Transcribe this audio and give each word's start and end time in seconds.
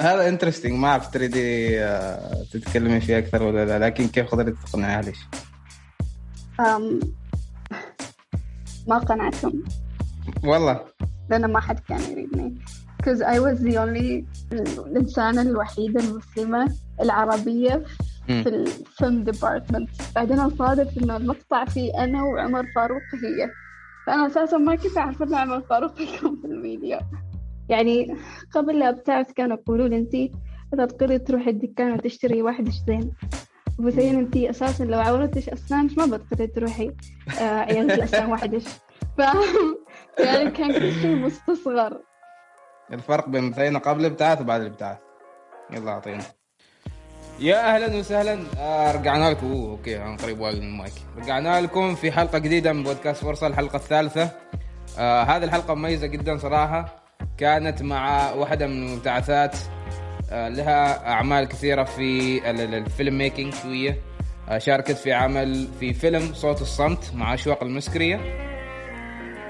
هذا 0.00 0.28
interesting 0.28 0.72
ما 0.72 0.88
أعرف 0.88 1.10
تريدي 1.10 1.80
آه، 1.80 2.44
تتكلمي 2.52 3.00
فيه 3.00 3.18
أكثر 3.18 3.42
ولا 3.42 3.64
لا 3.64 3.86
لكن 3.86 4.08
كيف 4.08 4.26
قدرت 4.26 4.54
تقنعها 4.66 5.02
ليش؟ 5.02 5.18
أم 6.60 7.00
ما 8.88 8.98
قنعتهم. 8.98 9.64
والله. 10.44 10.80
لأن 11.30 11.52
ما 11.52 11.60
حد 11.60 11.78
كان 11.78 12.00
يريدني. 12.00 12.54
Because 12.98 13.20
I 13.20 13.38
was 13.38 13.58
the 13.60 13.76
only 13.76 14.24
الإنسانة 14.52 15.42
الوحيدة 15.42 16.00
المسلمة 16.00 16.72
العربية 17.00 17.84
في 18.26 18.48
ال 18.48 18.63
film 18.63 19.24
department 19.24 19.90
بعدين 20.14 20.38
أصادف 20.38 20.98
إنه 20.98 21.16
المقطع 21.16 21.64
فيه 21.64 22.04
أنا 22.04 22.22
وعمر 22.22 22.66
فاروق 22.74 23.02
هي. 23.22 23.50
فأنا 24.06 24.26
أساسا 24.26 24.56
ما 24.56 24.74
كنت 24.74 24.98
أعرف 24.98 25.22
إن 25.22 25.34
عمر 25.34 25.60
فاروق 25.60 26.00
يكون 26.00 26.38
في 26.42 26.46
الفيديو 26.46 26.98
يعني 27.72 28.16
قبل 28.54 28.78
لا 28.78 28.90
بتعرف 28.90 29.32
كانوا 29.32 29.56
يقولوا 29.56 29.88
لي 29.88 29.96
أنت 29.96 30.14
إذا 30.74 30.86
تقدري 30.86 31.18
تروحي 31.18 31.50
الدكان 31.50 31.92
وتشتري 31.92 32.42
واحد 32.42 32.68
زين. 32.86 33.12
وبعدين 33.78 34.18
أنت 34.18 34.36
أساسا 34.36 34.84
لو 34.84 34.98
عورتش 35.00 35.48
أسنانك 35.48 35.98
ما 35.98 36.06
بتقدري 36.06 36.46
تروحي 36.46 36.92
آه 37.40 37.58
عيادة 37.58 37.94
الأسنان 37.94 38.32
وحدش. 38.32 38.64
فاهم 39.18 39.78
يعني 40.18 40.50
كان 40.50 40.72
كل 40.72 40.92
شيء 40.92 41.16
مستصغر. 41.16 42.00
الفرق 42.92 43.28
بين 43.28 43.44
بثينة 43.44 43.78
قبل 43.78 44.00
الابتعاث 44.00 44.40
وبعد 44.40 44.60
الابتعاث. 44.60 44.98
يلا 45.70 45.90
اعطينا 45.90 46.24
يا 47.40 47.74
أهلا 47.74 47.98
وسهلا. 47.98 48.38
آه 48.58 48.92
رجعنا 48.92 49.30
لكم. 49.30 49.52
أوه 49.52 49.70
okay 49.70 50.02
أنا 50.02 50.16
قريب 50.16 50.40
وايد 50.40 50.58
من 50.58 50.68
المايك. 50.68 50.92
رجعنا 51.16 51.60
لكم 51.60 51.94
في 51.94 52.12
حلقة 52.12 52.38
جديدة 52.38 52.72
من 52.72 52.82
بودكاست 52.82 53.24
فرصة 53.24 53.46
الحلقة 53.46 53.76
الثالثة. 53.76 54.30
آه 54.98 55.22
هذه 55.22 55.44
الحلقة 55.44 55.74
مميزة 55.74 56.06
جدا 56.06 56.36
صراحة. 56.36 57.01
كانت 57.42 57.82
مع 57.82 58.32
واحدة 58.32 58.66
من 58.66 58.86
المبتعثات 58.86 59.56
آه 60.30 60.48
لها 60.48 61.08
أعمال 61.08 61.48
كثيرة 61.48 61.84
في 61.84 62.40
ال 62.50 63.18
filmmaking 63.18 63.54
شوية. 63.54 63.98
آه 64.48 64.58
شاركت 64.58 64.92
في 64.96 65.12
عمل 65.12 65.68
في 65.80 65.92
فيلم 65.92 66.34
صوت 66.34 66.62
الصمت 66.62 67.12
مع 67.14 67.34
أشواق 67.34 67.62
المسكرية. 67.62 68.20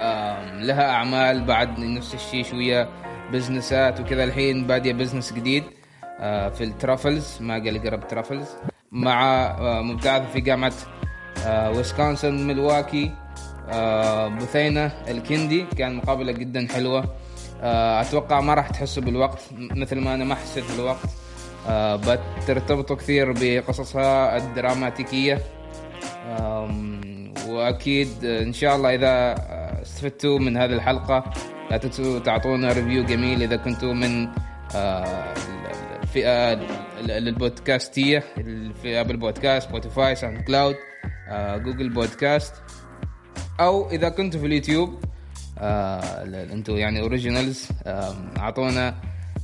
آه 0.01 0.61
لها 0.61 0.91
أعمال 0.91 1.45
بعد 1.45 1.79
نفس 1.79 2.15
الشيء 2.15 2.45
شوية 2.45 2.89
بزنسات 3.33 4.01
وكذا. 4.01 4.25
الحين 4.25 4.67
بادية 4.67 4.93
business 4.93 5.33
جديد 5.33 5.65
آه 6.21 6.49
في 6.49 6.65
ال 6.65 7.39
travels 7.41 7.55
مال 7.55 7.83
group 7.83 8.09
travels. 8.09 8.49
مع 8.93 9.53
مبتعثة 9.83 10.27
في 10.27 10.41
جامعة 10.41 10.73
ويسكونسن 11.47 12.47
ميلواكي 12.47 13.11
بثينة 14.41 14.87
الكندي. 15.09 15.67
كان 15.79 15.95
مقابلة 15.95 16.33
جدا 16.33 16.69
حلوة. 16.75 17.05
أتوقع 17.63 18.41
ما 18.41 18.55
راح 18.55 18.69
تحسوا 18.69 19.03
بالوقت 19.03 19.39
مثل 19.53 19.99
ما 20.01 20.15
أنا 20.15 20.25
ما 20.25 20.35
حسيت 20.35 20.65
بالوقت. 20.71 21.09
بترتبطوا 22.43 22.97
كثير 22.97 23.33
بقصصها 23.33 24.37
الدراماتيكية. 24.37 25.43
وأكيد 27.49 28.25
إن 28.25 28.53
شاء 28.53 28.77
الله 28.77 28.95
إذا 28.95 29.35
استفدتوا 29.83 30.39
من 30.39 30.57
هذه 30.57 30.73
الحلقة 30.73 31.25
لا 31.71 31.77
تنسوا 31.77 32.19
تعطونا 32.19 32.73
review 32.73 33.05
جميل 33.05 33.43
إذا 33.43 33.57
كنتوا 33.57 33.93
من 33.93 34.29
الفئة 36.03 36.53
البودكاستية 37.01 38.19
في 38.83 39.01
ابل 39.01 39.17
بودكاست 39.17 39.69
سبوتيفاي 39.69 40.15
ساوند 40.15 40.41
كلاود 40.41 40.77
جوجل 41.65 41.89
بودكاست 41.89 42.55
أو 43.61 43.91
إذا 43.91 44.09
كنتوا 44.09 44.41
في 44.41 44.47
اليوتيوب 44.47 44.89
آه 44.91 45.12
أنتم 45.63 46.77
يعني 46.77 47.01
originals 47.01 47.69
آه 47.87 48.15
اعطونا 48.39 48.95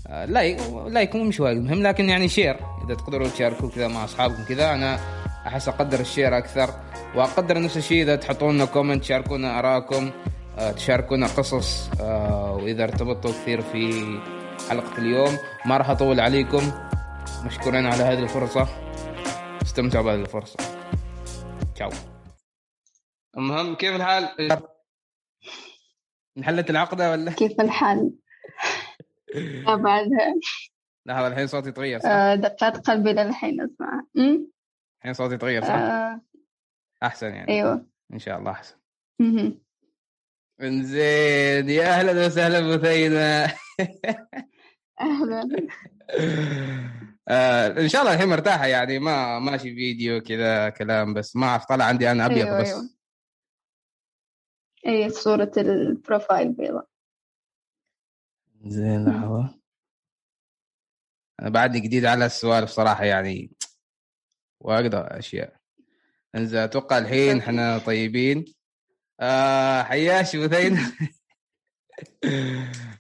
آه 0.06 0.25
like 0.24 0.60
like 0.86 1.16
مو 1.16 1.25
مش 1.25 1.41
وايد 1.41 1.58
مهم 1.58 1.83
لكن 1.83 2.08
يعني 2.08 2.28
share 2.28 2.56
إذا 2.84 2.94
تقدروا 2.94 3.28
تشاركوا 3.28 3.70
كذا 3.70 3.88
مع 3.88 4.05
أصحابكم 4.05 4.44
كذا 4.44 4.75
أنا 4.75 4.98
أحس 5.47 5.69
أقدر 5.69 6.00
ال 6.00 6.07
share 6.07 6.38
أكثر 6.38 6.70
وأقدر 7.14 7.62
نفس 7.62 7.77
الشيء 7.77 8.02
إذا 8.02 8.16
تحطون 8.16 8.54
لنا 8.54 8.65
comment 8.64 9.03
تشاركونا 9.03 9.59
آرائكم 9.59 10.10
آه 10.59 10.72
تشاركونا 10.72 11.26
قصص 11.26 11.91
آه 12.00 12.53
وإذا 12.53 12.84
ارتبطتوا 12.84 13.31
كثير 13.31 13.62
في 13.62 14.04
حلقة 14.71 14.98
اليوم 14.98 15.38
ما 15.66 15.76
راح 15.76 15.91
أطول 15.91 16.21
عليكم. 16.21 16.72
مشكورين 17.44 17.87
على 17.87 18.03
هذه 18.03 18.19
الفرصة. 18.19 18.69
استمتعوا 19.62 20.04
بهذه 20.04 20.21
الفرصة. 20.21 20.56
تشاو. 21.75 21.91
المهم 23.37 23.75
كيف 23.75 23.97
الحال؟ 23.97 24.28
انحلت 26.38 26.71
العقدة 26.71 27.10
ولا 27.10 27.32
كيف 27.32 27.60
الحال؟ 27.60 28.12
لا 29.34 29.75
بعدها 29.75 30.34
لحظه 31.06 31.26
الحين 31.26 31.47
صوتي 31.47 31.72
تغير 31.72 32.00
صح؟ 32.00 32.09
آه، 32.09 32.34
دقات 32.34 32.76
قلبي 32.76 33.12
للحين 33.12 33.60
أسمع 33.60 34.03
الحين 34.98 35.12
صوتي 35.12 35.37
تغير 35.37 35.62
صح؟ 35.62 35.71
آه. 35.71 36.21
أحسن 37.03 37.27
يعني 37.27 37.48
أيوه 37.48 37.87
إن 38.12 38.19
شاء 38.19 38.38
الله 38.38 38.50
أحسن. 38.50 38.77
انزين 40.62 41.71
يا 41.71 41.98
أهلا 41.98 42.27
وسهلا 42.27 42.77
بثينه 42.77 43.53
أهلا 45.00 45.48
آه 47.28 47.66
إن 47.66 47.88
شاء 47.88 48.03
الله 48.03 48.15
الحين 48.15 48.28
مرتاحة 48.28 48.66
يعني 48.66 48.98
ما 48.98 49.38
ماشي 49.38 49.75
فيديو 49.75 50.21
كذا 50.21 50.69
كلام 50.69 51.15
بس 51.15 51.37
ما 51.37 51.47
أعرف 51.47 51.65
طلع 51.65 51.84
عندي 51.84 52.10
أنا 52.10 52.27
أبيض 52.27 52.47
أيوة 52.47 52.60
بس 52.60 52.69
أيوة. 52.69 52.97
اي 54.87 55.11
صورة 55.11 55.53
البروفايل 55.56 56.53
بيضاء 56.53 56.87
زين 58.66 59.09
لحظة 59.09 59.59
أنا 61.41 61.49
بعدني 61.49 61.81
جديد 61.81 62.05
على 62.05 62.27
السوالف 62.27 62.71
صراحة 62.71 63.05
يعني 63.05 63.50
وأقدر 64.61 65.19
أشياء. 65.19 65.56
إنزين 66.34 66.61
أتوقع 66.61 66.99
الحين. 66.99 67.39
إحنا 67.39 67.78
طيبين. 67.78 68.44
آه 69.21 69.83
حياش 69.83 70.37
بثين 70.37 70.78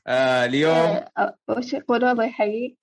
آه 0.06 0.44
اليوم 0.44 1.04
آه، 1.18 1.36
وش 1.48 1.72
يقول؟ 1.72 2.04
الله 2.04 2.24
يحييك. 2.24 2.78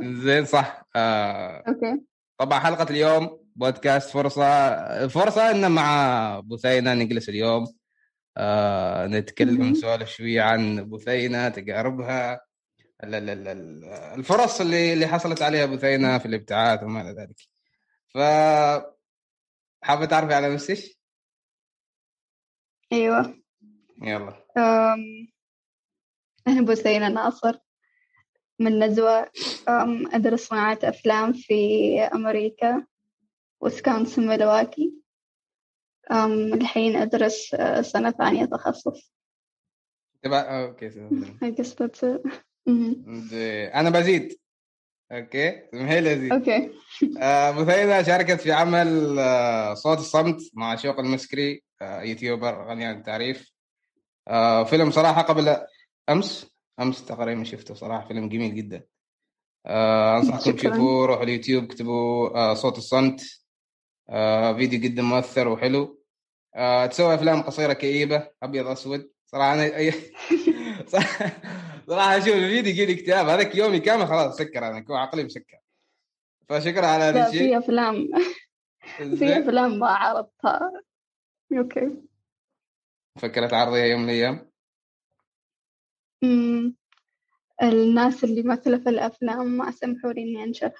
زين 0.00 0.44
صح. 0.44 0.84
آه 0.96 1.64
أوكي. 1.68 2.02
طبعا 2.38 2.58
حلقة 2.60 2.90
اليوم 2.90 3.44
بودكاست 3.56 4.10
فرصة 4.10 5.08
فرصة 5.08 5.50
إن 5.50 5.70
مع 5.72 6.40
بثينة 6.40 6.94
نجلس 6.94 7.28
اليوم. 7.28 7.66
آه 8.36 9.06
نتكلم 9.06 9.58
مهم. 9.60 9.70
نسولف 9.70 10.08
شوية 10.08 10.42
عن 10.42 10.90
بثينة 10.90 11.48
تجاربها 11.48 12.40
ال- 13.04 13.14
ال- 13.14 13.30
ال- 13.30 13.48
ال- 13.48 13.84
الفرص 13.84 14.60
اللي 14.60 14.92
اللي 14.92 15.06
حصلت 15.06 15.42
عليها 15.42 15.66
بثينة 15.66 16.18
في 16.18 16.26
الابتعاث 16.26 16.82
وما 16.82 17.00
إلى 17.00 17.10
ذلك. 17.10 17.36
ف 18.14 18.18
حابة 19.82 20.04
تعرفي 20.06 20.34
على 20.34 20.54
نفسك؟ 20.54 20.96
أيوه. 22.92 23.42
يلا. 24.02 24.44
أم، 24.56 25.28
أنا 26.48 26.62
بثينة 26.62 27.08
ناصر 27.08 27.58
من 28.58 28.78
نزوة. 28.84 29.30
أم، 29.68 30.14
أدرس 30.14 30.40
صناعة 30.48 30.78
أفلام 30.84 31.32
في 31.32 31.54
أمريكا 32.14 32.86
وسكونسن 33.60 34.26
ميلواكي. 34.28 34.82
أم، 34.84 35.03
الحين 36.54 36.96
أدرس 36.96 37.54
أه، 37.54 37.82
سنة 37.82 38.10
ثانية 38.10 38.44
تخصص. 38.44 39.12
okay 40.26 40.90
it. 42.02 42.30
مهم. 42.66 43.20
زين. 43.20 43.68
أنا 43.68 43.90
بزيد. 43.90 44.38
okay 45.12 45.62
مهيل 45.72 46.06
ازيد 46.08 46.32
okay. 46.32 46.70
آه، 47.18 47.50
بثينة 47.50 48.02
شاركت 48.02 48.40
في 48.40 48.52
عمل 48.52 49.18
آه، 49.18 49.74
صوت 49.74 49.98
الصمت 49.98 50.40
مع 50.54 50.76
شوق 50.76 51.00
المسكري 51.00 51.62
آه، 51.82 52.02
YouTuber 52.02 52.68
غني 52.68 52.84
عن 52.84 52.96
التعريف. 52.96 53.52
آه، 54.28 54.64
فيلم 54.64 54.90
صراحة 54.90 55.22
قبل 55.22 55.56
أمس 56.08 56.50
أمس 56.80 57.04
تقريبا 57.04 57.44
شفته 57.44 57.74
صراحة 57.74 58.08
فيلم 58.08 58.28
جميل 58.28 58.54
جدا. 58.54 58.84
آه، 59.66 60.16
أنصحكم 60.18 60.40
شكراً. 60.40 60.52
تشوفوه 60.70 61.06
روحوا 61.06 61.22
اليوتيوب 61.24 61.64
اكتبوا 61.64 62.28
آه، 62.38 62.54
صوت 62.54 62.78
الصمت. 62.78 63.43
آه، 64.08 64.52
فيديو 64.52 64.80
جدا 64.80 65.02
مؤثر 65.02 65.48
وحلو. 65.48 66.00
آه، 66.54 66.86
تسوي 66.86 67.14
أفلام 67.14 67.42
قصيرة 67.42 67.72
كئيبة 67.72 68.28
أبيض 68.42 68.66
أسود. 68.66 69.10
صراحة 69.26 69.54
أنا 69.54 69.62
أي... 69.76 69.92
صراحة 71.88 72.16
أشوف 72.16 72.28
الفيديو 72.28 72.70
يجيني 72.72 72.92
اكتئاب 72.92 73.28
هذاك 73.28 73.54
يومي 73.54 73.80
كامل 73.80 74.06
خلاص 74.06 74.36
سكر 74.38 74.68
أنا 74.68 74.80
كو 74.80 74.94
عقلي 74.94 75.24
مسكر. 75.24 75.58
فشكرا 76.48 76.86
على 76.86 77.04
هذا 77.04 77.28
الشيء. 77.28 77.40
في 77.48 77.58
أفلام 77.58 78.08
في 78.96 79.16
زين. 79.16 79.28
أفلام 79.28 79.78
ما 79.78 79.86
عرضتها. 79.86 80.82
أوكي. 81.58 81.90
فكرت 83.18 83.52
عرضيها 83.52 83.84
يوم 83.84 84.00
من 84.00 84.08
الأيام. 84.08 84.50
الناس 87.62 88.24
اللي 88.24 88.42
مثلوا 88.42 88.78
في 88.78 88.88
الأفلام 88.88 89.46
ما 89.46 89.70
سمحوا 89.70 90.12
لي 90.12 90.22
إني 90.22 90.44
أنشرها. 90.44 90.74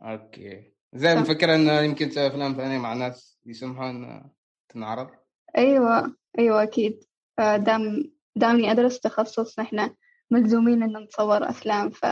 okay. 0.00 0.72
زين. 0.94 1.18
مفكر 1.18 1.54
انه 1.54 1.80
يمكن 1.80 2.08
تسوي 2.08 2.26
افلام 2.26 2.54
ثانية 2.54 2.78
مع 2.78 2.94
ناس 2.94 3.38
يسمحوا 3.46 3.90
ان 3.90 4.30
تنعرض؟ 4.68 5.10
أيوة 5.58 6.62
أكيد. 6.62 7.04
آه، 7.38 7.56
دام 7.56 8.12
دامني 8.36 8.70
أدرس 8.72 9.00
تخصص 9.00 9.58
نحن 9.58 9.90
ملزومين 10.30 10.82
إن 10.82 10.92
نصور 10.92 11.48
أفلام 11.50 11.90
ف 11.90 12.06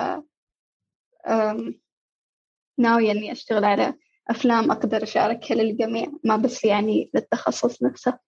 ناوية 2.79 3.13
إني 3.13 3.33
أشتغل 3.33 3.65
على 3.65 3.95
أفلام 4.31 4.71
أقدر 4.71 5.03
أشاركها 5.03 5.55
للجميع 5.55 6.07
ما 6.25 6.37
بس 6.37 6.65
يعني 6.65 7.11
للتخصص 7.15 7.83
نفسه. 7.83 8.19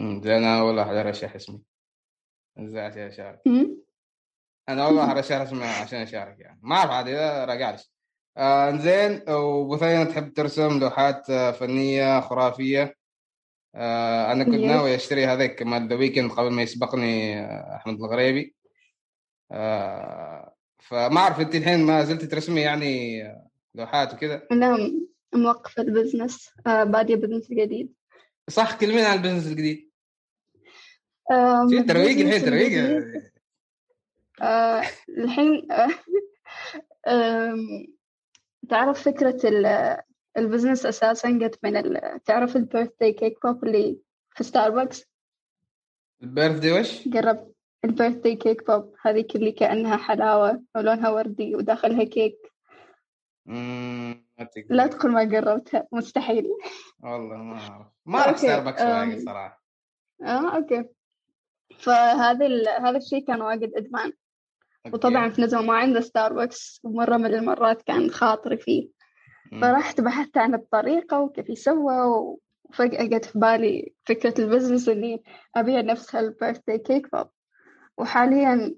زين 0.00 0.32
أنا 0.32 0.60
أول 0.60 0.78
واحد 0.78 0.94
أرشح 0.94 1.34
اسمي 1.34 1.62
زين 2.58 2.78
عشان 2.78 3.02
أشارك. 3.02 3.40
أنا 4.68 4.86
أول 4.86 4.94
واحد 4.94 5.10
أرشح 5.16 5.36
اسمي 5.36 5.64
عشان 5.64 5.98
أشارك 5.98 6.40
يعني. 6.40 6.60
ما 6.62 6.76
أعرف 6.76 6.90
عاد 6.90 7.08
إذا 7.08 7.44
رجعلش 7.44 7.92
آه 8.36 8.76
زين 8.76 9.22
وبثينة 9.30 10.04
تحب 10.04 10.32
ترسم 10.32 10.78
لوحات 10.80 11.30
آه، 11.30 11.50
فنية 11.50 12.20
خرافية. 12.20 12.96
آه 13.74 14.32
أنا 14.32 14.44
كنت 14.44 14.54
ناوي 14.54 14.94
أشتري 14.94 15.26
هذاك 15.26 15.62
مال 15.62 15.88
The 15.88 15.96
Weeknd 15.96 16.30
قبل 16.30 16.50
ما 16.50 16.62
يسبقني 16.62 17.40
آه، 17.40 17.76
أحمد 17.76 17.94
الغريبي. 17.94 18.54
آه 19.52 20.54
فما 20.78 21.18
أعرف 21.20 21.40
أنت 21.40 21.54
الحين 21.54 21.86
ما 21.86 22.04
زلت 22.04 22.24
ترسمي 22.24 22.60
يعني 22.60 23.22
آه، 23.26 23.48
لوحات 23.74 24.14
وكذا؟ 24.14 24.42
نعم 24.52 25.06
موقفة 25.34 25.82
ال 25.82 25.90
business 25.90 26.50
آه 26.66 26.84
بادية 26.84 27.16
business 27.16 27.50
جديد 27.50 27.94
صح 28.50 28.76
كلمين 28.78 29.04
عن 29.04 29.16
ال 29.18 29.21
business 29.21 29.46
الجديد. 29.46 29.90
ترويق 31.88 32.18
الحين 32.18 32.44
ترويق 32.44 33.04
آه 34.42 34.82
الحين 35.18 35.68
تعرف 38.68 39.02
فكرة 39.02 39.40
ال 40.36 40.42
business 40.42 40.86
أساسا 40.86 41.30
جت 41.30 41.58
من 41.62 42.00
تعرف 42.24 42.56
ال 42.56 42.62
birthday 42.62 43.12
cake 43.12 43.46
pop 43.46 43.64
اللي 43.64 43.98
في 44.30 44.44
ستاربكس 44.44 45.04
ال 46.22 46.28
birthday 46.28 46.72
وش؟ 46.72 47.08
جربت 47.08 47.54
ال 47.84 47.90
birthday 47.90 48.36
cake 48.36 48.66
pop 48.70 48.94
هذيك 49.02 49.36
اللي 49.36 49.52
كأنها 49.52 49.96
حلاوة 49.96 50.62
ولونها 50.74 51.10
وردي 51.10 51.56
وداخلها 51.56 52.04
كيك 52.04 52.54
لا 54.70 54.86
تقول 54.86 55.12
ما 55.12 55.20
جربتها 55.20 55.88
مستحيل. 55.92 56.46
والله 57.00 57.36
ما 57.36 57.58
أعرف. 57.58 57.86
ما 58.06 58.18
أعرف 58.18 58.38
ستاربكس 58.38 58.82
واجد 58.82 59.24
صراحة. 59.24 59.64
آه 60.22 60.56
okay. 60.56 60.84
فهذا 61.78 62.46
هذا 62.78 62.96
الشيء 62.96 63.26
كان 63.26 63.40
واجد 63.40 63.72
ادمان 63.76 64.12
وطبعا 64.92 65.28
في 65.30 65.42
نزوة 65.42 65.62
ما 65.62 65.74
عنده 65.74 66.00
ستاربكس 66.00 66.80
ومرة 66.84 67.16
من 67.16 67.34
المرات 67.34 67.82
كان 67.82 68.10
خاطري 68.10 68.56
فيه. 68.56 68.88
فرحت 69.60 70.00
بحثت 70.00 70.38
عن 70.38 70.54
الطريقة 70.54 71.20
وكيف 71.20 71.50
يسوى 71.50 71.94
وفجأة 72.70 73.04
جت 73.04 73.24
في 73.24 73.38
بالي 73.38 73.92
فكرة 74.04 74.34
ال 74.40 74.45
business 74.45 74.88
إني 74.88 75.22
أبيع 75.56 75.80
نفس 75.80 76.16
هال 76.16 76.28
birthday 76.28 76.78
cake 76.78 77.08
pop 77.12 77.26
وحاليا 77.98 78.74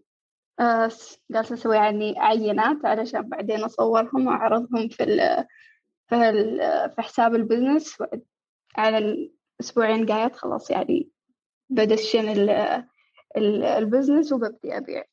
آه 0.61 0.91
جالسة 1.31 1.55
أسوي 1.55 1.76
يعني 1.76 2.14
عينات 2.19 2.85
علشان 2.85 3.23
بعدين 3.23 3.64
أصورهم 3.64 4.26
وأعرضهم 4.26 4.88
في 4.88 5.02
ال 5.02 5.47
في, 6.09 6.29
ال 6.29 6.61
في 6.97 7.02
حساب 7.02 7.35
ال 7.35 7.41
business. 7.41 8.03
على 8.76 8.99
الأسبوعين 8.99 10.06
جايات 10.06 10.37
خلاص 10.37 10.70
يعني 10.70 11.11
بدشن 11.70 12.49
ال 13.37 13.47
business 13.47 14.33
وببدي 14.32 14.76
أبيع. 14.76 15.05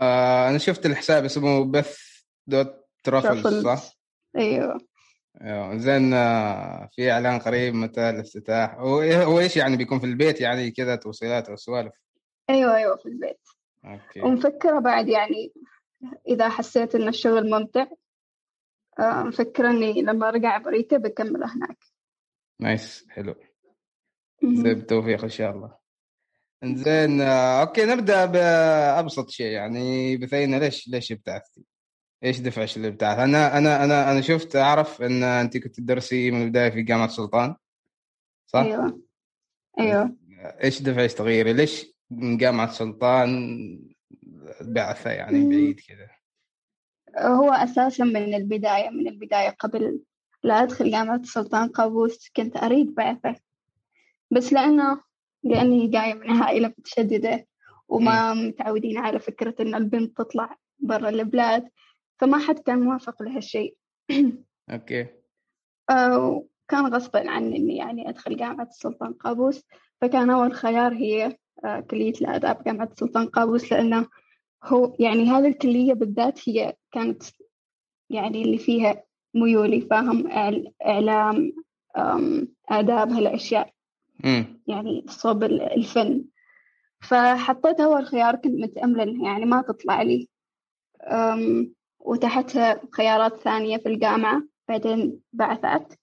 آه 0.00 0.48
أنا 0.48 0.58
شفت 0.58 0.86
الحساب 0.86 1.24
اسمه 1.24 1.64
بث 1.64 1.98
dot 2.46 2.84
truffles 3.04 3.64
صح؟ 3.64 3.92
أيوه. 4.36 4.78
أيوه 5.40 5.76
زين 5.76 6.14
آه، 6.14 6.88
في 6.92 7.10
إعلان 7.10 7.38
قريب 7.38 7.74
متى 7.74 8.10
الافتتاح؟ 8.10 8.74
هو 8.78 9.40
إيش 9.40 9.56
يعني 9.56 9.76
بيكون 9.76 9.98
في 9.98 10.06
البيت 10.06 10.40
يعني 10.40 10.70
كذا 10.70 10.96
توصيلات 10.96 11.48
أو 11.48 11.56
سوالف؟ 11.56 11.92
أيوه 12.50 12.76
أيوه 12.76 12.96
في 12.96 13.06
البيت. 13.06 13.40
okay. 13.84 14.20
ومفكرة 14.20 14.78
بعد 14.78 15.08
يعني 15.08 15.52
إذا 16.28 16.48
حسيت 16.48 16.94
إن 16.94 17.08
الشغل 17.08 17.50
ممتع 17.50 17.86
آه، 18.98 19.22
مفكرة 19.22 19.70
إني 19.70 20.02
لما 20.02 20.28
أرجع 20.28 20.56
أمريكا 20.56 20.96
بكمل 20.96 21.44
هناك. 21.44 21.78
nice 22.60 23.06
حلو. 23.10 23.34
بالتوفيق 24.42 25.22
إن 25.22 25.28
شاء 25.30 25.50
الله. 25.50 25.83
زين 26.64 27.20
آه، 27.20 27.60
أوكي 27.60 27.84
نبدأ 27.84 28.26
بأبسط 28.26 29.30
شيء 29.30 29.46
يعني 29.46 30.16
بثينة 30.16 30.58
ليش 30.58 30.88
ليش 30.88 31.12
ابتعثتي؟ 31.12 31.64
إيش 32.24 32.40
دفعش 32.40 32.76
اللي 32.76 32.88
ابتعث؟ 32.88 33.18
أنا 33.18 33.58
أنا 33.58 33.84
أنا 33.84 34.12
أنا 34.12 34.20
شفت 34.20 34.56
أعرف 34.56 35.02
إن 35.02 35.22
أنت 35.22 35.56
كنت 35.56 35.76
تدرسي 35.76 36.30
من 36.30 36.42
البداية 36.42 36.70
في 36.70 36.82
جامعة 36.82 37.06
السلطان 37.06 37.56
صح؟ 38.46 38.60
أيوه 38.60 39.00
أيوه 39.80 40.16
إيش 40.64 40.82
دفعش 40.82 41.14
تغيري؟ 41.14 41.52
ليش 41.52 41.94
من 42.10 42.36
جامعة 42.36 42.64
السلطان 42.64 43.80
بعثة 44.60 45.10
يعني 45.10 45.48
بعيد 45.48 45.80
كذا؟ 45.80 46.08
هو 47.18 47.50
أساسا 47.50 48.04
من 48.04 48.34
البداية 48.34 48.90
من 48.90 49.08
البداية 49.08 49.50
قبل 49.50 50.00
لا 50.42 50.62
أدخل 50.62 50.90
جامعة 50.90 51.16
السلطان 51.16 51.68
قابوس 51.68 52.30
كنت 52.36 52.56
أريد 52.56 52.94
بعثة 52.94 53.36
بس 54.30 54.52
لأنه 54.52 55.00
لأني 55.44 55.86
جاية 55.86 56.14
من 56.14 56.30
عائلة 56.30 56.74
متشددة 56.78 57.46
وما 57.88 58.34
متعودين 58.34 58.98
على 58.98 59.18
فكرة 59.18 59.54
إن 59.60 59.74
البنت 59.74 60.16
تطلع 60.16 60.56
برا 60.78 61.08
البلاد 61.08 61.68
فما 62.20 62.38
حد 62.38 62.58
كان 62.58 62.80
موافق 62.80 63.22
لهالشيء. 63.22 63.76
أوكي. 64.70 65.06
آه 65.90 66.44
كان 66.68 66.86
غصبا 66.86 67.30
عني 67.30 67.56
إني 67.56 67.76
يعني 67.76 68.08
أدخل 68.08 68.36
جامعة 68.36 68.64
السلطان 68.64 69.12
قابوس 69.12 69.64
فكان 70.00 70.30
أول 70.30 70.52
خيار 70.54 70.94
هي 70.94 71.36
آه 71.64 71.80
كلية 71.80 72.12
الآداب 72.20 72.64
جامعة 72.64 72.88
السلطان 72.92 73.26
قابوس 73.26 73.72
لأنه 73.72 74.08
هو 74.64 74.96
يعني 74.98 75.30
هذه 75.30 75.46
الكلية 75.46 75.94
بالذات 75.94 76.48
هي 76.48 76.76
كانت 76.92 77.22
يعني 78.10 78.42
اللي 78.42 78.58
فيها 78.58 79.04
ميولي 79.34 79.80
فاهم 79.80 80.26
إعلام 80.82 81.52
آداب 82.68 83.12
هالأشياء. 83.12 83.73
يعني 84.66 85.04
صوب 85.08 85.42
الفن. 85.44 86.24
فحطيت 87.02 87.80
أول 87.80 88.06
خيار 88.06 88.36
كنت 88.36 88.60
متأملة 88.60 89.24
يعني 89.24 89.44
ما 89.44 89.62
تطلع 89.62 90.02
لي. 90.02 90.28
وتحتها 91.98 92.80
خيارات 92.92 93.40
ثانية 93.40 93.76
في 93.76 93.88
الجامعة 93.88 94.42
بعدين 94.68 95.20
بعثات 95.32 95.94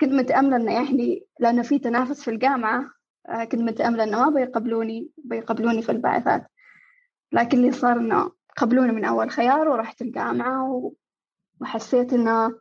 كنت 0.00 0.12
متأملة 0.12 0.56
إنه 0.56 0.72
يعني 0.72 1.26
لأنه 1.40 1.62
في 1.62 1.78
تنافس 1.78 2.22
في 2.22 2.30
الجامعة 2.30 2.90
آه، 3.28 3.44
كنت 3.44 3.60
متأملة 3.60 4.04
إنه 4.04 4.30
ما 4.30 4.34
بيقبلوني 4.34 5.10
بيقبلوني 5.18 5.82
في 5.82 5.92
البعثات. 5.92 6.46
لكن 7.32 7.58
اللي 7.58 7.72
صار 7.72 7.96
إنه 7.96 8.32
قبلوني 8.56 8.92
من 8.92 9.04
أول 9.04 9.30
خيار 9.30 9.68
ورحت 9.68 10.02
الجامعة 10.02 10.92
وحسيت 11.60 12.12
إنه 12.12 12.60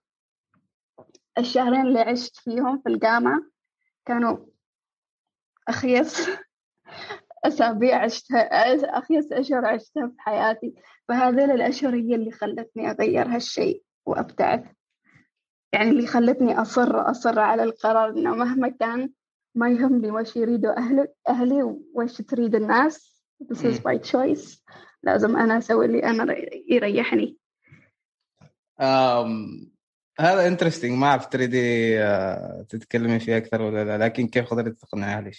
الشهرين 1.38 1.82
اللي 1.82 2.00
عشت 2.00 2.36
فيهم 2.36 2.82
في 2.82 2.90
الجامعة 2.90 3.42
كانوا 4.06 4.38
أخيس 5.72 6.30
أسابيع 7.48 8.04
عشتها 8.04 8.40
أخيس 8.98 9.32
أشهر 9.32 9.66
عشتها 9.66 10.08
في 10.08 10.16
حياتي. 10.18 10.74
فهذيل 11.08 11.51
الأشهر 11.51 11.96
هي 11.96 12.16
اللي 12.16 12.32
خلتني 12.32 12.92
أغير 12.92 13.28
هالشيء 13.28 13.84
وأبتعث. 14.06 14.63
يعني 15.74 15.90
اللي 15.90 16.08
خلتني 16.08 16.62
أصر 16.62 17.12
أصر 17.12 17.40
على 17.40 17.63
القرار 17.63 18.10
إنه 18.10 18.36
مهما 18.36 18.70
كان 18.70 19.10
ما 19.56 19.70
يهمني 19.70 20.12
وش 20.12 20.36
يريدوا 20.36 20.78
أهلي 20.78 21.08
أهلي 21.30 21.63
وش 21.96 22.22
تريد 22.22 22.56
الناس. 22.56 23.24
This 23.44 23.63
is 23.63 23.80
by 23.80 23.98
choice. 23.98 24.62
لازم 25.04 25.38
أنا 25.38 25.58
أسوي 25.58 25.86
اللي 25.86 26.04
أنا 26.04 26.36
يريحني. 26.70 27.38
um, 28.82 29.72
هذا 30.20 30.48
انترستنج 30.48 30.92
ما 30.92 31.08
أعرف 31.08 31.25
تريدي 31.25 32.00
آه، 32.00 32.66
تتكلمي 32.70 33.20
فيه 33.20 33.38
أكثر 33.38 33.62
ولا 33.62 33.84
لا 33.84 34.06
لكن 34.06 34.28
كيف 34.28 34.46
قدرت 34.46 34.82
تقنعي 34.82 35.13
اهلك؟ 35.13 35.36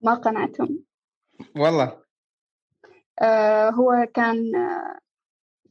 ما 0.00 0.14
قنعتهم. 0.14 0.84
والله. 1.56 2.02
أه 3.22 3.70
هو 3.70 4.06
كان 4.14 4.52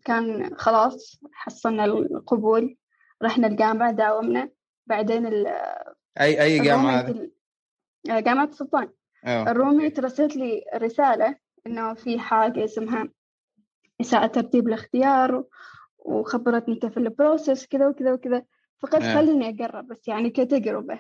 كان 0.05 0.57
خلاص 0.57 1.22
حصلنا 1.33 1.86
القبول 1.86 2.77
رحنا 3.24 3.48
الجامعة 3.48 3.91
داومنا. 3.91 4.50
بعدين 4.88 5.27
ال 5.27 5.48
أي 6.19 6.41
أي 6.43 6.60
جامعة 6.60 7.00
هذه؟ 7.00 7.31
آه، 8.10 8.19
جامعة 8.19 8.45
السلطان 8.45 8.89
الرومي 9.25 9.89
ترسلت 9.89 10.36
لي 10.36 10.63
رسالة 10.75 11.38
إنه 11.67 11.93
في 11.93 12.19
حاجة 12.19 12.65
اسمها 12.65 13.10
إساءة 14.01 14.27
ترتيب 14.27 14.67
الاختيار 14.67 15.43
وخبرتني 15.98 16.75
كيف 16.75 16.98
البروسيس 16.98 17.67
كذا 17.67 17.88
وكذا 17.88 18.13
وكذا. 18.13 18.45
فقلت 18.79 19.03
آه. 19.03 19.13
خليني 19.13 19.50
أقرب 19.50 19.88
بس 19.88 20.07
يعني 20.07 20.29
كتجربة. 20.29 21.00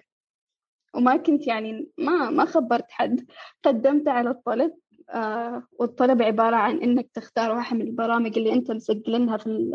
وما 0.95 1.17
كنت 1.17 1.47
يعني 1.47 1.89
ما 1.97 2.29
ما 2.29 2.45
خبرت 2.45 2.91
حد. 2.91 3.25
قدمت 3.63 4.07
على 4.07 4.29
الطلب 4.29 4.73
آه 5.09 5.67
والطلب 5.79 6.21
عبارة 6.21 6.55
عن 6.55 6.77
إنك 6.77 7.09
تختار 7.13 7.55
واحد 7.55 7.75
من 7.75 7.81
البرامج 7.81 8.37
اللي 8.37 8.53
أنت 8.53 8.71
مسجلينها 8.71 9.37
في 9.37 9.71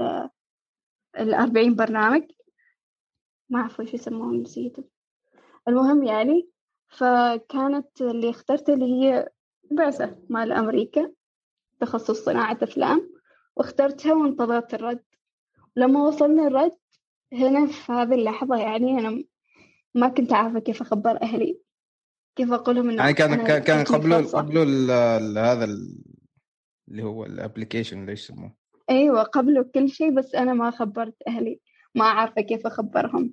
الأربعين 1.19 1.75
برنامج. 1.75 2.23
ما 3.51 3.61
أعرف 3.61 3.81
وش 3.81 3.95
يسموهم 3.95 4.35
نسيته 4.35 4.85
المهم 5.69 6.03
يعني 6.03 6.49
فكانت 6.89 8.01
اللي 8.01 8.31
اخترت 8.31 8.71
اللي 8.71 8.85
هي 8.85 9.29
بعثة 9.71 10.19
مال 10.31 10.53
أمريكا 10.53 11.13
تخصص 11.81 12.25
صناعة 12.25 12.59
أفلام 12.63 13.11
واخترتها 13.57 14.15
وانتظرت 14.15 14.75
الرد. 14.75 15.05
لما 15.77 16.03
وصلنا 16.07 16.47
الرد 16.47 16.79
هنا 17.33 17.67
في 17.67 17.93
هذه 17.93 18.15
اللحظة 18.15 18.57
يعني 18.57 18.99
أنا 18.99 19.25
ما 19.99 20.09
كنت 20.09 20.33
عارفة 20.33 20.59
كيف 20.59 20.83
أخبر 20.83 21.23
أهلي 21.23 21.61
كيف 22.37 22.53
أقول 22.53 22.77
لهم 22.77 22.91
إنه 22.91 23.03
يعني 23.03 23.15
كان 23.15 23.47
كان 23.47 23.63
كان 23.63 23.85
قبله. 23.85 24.31
قبله 24.31 24.63
ال- 24.63 24.91
ال- 24.91 25.39
هذا 25.39 25.65
ال- 25.65 26.03
اللي 26.89 27.03
هو 27.03 27.25
الابلكيشن 27.25 28.01
اللي 28.01 28.13
يسموه 28.13 28.55
أيوة 28.91 29.23
قبله 29.23 29.63
كل 29.75 29.89
شيء 29.89 30.11
بس 30.15 30.35
أنا 30.35 30.55
ما 30.55 30.71
خبرت 30.71 31.17
أهلي 31.29 31.61
ما 31.95 32.05
عارفة 32.05 32.43
كيف 32.43 32.67
أخبرهم 32.67 33.33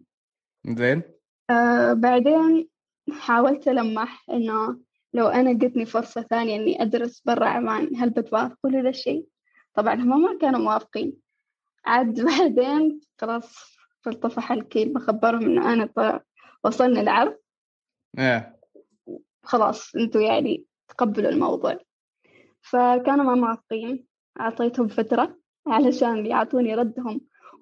زين 0.68 1.02
آه 1.50 1.94
بعدين 1.94 2.70
حاولت 3.12 3.68
ألمح 3.68 4.26
إنه 4.30 4.80
لو 5.14 5.28
أنا 5.28 5.54
جتني 5.54 5.86
فرصة 5.86 6.22
ثانية 6.22 6.56
إني 6.56 6.82
أدرس 6.82 7.22
برا 7.26 7.46
عمان 7.46 7.96
هل 7.96 8.10
بتوافقوا 8.10 8.70
لهذا 8.72 8.90
الشيء؟ 8.90 9.26
طبعا 9.74 9.94
هم 9.94 10.22
ما 10.22 10.38
كانوا 10.42 10.60
موافقين 10.60 11.14
عاد 11.86 12.22
بعدين 12.26 13.00
خلاص 13.22 13.76
فالطفح 14.02 14.52
الكيل 14.52 14.94
بخبرهم 14.94 15.42
إنه 15.44 15.74
أنا 15.74 15.86
وصلني 16.66 17.00
العرض 17.02 17.38
إيه. 18.20 18.60
خلاص 19.44 19.96
أنتوا 19.96 20.22
يعني 20.22 20.66
تقبلوا 20.88 21.30
الموضوع. 21.30 21.78
فكانوا 22.62 23.26
ما 23.26 23.36
موافقين 23.36 24.06
أعطيتهم 24.40 24.88
فترة 24.88 25.38
علشان 25.68 26.26
يعطوني 26.26 26.76
ردهم. 26.76 27.22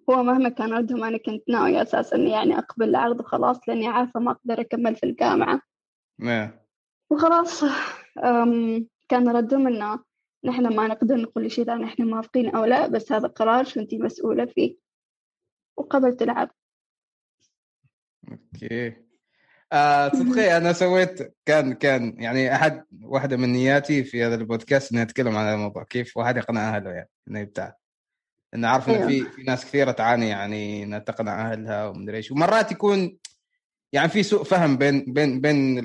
هو 0.09 0.23
مهما 0.23 0.49
كان 0.49 0.73
ردهم 0.73 1.03
أنا 1.03 1.17
كنت 1.17 1.49
ناوية 1.49 1.81
أساسا 1.81 2.15
إني 2.15 2.29
يعني 2.29 2.57
أقبل 2.57 2.89
العرض 2.89 3.19
وخلاص 3.19 3.69
لأني 3.69 3.87
عارفة 3.87 4.19
ما 4.19 4.31
أقدر 4.31 4.61
أكمل 4.61 4.95
في 4.95 5.05
الجامعة. 5.05 5.61
إيه. 6.21 6.65
وخلاص 7.09 7.63
أم 8.23 8.87
كان 9.09 9.29
ردهم 9.29 9.67
إنه 9.67 9.99
نحن 10.43 10.75
ما 10.75 10.87
نقدر 10.87 11.15
نقول 11.15 11.51
شيء 11.51 11.63
إذا 11.63 11.75
نحن 11.75 12.03
موافقين 12.03 12.55
أو 12.55 12.65
لا 12.65 12.87
بس 12.87 13.11
هذا 13.11 13.27
قرار 13.27 13.67
أنتي 13.77 13.97
مسؤولة 13.97 14.45
فيه. 14.45 14.77
وقبلت 15.77 16.21
العرض. 16.21 16.49
okay. 18.33 18.93
آه 19.73 20.07
تصدقي 20.07 20.57
أنا 20.57 20.73
سويت 20.73 21.35
كان 21.45 21.73
كان 21.73 22.15
يعني 22.17 22.55
أحد 22.55 22.85
واحدة 23.01 23.37
من 23.37 23.49
نياتي 23.51 24.03
في 24.03 24.23
هذا 24.23 24.35
البودكاست 24.35 24.91
اني 24.91 25.01
اتكلم 25.01 25.35
عن 25.35 25.45
هذا 25.45 25.55
الموضوع 25.55 25.83
كيف 25.83 26.17
واحد 26.17 26.37
يقنع 26.37 26.75
أهله 26.75 26.91
يعني 26.91 27.09
إنه 27.27 27.39
يبتعد 27.39 27.73
إنه 28.55 28.67
عارف 28.67 28.89
إنه 28.89 29.07
في 29.07 29.23
في 29.23 29.43
ناس 29.43 29.65
كثيرة 29.65 29.91
تعاني 29.91 30.29
يعني 30.29 30.83
إنها 30.83 30.99
تقنع 30.99 31.51
أهلها 31.51 31.87
ومدري 31.87 32.17
إيش. 32.17 32.31
ومرات 32.31 32.71
يكون 32.71 33.17
يعني 33.93 34.09
في 34.09 34.23
سوء 34.23 34.43
فهم 34.43 34.77
بين 34.77 35.13
بين 35.13 35.41
بين 35.41 35.77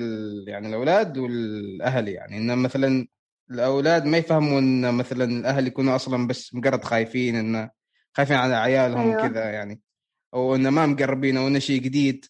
يعني 0.47 0.67
الأولاد 0.67 1.17
والأهل 1.17 2.07
يعني 2.07 2.37
إنه 2.37 2.55
مثلا 2.55 3.07
الأولاد 3.51 4.05
ما 4.05 4.17
يفهموا 4.17 4.59
ان 4.59 4.93
مثلا 4.93 5.23
الأهل 5.23 5.67
يكونوا 5.67 5.95
أصلا 5.95 6.27
بس 6.27 6.55
مجرد 6.55 6.83
خايفين 6.83 7.35
إنه 7.35 7.69
خايفين 8.13 8.37
على 8.37 8.55
عيالهم 8.55 9.09
أيوة. 9.09 9.27
كذا 9.27 9.51
يعني 9.51 9.81
أو 10.33 10.55
إنه 10.55 10.69
ما 10.69 10.85
مقربين 10.85 11.37
أو 11.37 11.47
إنه 11.47 11.59
شيء 11.59 11.81
جديد. 11.81 12.25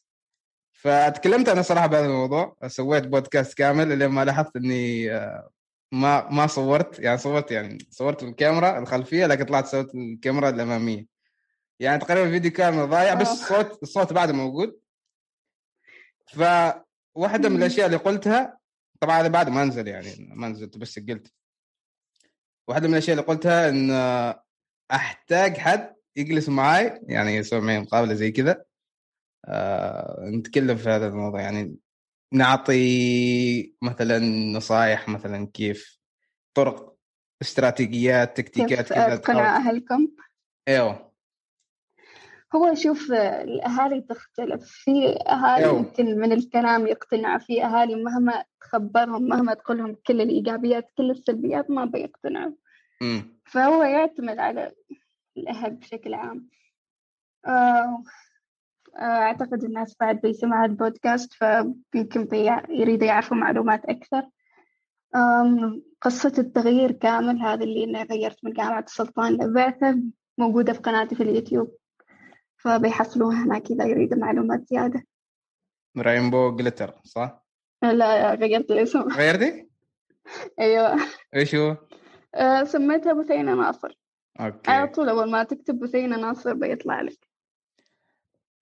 فتكلمت 0.79 1.49
أنا 1.49 1.61
صراحة 1.61 1.87
بهذا 1.87 2.05
الموضوع 2.05 2.57
سويت 2.67 3.07
بودكاست 3.07 3.57
كامل 3.57 3.99
لما 3.99 4.25
لاحظت 4.25 4.55
إني 4.55 5.11
آه، 5.11 5.49
ما 5.91 6.29
ما 6.29 6.47
صورت 6.47 6.99
يعني 6.99 7.17
صورت 7.17 7.51
يعني 7.51 7.77
صورت 7.89 8.23
الكاميرا 8.23 8.79
الخلفية 8.79 9.25
لكن 9.25 9.45
طلعت 9.45 9.65
سويت 9.65 9.95
الكاميرا 9.95 10.49
الأمامية 10.49 11.05
يعني 11.79 11.99
تقريبا 11.99 12.27
الفيديو 12.27 12.51
كامل 12.51 12.89
ضايع 12.89 13.13
بس 13.13 13.27
آه. 13.27 13.33
الصوت 13.33 13.83
الصوت 13.83 14.13
بعده 14.13 14.33
موجود 14.33 14.79
فواحدة 16.27 17.49
من. 17.49 17.55
الأشياء 17.55 17.85
اللي 17.85 17.97
قلتها 17.97 18.59
طبعا 18.99 19.19
هذا 19.21 19.27
بعد 19.27 19.49
ما 19.49 19.63
أنزل 19.63 19.87
يعني 19.87 20.29
ما 20.35 20.47
نزلت 20.47 20.77
بس 20.77 20.99
قلت 20.99 21.33
واحدة 22.67 22.87
من 22.87 22.93
الأشياء 22.93 23.19
اللي 23.19 23.27
قلتها 23.27 23.69
إن 23.69 23.91
آه، 23.91 24.43
أحتاج 24.91 25.57
حد 25.57 25.95
يجلس 26.15 26.49
معاي 26.49 27.01
يعني 27.03 27.35
يسوي 27.35 27.61
معي 27.61 27.79
مقابلة 27.79 28.13
زي 28.13 28.31
كذا 28.31 28.68
آه 29.45 30.25
نتكلم 30.25 30.75
في 30.75 30.89
هذا 30.89 31.07
الموضوع. 31.07 31.41
يعني 31.41 31.77
نعطي 32.33 33.75
مثلا 33.81 34.19
نصائح 34.53 35.09
مثلا 35.09 35.47
كيف 35.53 35.99
طرق 36.53 36.95
استراتيجيات 37.41 38.37
تكتيكات 38.37 38.93
كيف 38.93 39.19
تقنع 39.19 39.57
أهلكم؟ 39.57 40.07
إيوه. 40.67 41.09
هو 42.55 42.75
شوف 42.75 43.11
الأهالي 43.11 44.01
تختلف. 44.01 44.63
في 44.63 45.19
أهالي 45.29 45.65
أيوة. 45.65 45.77
يمكن 45.77 46.05
من 46.05 46.31
الكلام 46.31 46.87
يقتنعوا 46.87 47.39
في 47.39 47.63
أهالي 47.63 47.95
مهما 47.95 48.43
تخبرهم 48.61 49.23
مهما 49.23 49.53
تقولهم 49.53 49.95
كل 50.07 50.21
الإيجابيات 50.21 50.91
كل 50.97 51.11
السلبيات 51.11 51.69
ما 51.69 51.85
بيقتنعوا. 51.85 52.51
فهو 53.45 53.83
يعتمد 53.83 54.39
على 54.39 54.71
الأهل 55.37 55.71
بشكل 55.71 56.13
عام. 56.13 56.49
آه، 57.45 58.03
أعتقد 58.95 59.63
الناس 59.63 59.95
بعد 59.99 60.21
بيسمعوا 60.21 60.65
البودكاست 60.65 61.33
فيمكن 61.33 62.23
بي- 62.25 62.51
يريدوا 62.69 63.07
يعرفوا 63.07 63.37
معلومات 63.37 63.85
أكثر. 63.85 64.23
قصة 66.01 66.33
التغيير 66.37 66.91
كامل 66.91 67.41
هذا 67.41 67.63
اللي 67.63 67.83
أنا 67.83 68.03
غيرت 68.03 68.37
من 68.43 68.53
جامعة 68.53 68.83
السلطان 68.87 69.33
لبعثة 69.33 69.99
موجودة 70.37 70.73
في 70.73 70.79
قناتي 70.79 71.15
في 71.15 71.23
اليوتيوب 71.23 71.75
فبيحصلوها 72.57 73.43
هناك 73.43 73.71
إذا 73.71 73.85
يريدوا 73.85 74.17
معلومات 74.17 74.67
زيادة. 74.67 75.03
رينبو 75.97 76.55
جلتر 76.55 76.93
صح؟ 77.03 77.45
لا 77.83 78.33
غيرت 78.33 78.71
الاسم. 78.71 79.01
غيرتي؟ 79.01 79.67
أيوة. 80.59 80.97
إيش 81.35 81.55
هو؟ 81.55 81.77
آه، 82.35 82.63
سميتها 82.63 83.13
بثينة 83.13 83.53
ناصر. 83.55 83.97
على 84.39 84.53
أوكي 84.53 84.93
طول 84.93 85.09
أول 85.09 85.31
ما 85.31 85.43
تكتب 85.43 85.79
بثينة 85.79 86.17
ناصر 86.17 86.53
بيطلع 86.53 87.01
لك. 87.01 87.28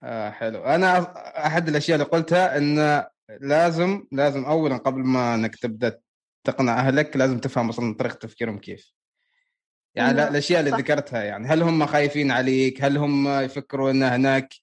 آه 0.04 0.30
حلو. 0.30 0.63
أنا 0.63 1.13
أحد 1.48 1.68
الأشياء 1.68 1.96
اللي 1.96 2.10
قلتها 2.10 2.58
إن 2.58 3.06
لازم 3.39 4.08
لازم 4.12 4.46
اولا 4.46 4.77
قبل 4.77 5.00
ما 5.00 5.36
إنك 5.36 5.56
تبدأ 5.56 6.00
تقنع 6.44 6.80
أهلك 6.80 7.18
لازم 7.18 7.39
تفهم 7.39 7.70
أصلا 7.70 7.94
طريقة 7.96 8.16
تفكيرهم 8.16 8.58
كيف. 8.58 8.94
يعني 9.96 10.27
الأشياء 10.27 10.60
اللي. 10.60 10.72
ذكرتها 10.72 11.24
يعني 11.24 11.48
هل 11.48 11.62
هم 11.62 11.86
خايفين 11.86 12.32
عليك؟ 12.32 12.84
هل 12.84 12.98
هم 12.98 13.27
يفكروا 13.27 13.92
ان 13.92 14.04
هناك 14.04 14.54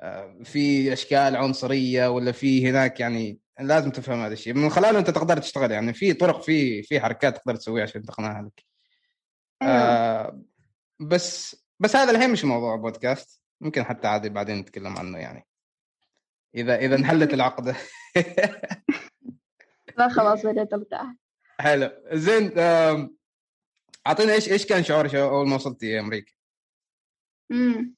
آه، 0.00 0.38
في 0.44 0.92
أشكال 0.92 1.36
عنصرية 1.36 2.08
ولا 2.08 2.32
في 2.32 2.70
هناك 2.70 3.00
يعني 3.00 3.38
لازم 3.60 3.90
تفهم 3.90 4.20
هذا 4.20 4.32
الشيء. 4.32 4.54
من 4.54 4.70
خلاله 4.70 4.98
أنت 4.98 5.10
تقدر 5.10 5.38
تشتغل 5.38 5.70
يعني 5.70 5.94
في 5.94 6.12
طرق 6.12 6.42
في 6.42 6.82
في 6.82 7.00
حركات 7.00 7.36
تقدر 7.36 7.56
تسويها 7.56 7.82
عشان 7.82 8.02
تقنع 8.02 8.38
أهلك. 8.38 8.64
أيوة. 9.62 9.72
آه 9.72 10.42
بس 11.00 11.56
بس 11.80 11.96
هذا 11.96 12.10
الحين 12.10 12.30
مش 12.30 12.44
موضوع 12.44 12.76
بودكاست 12.76 13.43
ممكن 13.64 13.84
حتى 13.84 14.08
عادي 14.08 14.28
بعدين 14.28 14.56
نتكلم 14.58 14.98
عنه 14.98 15.18
يعني. 15.18 15.46
إذا 16.54 16.76
إذا 16.76 16.96
انحلت 16.96 17.34
العقده 17.34 17.76
لا 19.98 20.08
خلاص 20.08 20.46
بدأت 20.46 20.72
أرتاح 20.72 21.14
حلو. 21.60 21.90
زين 22.12 22.58
اعطينا 24.06 24.32
إيش 24.32 24.48
إيش 24.52 24.66
كان 24.66 24.84
شعورك 24.84 25.14
أول 25.14 25.48
ما 25.48 25.54
وصلتي 25.54 26.00
أمريكا؟ 26.00 26.32
مم. 27.50 27.94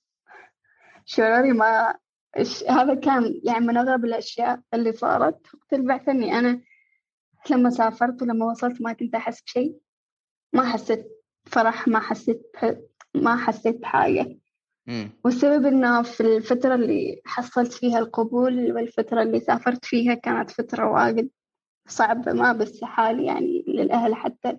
شعوري 1.04 1.52
ما 1.52 1.94
إيش 2.36 2.64
هذا 2.64 2.94
كان 2.94 3.40
يعني 3.44 3.66
من 3.66 3.76
أغرب 3.76 4.04
الأشياء 4.04 4.60
اللي 4.74 4.92
صارت 4.92 5.54
وقت 5.54 5.72
البعثة 5.72 6.12
إني 6.12 6.38
أنا 6.38 6.62
لما 7.50 7.70
سافرت 7.70 8.22
ولما 8.22 8.46
وصلت 8.46 8.80
ما 8.82 8.92
كنت 8.92 9.14
أحس 9.14 9.42
بشيء. 9.42 9.78
ما 10.52 10.72
حسيت 10.72 11.06
فرح 11.46 11.88
ما 11.88 12.00
حسيت 12.00 12.42
بح- 12.54 12.76
ما 13.14 13.36
حسيت 13.36 13.76
بحاجة. 13.76 14.20
امم 14.20 14.40
والسبب 15.24 15.66
إنه 15.66 16.02
في 16.02 16.20
الفترة 16.20 16.74
اللي 16.74 17.20
حصلت 17.24 17.72
فيها 17.72 17.98
القبول 17.98 18.72
والفترة 18.72 19.22
اللي 19.22 19.40
سافرت 19.40 19.84
فيها 19.84 20.14
كانت 20.14 20.50
فترة 20.50 20.90
واجد 20.90 21.28
صعبة 21.88 22.32
ما 22.32 22.52
بس 22.52 22.84
حالي 22.84 23.26
يعني 23.26 23.64
للأهل 23.68 24.14
حتى. 24.14 24.58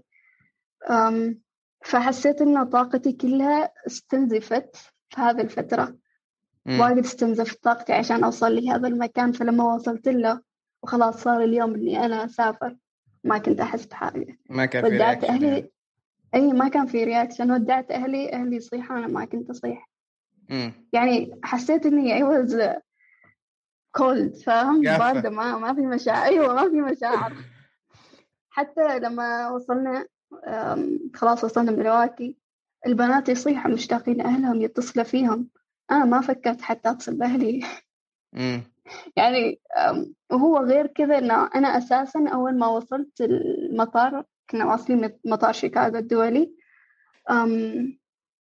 فحسيت 1.86 2.42
إن 2.42 2.64
طاقتي 2.64 3.12
كلها 3.12 3.74
استنزفت 3.88 4.76
في 5.10 5.22
هذه 5.22 5.42
الفترة. 5.42 5.98
واجد 6.80 7.04
استنزفت 7.04 7.64
طاقتي 7.64 7.94
عشان 7.94 8.24
أوصل 8.24 8.56
لهذا 8.56 8.88
المكان 8.88 9.32
فلما 9.32 9.74
وصلت 9.76 10.08
له 10.08 10.42
وخلاص 10.84 11.24
صار 11.24 11.44
اليوم 11.44 11.76
إني 11.76 12.06
أنا 12.06 12.26
أسافر 12.26 12.76
ما 13.24 13.38
كنت 13.38 13.60
أحس 13.60 13.86
بحاجة. 13.86 14.38
ما 14.50 14.66
كان 14.66 14.90
في 14.90 14.96
ودعت 14.96 15.26
reaction 15.26 15.30
أهلي 15.30 15.48
يعني. 15.48 15.72
أي 16.36 16.54
ما 16.54 16.68
كان 16.68 16.86
في 16.86 17.04
رياكشن 17.04 17.52
ودعت 17.52 17.92
أهلي 17.92 18.34
أهلي 18.34 18.56
يصيحوا 18.56 18.98
أنا 18.98 19.08
ما 19.08 19.26
كنت 19.26 19.50
أصيح. 19.50 19.90
يعني 20.94 21.40
حسيت 21.44 21.86
إني 21.86 22.20
I 22.20 22.24
was 22.24 22.54
cold 23.98 24.44
فاهم. 24.46 24.82
باردة 24.82 25.30
ما 25.30 25.58
ما 25.58 25.74
في 25.74 25.82
مشاعر. 25.82 26.24
أيوة 26.30 26.54
ما 26.54 26.70
في 26.70 26.82
مشاعر. 26.82 27.34
حتى 28.50 29.00
لما 29.00 29.50
وصلنا 29.50 30.06
خلاص 31.14 31.44
وصلنا 31.44 31.72
ملواكي 31.72 32.38
البنات 32.86 33.30
يصيحوا 33.30 33.72
مشتاقين 33.72 34.22
أهلهم 34.22 34.62
يتصلوا 34.62 35.06
فيهم. 35.06 35.50
أنا 35.92 36.06
ما 36.06 36.22
فكرت 36.22 36.62
حتى 36.62 36.90
أتصل 36.90 37.16
بأهلي. 37.16 37.66
مم. 38.34 38.64
يعني 39.16 39.60
وهو 40.32 40.58
غير 40.58 40.88
كذا 40.88 41.18
إنه 41.18 41.50
أنا 41.56 41.78
أساسا 41.78 42.30
أول 42.34 42.58
ما 42.58 42.68
وصلت 42.68 43.22
المطار 43.22 44.24
كنا 44.50 44.66
واصلين 44.66 45.20
مطار 45.26 45.54
شيكاغو 45.54 45.98
الدولي 45.98 46.54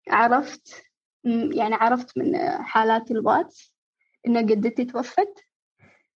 عرفت 0.09 0.84
يعني 1.25 1.75
عرفت 1.75 2.17
من 2.17 2.37
حالات 2.63 3.11
الواتس 3.11 3.75
إن 4.27 4.45
جدتي 4.45 4.85
توفت 4.85 5.45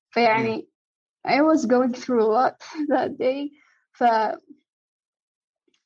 فيعني 0.09 0.69
I 1.27 1.41
was 1.41 1.65
going 1.65 1.93
through 1.93 2.21
a 2.21 2.29
lot 2.37 2.63
that 2.89 3.17
day. 3.17 3.51
ف 3.93 4.03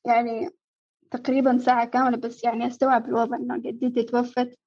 يعني 0.06 0.50
تقريبا 1.10 1.58
ساعة 1.58 1.84
كاملة 1.84 2.16
بس 2.16 2.44
يعني 2.44 2.66
أستوعب 2.66 3.08
الوضع 3.08 3.36
إنه 3.36 3.56
جدتي 3.58 4.02
توفت 4.02 4.58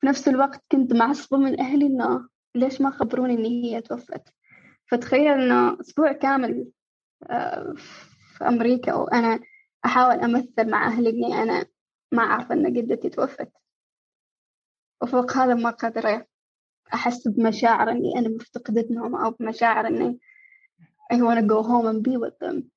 في 0.00 0.06
نفس 0.06 0.28
الوقت 0.28 0.64
كنت 0.72 0.92
معصبة 0.92 1.38
من 1.38 1.60
أهلي 1.60 1.86
إنه 1.86 2.28
ليش 2.54 2.80
ما 2.80 2.90
خبروني 2.90 3.34
إن 3.34 3.44
هي 3.44 3.80
توفت. 3.80 4.22
فتخيل 4.86 5.32
إنه 5.32 5.80
أسبوع 5.80 6.12
كامل 6.12 6.70
آه، 7.30 7.74
في 8.36 8.48
أمريكا 8.48 8.94
وأنا 8.94 9.40
أحاول 9.84 10.14
أمثل 10.14 10.70
مع 10.70 10.86
أهلي 10.86 11.10
إني 11.10 11.42
أنا 11.42 11.66
ما 12.12 12.22
أعرف 12.22 12.52
إن 12.52 12.72
جدتي 12.72 13.08
توفت 13.08 13.52
وفوق 15.02 15.32
هذا 15.32 15.54
ما 15.54 15.70
قادرة 15.70 16.26
أحس 16.94 17.28
بمشاعر 17.28 17.90
إني 17.90 18.18
أنا 18.18 18.28
مفتقدتهم 18.28 19.14
أو 19.14 19.30
بمشاعر 19.30 19.86
إني 19.86 20.18
I 21.12 21.16
wanna 21.22 21.42
go 21.42 21.62
home 21.62 21.86
and 21.86 22.02
be 22.02 22.16
with 22.16 22.38
them. 22.38 22.70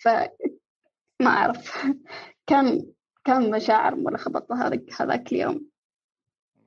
ف 0.00 0.08
ما 1.20 1.30
أعرف. 1.30 1.86
كان 2.46 2.92
كان 3.24 3.50
مشاعر 3.50 3.94
ملخبطة 3.94 4.66
هذاك 4.66 5.00
هذاك 5.00 5.32
اليوم. 5.32 5.70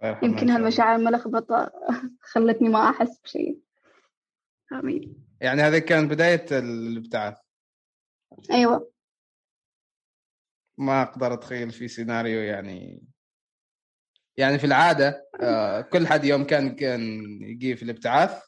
يمكن 0.03 0.49
هالمشاعر 0.49 0.95
الملخبطة 0.95 1.71
خلتني 2.31 2.69
ما 2.69 2.89
أحس 2.89 3.19
بشيء. 3.19 3.59
آمين. 4.73 5.25
يعني 5.41 5.61
هذه 5.61 5.77
كانت 5.77 6.11
بداية 6.11 6.45
الابتعاث. 6.51 7.37
أيوة. 8.51 8.91
ما 10.77 11.01
أقدر 11.01 11.33
أتخيل 11.33 11.71
في 11.71 11.87
سيناريو 11.87 12.39
يعني 12.39 13.03
يعني 14.37 14.59
في 14.59 14.65
العادة 14.65 15.27
آه، 15.41 15.81
كل 15.81 16.07
حد 16.07 16.25
يوم 16.25 16.43
كان 16.43 16.75
كان 16.75 17.01
يجي 17.41 17.75
في 17.75 17.83
الابتعاث 17.83 18.41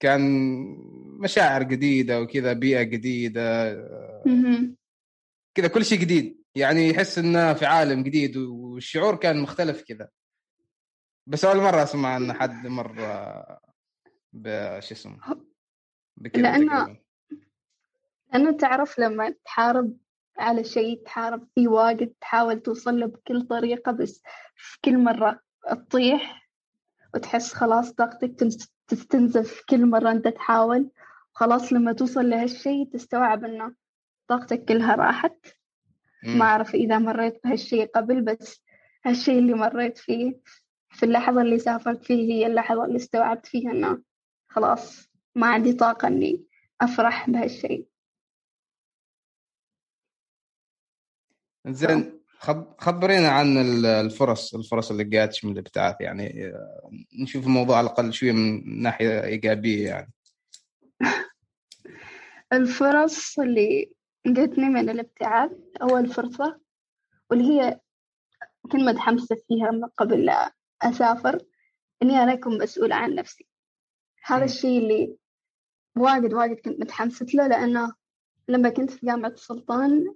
كان 0.00 0.20
مشاعر 1.20 1.62
جديدة 1.62 2.20
وكذا 2.20 2.52
بيئة 2.52 2.82
جديدة 2.82 3.74
كذا 5.54 5.68
كل 5.68 5.84
شيء 5.84 5.98
جديد. 5.98 6.38
يعني 6.54 6.88
يحس 6.88 7.18
إنه 7.18 7.52
في 7.54 7.66
عالم 7.66 8.02
جديد 8.02 8.36
والشعور 8.36 9.16
كان 9.16 9.40
مختلف 9.40 9.82
كذا. 9.82 10.08
بس 11.26 11.44
أول 11.44 11.56
مرة 11.56 11.82
أسمع 11.82 12.16
إن 12.16 12.32
حد 12.32 12.66
مر 12.66 12.92
بش 14.32 14.92
اسمه؟ 14.92 15.18
لأنه 16.34 16.96
لأنه 18.32 18.56
تعرف 18.56 18.98
لما 18.98 19.34
تحارب 19.44 19.96
على 20.38 20.64
شيء 20.64 21.02
تحارب 21.04 21.48
فيه 21.54 21.68
واجد 21.68 22.12
تحاول 22.20 22.60
توصل 22.60 23.00
له 23.00 23.06
بكل 23.06 23.42
طريقة 23.42 23.92
بس 23.92 24.22
في 24.56 24.78
كل 24.84 24.98
مرة 24.98 25.40
تطيح 25.70 26.48
وتحس 27.14 27.52
خلاص 27.54 27.92
طاقتك 27.92 28.34
تستنزف. 28.88 29.62
كل 29.68 29.86
مرة 29.86 30.10
أنت 30.10 30.28
تحاول 30.28 30.90
خلاص 31.32 31.72
لما 31.72 31.92
توصل 31.92 32.30
لهالشيء 32.30 32.88
تستوعب 32.92 33.44
إنه 33.44 33.74
طاقتك 34.28 34.64
كلها 34.64 34.94
راحت. 34.94 35.46
ما 36.24 36.44
أعرف 36.44 36.74
إذا 36.74 36.98
مريت 36.98 37.40
بهالشيء 37.44 37.86
قبل 37.94 38.20
بس 38.20 38.62
هالشيء 39.04 39.38
اللي 39.38 39.54
مريت 39.54 39.98
فيه 39.98 40.40
في 40.90 41.02
اللحظة 41.06 41.42
اللي 41.42 41.58
سافرت 41.58 42.04
فيه 42.04 42.32
هي 42.34 42.46
اللحظة 42.46 42.84
اللي 42.84 42.96
استوعبت 42.96 43.46
فيها 43.46 43.70
إنه 43.70 44.02
خلاص 44.48 45.08
ما 45.34 45.46
عندي 45.46 45.72
طاقة 45.72 46.08
إني 46.08 46.44
أفرح 46.80 47.30
بهالشيء. 47.30 47.87
زين 51.68 52.18
خبرينا 52.78 53.28
عن 53.28 53.58
الفرص 53.86 54.54
الفرص 54.54 54.90
اللي 54.90 55.04
جاتش 55.04 55.44
من 55.44 55.52
الابتعاث 55.52 56.00
يعني 56.00 56.46
آه، 56.46 56.90
نشوف 57.22 57.46
الموضوع 57.46 57.76
على 57.76 57.86
الأقل 57.86 58.12
شوية 58.12 58.32
من 58.32 58.82
ناحية 58.82 59.24
إيجابية 59.24 59.88
يعني. 59.88 60.12
الفرص 62.52 63.38
اللي 63.38 63.92
جتني 64.26 64.68
من 64.68 64.90
الابتعاث 64.90 65.50
أول 65.82 66.08
فرصة 66.08 66.60
واللي 67.30 67.44
هي 67.44 67.80
كنت 68.62 68.82
متحمسة 68.82 69.36
فيها 69.48 69.70
من 69.70 69.84
قبل 69.84 70.24
لا 70.24 70.54
أسافر 70.82 71.38
إني 72.02 72.22
أنا 72.22 72.32
أكون 72.32 72.62
مسؤولة 72.62 72.94
عن 72.94 73.14
نفسي. 73.14 73.46
هذا 74.24 74.44
الشيء 74.44 74.78
اللي 74.78 75.16
واجد 75.96 76.34
واجد 76.34 76.60
كنت 76.60 76.80
متحمسة 76.80 77.26
له 77.34 77.46
لأنه 77.46 77.94
لما 78.48 78.68
كنت 78.68 78.90
في 78.90 79.06
جامعة 79.06 79.28
السلطان 79.28 80.14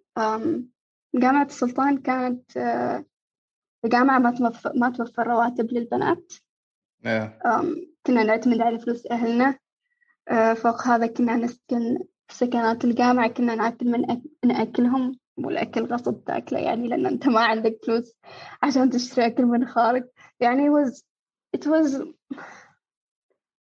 جامعة 1.15 1.45
السلطان 1.45 1.99
كانت 1.99 2.57
آه، 2.57 3.05
جامعة 3.85 4.19
ما 4.19 4.53
ما 4.75 4.91
توفر 4.91 5.27
رواتب 5.27 5.73
للبنات. 5.73 6.33
إيه. 7.07 7.39
كنا 8.07 8.23
نعتمد 8.23 8.61
على 8.61 8.79
فلوس 8.79 9.07
أهلنا. 9.07 9.59
آه، 10.29 10.55
فوق 10.55 10.87
هذا 10.87 11.07
كنا 11.07 11.37
نسكن 11.37 11.99
في 12.29 12.35
سكنات 12.35 12.85
الجامعة 12.85 13.29
كنا 13.29 13.55
ناكل 13.55 13.87
من, 13.87 14.11
أك... 14.11 14.23
من 14.45 14.57
أكلهم. 14.57 15.19
والأكل 15.39 15.85
غصب 15.85 16.25
تاكله 16.25 16.59
يعني 16.59 16.89
لأن 16.89 17.07
أنت 17.07 17.27
ما 17.27 17.41
عندك 17.41 17.79
فلوس 17.87 18.15
عشان 18.63 18.91
تشتري 18.91 19.27
أكل 19.27 19.45
من 19.45 19.67
خارج. 19.67 20.05
يعني 20.41 20.69
it 20.69 20.73
was 20.73 21.03
it 21.57 21.67
was 21.67 22.07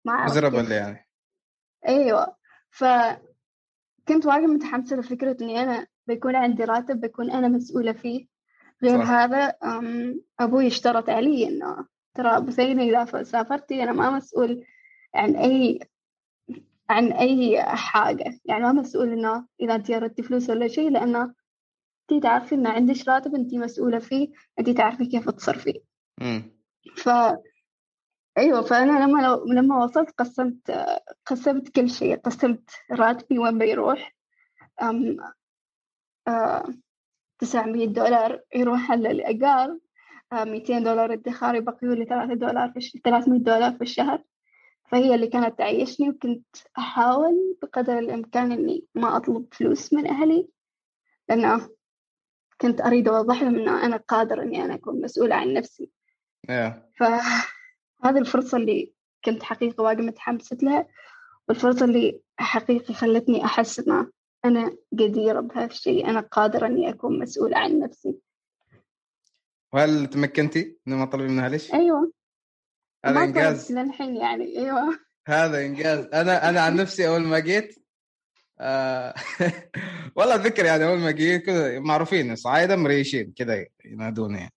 ما 0.05 0.13
أعرف 0.13 0.71
يعني. 0.71 1.09
أيوة. 1.89 2.37
فكنت 2.71 4.27
واجد 4.27 4.45
متحمسة 4.45 4.97
لفكرة 4.97 5.37
إني 5.41 5.63
أنا 5.63 5.87
بيكون 6.07 6.37
عندي 6.37 6.65
راتب 6.65 7.01
بكون 7.01 7.31
أنا 7.31 7.49
مسؤولة 7.49 7.93
فيه. 7.93 8.27
غير 8.83 8.99
صح. 8.99 9.11
هذا 9.11 9.55
أبوي 10.41 10.67
اشترط 10.67 11.11
علي 11.11 11.49
إنه 11.49 11.87
ترى 12.15 12.41
بثينة 12.41 12.83
إذا 12.83 13.23
سافرتي 13.23 13.83
أنا 13.83 13.93
ما 13.93 14.11
مسؤول 14.11 14.65
عن 15.15 15.37
أي 15.37 15.81
عن 16.91 17.13
أي 17.13 17.63
حاجة. 17.63 18.41
يعني 18.45 18.63
ما 18.63 18.73
مسؤول 18.73 19.13
إنه 19.13 19.47
إذا 19.61 19.75
أنت 19.75 19.91
أردتي 19.91 20.23
فلوس 20.23 20.51
ولا 20.51 20.69
شيء 20.69 20.91
لأنه 20.91 21.35
أنت 22.13 22.23
تعرفي 22.23 22.55
إن 22.55 22.67
عندك 22.67 23.09
راتب 23.09 23.35
أنت 23.35 23.55
مسؤولة 23.55 23.99
فيه 23.99 24.29
أنت 24.59 24.71
تعرفي 24.71 25.07
كيف 25.07 25.31
تصرفيه 25.31 25.81
ف 26.97 27.09
أيوة 28.39 28.63
فأنا 28.63 29.05
لما 29.05 29.23
لو 29.23 29.45
لما 29.45 29.85
وصلت 29.85 30.11
قسمت 30.11 30.71
قسمت 31.27 31.69
كل 31.69 31.91
شيء. 31.91 32.17
قسمت 32.17 32.71
راتبي 32.91 33.39
وين 33.39 33.59
بيروح. 33.59 34.15
أم 36.29 36.83
تسعمية 37.39 37.87
دولار 37.87 38.41
يروح 38.55 38.91
على 38.91 39.11
الإيجار 39.11 39.79
ميتين 40.33 40.83
دولار 40.83 41.13
ادخار 41.13 41.55
يبقيوا 41.55 41.95
لي 41.95 42.05
ثلاثة 42.05 42.35
دولار 42.35 42.73
في 42.73 43.01
ثلاثمية 43.05 43.39
دولار 43.39 43.73
في 43.73 43.83
الشهر 43.83 44.23
فهي 44.91 45.15
اللي 45.15 45.27
كانت 45.27 45.59
تعيشني 45.59 46.09
وكنت 46.09 46.57
أحاول 46.79 47.57
بقدر 47.63 47.99
الإمكان 47.99 48.53
إني 48.53 48.85
ما 48.95 49.17
أطلب 49.17 49.47
فلوس 49.53 49.93
من 49.93 50.07
أهلي 50.07 50.49
لأنه 51.29 51.69
كنت 52.61 52.81
أريد 52.81 53.09
أوضح 53.09 53.43
لهم 53.43 53.57
إنه 53.57 53.87
أنا 53.87 53.97
قادر 53.97 54.43
إني 54.43 54.65
أنا 54.65 54.75
أكون 54.75 55.01
مسؤولة 55.01 55.35
عن 55.35 55.53
نفسي 55.53 55.91
yeah. 56.51 56.73
فهذه 56.97 58.19
الفرصة 58.19 58.59
اللي 58.59 58.93
كنت 59.25 59.43
حقيقة 59.43 59.83
واجد 59.83 60.01
متحمسة 60.01 60.57
لها 60.63 60.87
والفرصة 61.49 61.85
اللي 61.85 62.21
حقيقة 62.39 62.95
خلتني 62.95 63.45
أحس 63.45 63.81
إنه 63.81 64.11
أنا 64.45 64.77
جديرة 64.95 65.41
بهالشيء 65.41 66.11
أنا 66.11 66.21
قادرة 66.21 66.67
إني 66.67 66.91
أكون 66.91 67.19
مسؤولة 67.19 67.59
عن 67.59 67.79
نفسي. 67.79 68.19
وهل 69.73 70.07
تمكنتي 70.07 70.79
من 70.87 70.97
ما 70.97 71.05
طلبي 71.05 71.29
منها 71.29 71.49
ليش؟ 71.49 71.75
أيوة. 71.75 72.13
هذا 73.05 73.25
إنجاز. 73.25 73.73
للحين 73.73 74.17
يعني 74.17 74.59
أيوة. 74.59 74.99
هذا 75.29 75.67
إنجاز. 75.67 76.07
أنا 76.15 76.49
أنا 76.49 76.61
عن 76.61 76.77
نفسي 76.77 77.09
أول 77.09 77.21
ما 77.21 77.39
جيت 77.39 77.79
آه 78.61 79.15
والله 80.17 80.35
أتذكر 80.35 80.65
يعني 80.65 80.85
أول 80.85 80.99
ما 80.99 81.11
جيت 81.11 81.47
كذا 81.47 81.81
معروفين 81.81 82.37
صعايدة 82.37 82.77
مريشين 82.77 83.33
كذا 83.37 83.67
ينادوني. 83.85 84.39
يعني 84.39 84.53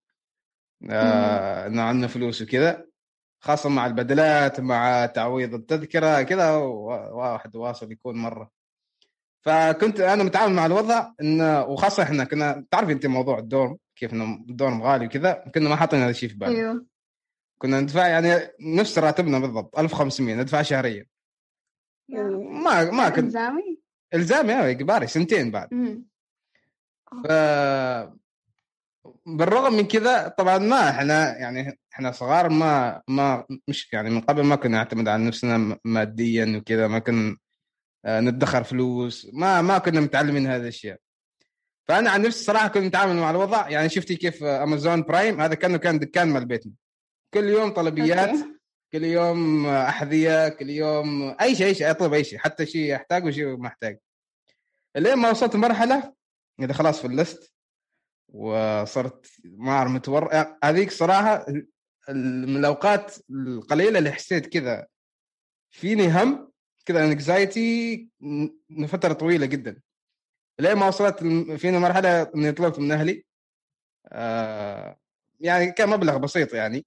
آه 0.91 1.67
إنه 1.67 1.81
عندنا 1.81 2.07
فلوس 2.07 2.41
وكذا 2.41 2.85
خاصة 3.39 3.69
مع 3.69 3.85
البدلات 3.85 4.59
مع 4.59 5.05
تعويض 5.05 5.53
التذكرة 5.53 6.21
كذا 6.21 6.55
واحد 6.55 7.55
واصل 7.55 7.91
يكون 7.91 8.15
مرة. 8.15 8.54
فكنت 9.45 9.99
أنا 9.99 10.23
متعامل 10.23 10.53
مع 10.53 10.65
الوضع 10.65 11.11
انه 11.21 11.63
وخاصة 11.63 12.03
إحنا 12.03 12.23
كنا 12.23 12.65
تعرفي 12.71 12.91
أنت 12.91 13.05
موضوع 13.05 13.39
الدورم 13.39 13.77
كيف 13.95 14.13
إنه 14.13 14.23
الدورم 14.49 14.83
غالي 14.83 15.05
وكذا 15.05 15.33
كنا 15.55 15.69
ما 15.69 15.75
حاطين 15.75 15.99
هذا 15.99 16.09
الشيء 16.09 16.29
في 16.29 16.35
بالنا. 16.35 16.55
أيوه. 16.55 16.85
كنا 17.57 17.79
ندفع 17.81 18.07
يعني 18.07 18.47
نفس 18.61 18.99
راتبنا 18.99 19.39
بالضبط 19.39 19.79
1500 19.79 20.35
ندفع 20.35 20.61
شهريا. 20.61 21.05
ما 22.09 22.91
ما 22.91 23.09
كنت 23.09 23.25
إلزامي. 23.25 23.79
إلزامي 24.13 24.53
أيوه 24.53 24.69
إجباري 24.69 25.07
سنتين 25.07 25.51
بعد. 25.51 25.69
ف 27.23 27.31
بالرغم 29.25 29.73
من 29.73 29.87
كذا 29.87 30.27
طبعا 30.27 30.57
ما 30.57 30.89
إحنا 30.89 31.37
يعني 31.37 31.79
إحنا 31.93 32.11
صغار 32.11 32.49
ما 32.49 33.01
ما 33.07 33.45
مش 33.67 33.93
يعني 33.93 34.09
من 34.09 34.21
قبل 34.21 34.43
ما 34.43 34.55
كنا 34.55 34.77
نعتمد 34.77 35.07
على 35.07 35.23
نفسنا 35.25 35.79
ماديا 35.85 36.57
وكذا 36.57 36.87
ما 36.87 36.99
كنا 36.99 37.29
آه، 37.29 37.37
ندخر 38.05 38.63
فلوس. 38.63 39.29
ما 39.33 39.61
ما 39.61 39.77
كنا 39.77 39.99
متعلمين 39.99 40.47
هذه 40.47 40.61
الأشياء. 40.61 40.97
فأنا 41.87 42.09
عن 42.09 42.21
نفسي 42.21 42.43
صراحة 42.43 42.67
كنت 42.67 42.83
متعامل 42.83 43.15
مع 43.15 43.31
الوضع 43.31 43.69
يعني 43.69 43.89
شفتي 43.89 44.15
كيف 44.15 44.43
امازون 44.43 45.01
برايم 45.01 45.41
هذا 45.41 45.55
كأنه 45.55 45.77
كان 45.77 45.99
دكان 45.99 46.27
مال 46.27 46.45
بيتنا. 46.45 46.73
كل 47.33 47.49
يوم 47.49 47.69
طلبيات. 47.69 48.55
كل 48.93 49.03
يوم 49.03 49.67
أحذية 49.67 50.49
كل 50.49 50.69
يوم 50.69 51.35
أي 51.41 51.55
شيء 51.55 51.67
أي 51.67 51.75
شيء 51.75 51.91
أطلب 51.91 52.13
أي 52.13 52.23
شيء 52.23 52.39
حتى 52.39 52.65
شيء 52.65 52.95
احتاجه 52.95 53.25
وشيء 53.25 53.57
ما 53.57 53.67
احتاج 53.67 53.99
لين 54.95 55.15
ما 55.15 55.29
وصلت 55.29 55.55
مرحلة 55.55 56.13
إذا 56.59 56.73
خلاص 56.73 57.01
فلست 57.01 57.53
وصرت 58.29 59.25
ما 59.43 59.71
أعرف 59.71 59.91
متور 59.91 60.29
هذيك 60.63 60.91
صراحة 60.91 61.45
من 62.09 62.57
الأوقات 62.57 63.15
القليلة 63.29 63.99
اللي 63.99 64.11
حسيت 64.11 64.45
كذا 64.45 64.87
فيني 65.69 66.07
هم 66.07 66.51
كذا 66.85 67.05
انكزايتي 67.05 68.09
لفتره 68.69 69.13
طويلة 69.13 69.45
جدا. 69.45 69.81
لين 70.59 70.73
ما 70.73 70.87
وصلت 70.87 71.19
فينا 71.57 71.79
مرحلة 71.79 72.21
اني 72.21 72.51
طلبت 72.51 72.79
من 72.79 72.91
أهلي. 72.91 73.25
آه 74.07 74.97
يعني 75.39 75.71
كان 75.71 75.89
مبلغ 75.89 76.17
بسيط 76.17 76.53
يعني. 76.53 76.85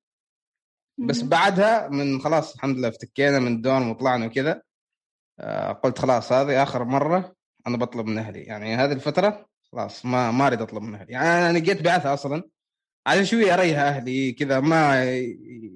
بس. 0.98 1.22
بعدها 1.22 1.88
من 1.88 2.20
خلاص 2.20 2.54
الحمد 2.54 2.76
لله 2.76 2.88
افتكينا 2.88 3.38
من 3.38 3.52
الدوام 3.52 3.90
وطلعنا 3.90 4.26
وكذا 4.26 4.62
آه 5.40 5.72
قلت 5.72 5.98
خلاص 5.98 6.32
هذه 6.32 6.62
آخر 6.62 6.84
مرة 6.84 7.36
أنا 7.66 7.76
بطلب 7.76 8.06
من 8.06 8.18
أهلي. 8.18 8.40
يعني 8.40 8.74
هذه 8.74 8.92
الفترة 8.92 9.48
خلاص 9.72 10.04
ما 10.04 10.30
ما 10.30 10.46
أريد 10.46 10.62
أطلب 10.62 10.82
من 10.82 10.94
أهلي. 10.94 11.12
يعني 11.12 11.50
أنا 11.50 11.58
جيت 11.58 11.82
بعثها 11.82 12.14
أصلا. 12.14 12.42
عشان 13.08 13.24
شوي 13.24 13.54
اريح 13.54 13.78
أهلي 13.78 14.32
كذا 14.32 14.60
ما 14.60 15.12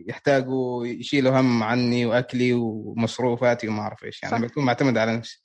يحتاجوا 0.07 0.87
يشيلوا 0.87 1.41
هم 1.41 1.63
عني 1.63 2.07
وأكلي 2.07 2.53
ومصروفاتي 2.53 3.69
وما 3.69 3.81
أعرف 3.83 4.05
إيش 4.05 4.23
يعني 4.23 4.37
صح. 4.37 4.43
بكون 4.43 4.65
معتمد 4.65 4.99
على 4.99 5.17
نفسي. 5.17 5.43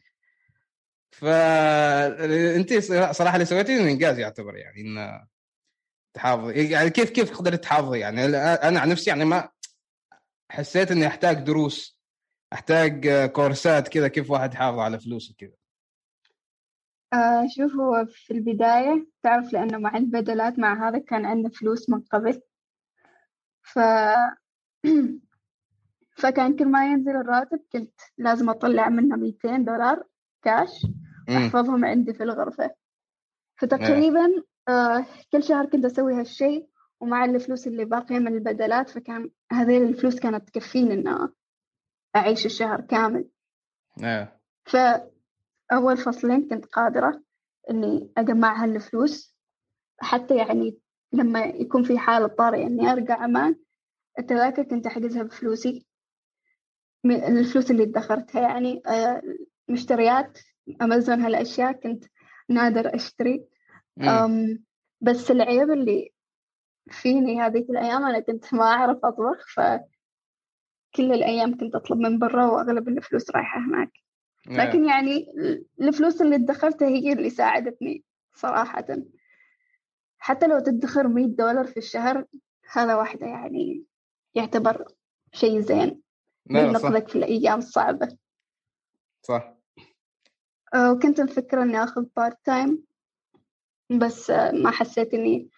فانت 1.12 2.73
صراحة 3.12 3.36
اللي 3.36 3.45
سويتيه 3.45 3.80
إنجاز 3.80 4.19
يعتبر 4.19 4.56
يعني 4.58 4.82
ان 4.82 5.26
تحافظي 6.13 6.54
يعني 6.54 6.89
كيف 6.89 7.10
كيف 7.10 7.38
قدرت 7.38 7.63
تحافظي 7.63 8.00
يعني 8.00 8.26
أنا 8.26 8.80
عن 8.80 8.89
نفسي 8.89 9.10
يعني 9.10 9.26
ما 9.26 9.50
حسيت 10.52 10.91
إني 10.91 11.08
أحتاج 11.08 11.38
دروس 11.38 12.00
أحتاج 12.54 13.10
كورسات 13.32 13.88
كذا 13.88 14.08
كيف 14.08 14.32
واحد 14.32 14.54
يحافظ 14.54 14.80
على 14.80 15.00
فلوسه 15.00 15.36
كذا. 15.38 15.56
آه 17.13 17.48
شوف 17.48 17.76
هو 17.76 18.06
في 18.06 18.34
البداية 18.34 19.08
تعرف 19.24 19.54
لأنه 19.54 19.78
مع 19.78 19.98
البدلات 19.98 20.60
مع 20.60 20.89
هذا 20.89 21.00
كان 21.00 21.26
عندنا 21.26 21.50
فلوس 21.50 21.89
من 21.89 22.02
قبل. 22.02 22.41
ف 23.62 23.80
فكان 26.22 26.56
كل 26.56 26.67
ما 26.67 26.91
ينزل 26.91 27.15
الراتب 27.15 27.60
كنت 27.72 27.93
لازم 28.17 28.50
أطلع 28.50 28.89
منه 28.89 29.15
200 29.15 29.58
دولار 29.58 30.04
كاش. 30.43 30.86
أحفظهم 31.30 31.86
عندي 31.86 32.13
في 32.13 32.24
الغرفة. 32.24 32.72
فتقريبا 33.56 34.43
آه 34.70 35.06
كل 35.32 35.43
شهر 35.43 35.65
كنت 35.65 35.86
أسوي 35.86 36.13
هالشيء 36.13 36.67
ومع 37.00 37.26
الفلوس 37.26 37.67
اللي 37.67 37.86
باقية 37.86 38.20
من 38.20 38.34
البدلات 38.34 38.89
فكان 38.89 39.30
هذه 39.52 39.78
الفلوس 39.78 40.20
كانت 40.20 40.50
تكفيني 40.50 40.93
إن 40.93 41.30
أعيش 42.15 42.46
الشهر 42.46 42.82
كامل. 42.82 43.28
إيه. 44.04 45.17
فأول 45.70 45.98
فصلين 45.98 46.48
كنت 46.50 46.66
قادرة 46.66 47.22
إني 47.70 48.12
أجمع 48.18 48.64
هالفلوس 48.64 49.38
حتى 50.00 50.36
يعني 50.38 50.78
لما 51.14 51.40
يكون 51.46 51.84
في 51.84 51.98
حالة 51.98 52.28
طارئة 52.28 52.68
إني 52.68 52.92
أرجع 52.92 53.16
عمان 53.22 53.56
التذاكر 54.20 54.64
كنت 54.64 54.86
أحجزها 54.86 55.24
بفلوسي 55.24 55.88
من 57.04 57.16
الفلوس 57.16 57.72
اللي 57.72 57.84
ادخرتها 57.84 58.42
يعني 58.42 58.82
آه، 58.88 59.22
مشتريات 59.68 60.40
أمازون 60.82 61.22
هالأشياء 61.22 61.72
كنت 61.72 62.06
نادر 62.50 62.96
أشتري. 62.96 63.48
أم 64.26 64.64
بس 65.02 65.32
العيب 65.32 65.72
اللي 65.72 66.14
فيني 66.92 67.42
هذيك 67.42 67.70
الأيام 67.70 68.04
أنا 68.06 68.20
كنت 68.20 68.54
ما 68.54 68.64
أعرف 68.64 68.98
أطبخ 69.04 69.46
فكل 69.56 71.14
الأيام 71.14 71.58
كنت 71.58 71.76
أطلب 71.76 71.98
من 71.98 72.20
برا 72.20 72.46
وأغلب 72.46 72.88
الفلوس 72.88 73.32
رايحة 73.32 73.60
هناك. 73.60 73.92
لكن 74.48 74.86
يعني 74.86 75.28
الفلوس 75.82 76.22
اللي 76.22 76.36
ادخرتها 76.36 76.88
هي 76.88 77.14
اللي 77.14 77.30
ساعدتني 77.30 78.04
صراحة. 78.34 78.86
حتى 80.20 80.48
لو 80.48 80.60
تدخر 80.60 81.08
100 81.08 81.26
دولار 81.26 81.68
في 81.68 81.78
الشهر 81.78 82.26
هذا 82.72 82.96
واحدة 82.96 83.28
يعني 83.28 83.84
يعتبر 84.36 84.86
شيء 85.34 85.60
زين. 85.60 85.90
صح. 85.90 86.54
بينقذك 86.54 87.08
في 87.08 87.16
الأيام 87.16 87.60
الصعبة 87.60 88.18
صح. 89.24 89.54
آه، 90.74 90.92
وكنت 90.92 91.22
مفكرة 91.22 91.64
إني 91.64 91.84
آخذ 91.84 92.06
part 92.16 92.38
time 92.44 92.84
بس 93.90 94.30
آه، 94.30 94.52
ما 94.52 94.72
حسيت 94.72 95.14
إني 95.14 95.50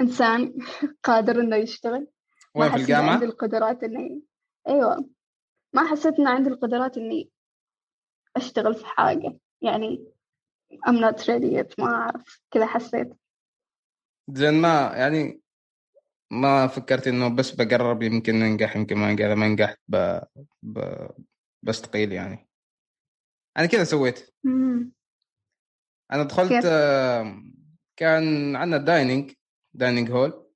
إنسان 0.00 0.54
قادر 1.04 1.40
إنه 1.40 1.56
يشتغل. 1.56 2.06
وين 2.54 2.68
في 2.68 2.74
حسيت 2.74 2.90
إن 2.90 3.08
عندي؟ 3.08 3.24
القدرات 3.24 3.84
إني 3.84 4.22
أيوة. 4.68 5.08
ما 5.72 5.86
حسيت 5.86 6.18
إن 6.18 6.26
عندي 6.26 6.48
القدرات 6.50 6.96
إني 6.98 7.30
أشتغل 8.36 8.74
في 8.74 8.86
حاجة. 8.86 9.38
يعني 9.62 10.12
I'm 10.72 10.98
not 11.00 11.20
ready 11.20 11.50
yet 11.56 11.74
ما 11.78 11.94
أعرف. 11.94 12.40
كذا 12.50 12.66
حسيت. 12.66 13.14
زين 14.30 14.54
ما 14.54 14.92
يعني 14.96 15.40
ما 16.30 16.66
فكرت 16.66 17.08
إنه 17.08 17.28
بس 17.28 17.50
بجرب 17.50 18.02
يمكن 18.02 18.34
ننجح 18.34 18.76
يمكن 18.76 18.96
ما 18.96 19.10
ننجح 19.10 19.24
إذا 19.24 19.34
ما 19.34 19.48
نجحت 19.48 19.78
ب... 19.88 20.20
ب... 20.62 21.08
بستقيل 21.62 22.12
يعني. 22.12 22.48
أنا 23.56 23.66
كذا 23.66 23.84
سويت. 23.84 24.34
مم. 24.44 24.92
أنا 26.12 26.22
دخلت؟ 26.22 26.64
آه، 26.64 27.42
كان 27.96 28.56
عندنا 28.56 28.84
dining 28.84 29.32
dining 29.74 30.10
hall 30.10 30.46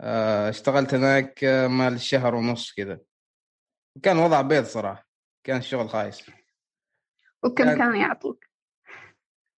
آه، 0.00 0.48
اشتغلت 0.48 0.94
هناك 0.94 1.44
آه، 1.44 1.66
مال 1.66 2.00
شهر 2.00 2.34
ونص 2.34 2.72
كذا. 2.72 3.00
كان 4.02 4.18
وضع 4.18 4.40
بيض 4.40 4.64
صراحة. 4.64 5.08
كان 5.44 5.56
الشغل 5.56 5.88
خايس. 5.88 6.30
وكم 7.46 7.64
كان- 7.64 7.78
كانوا 7.78 7.96
يعطوك؟ 7.96 8.44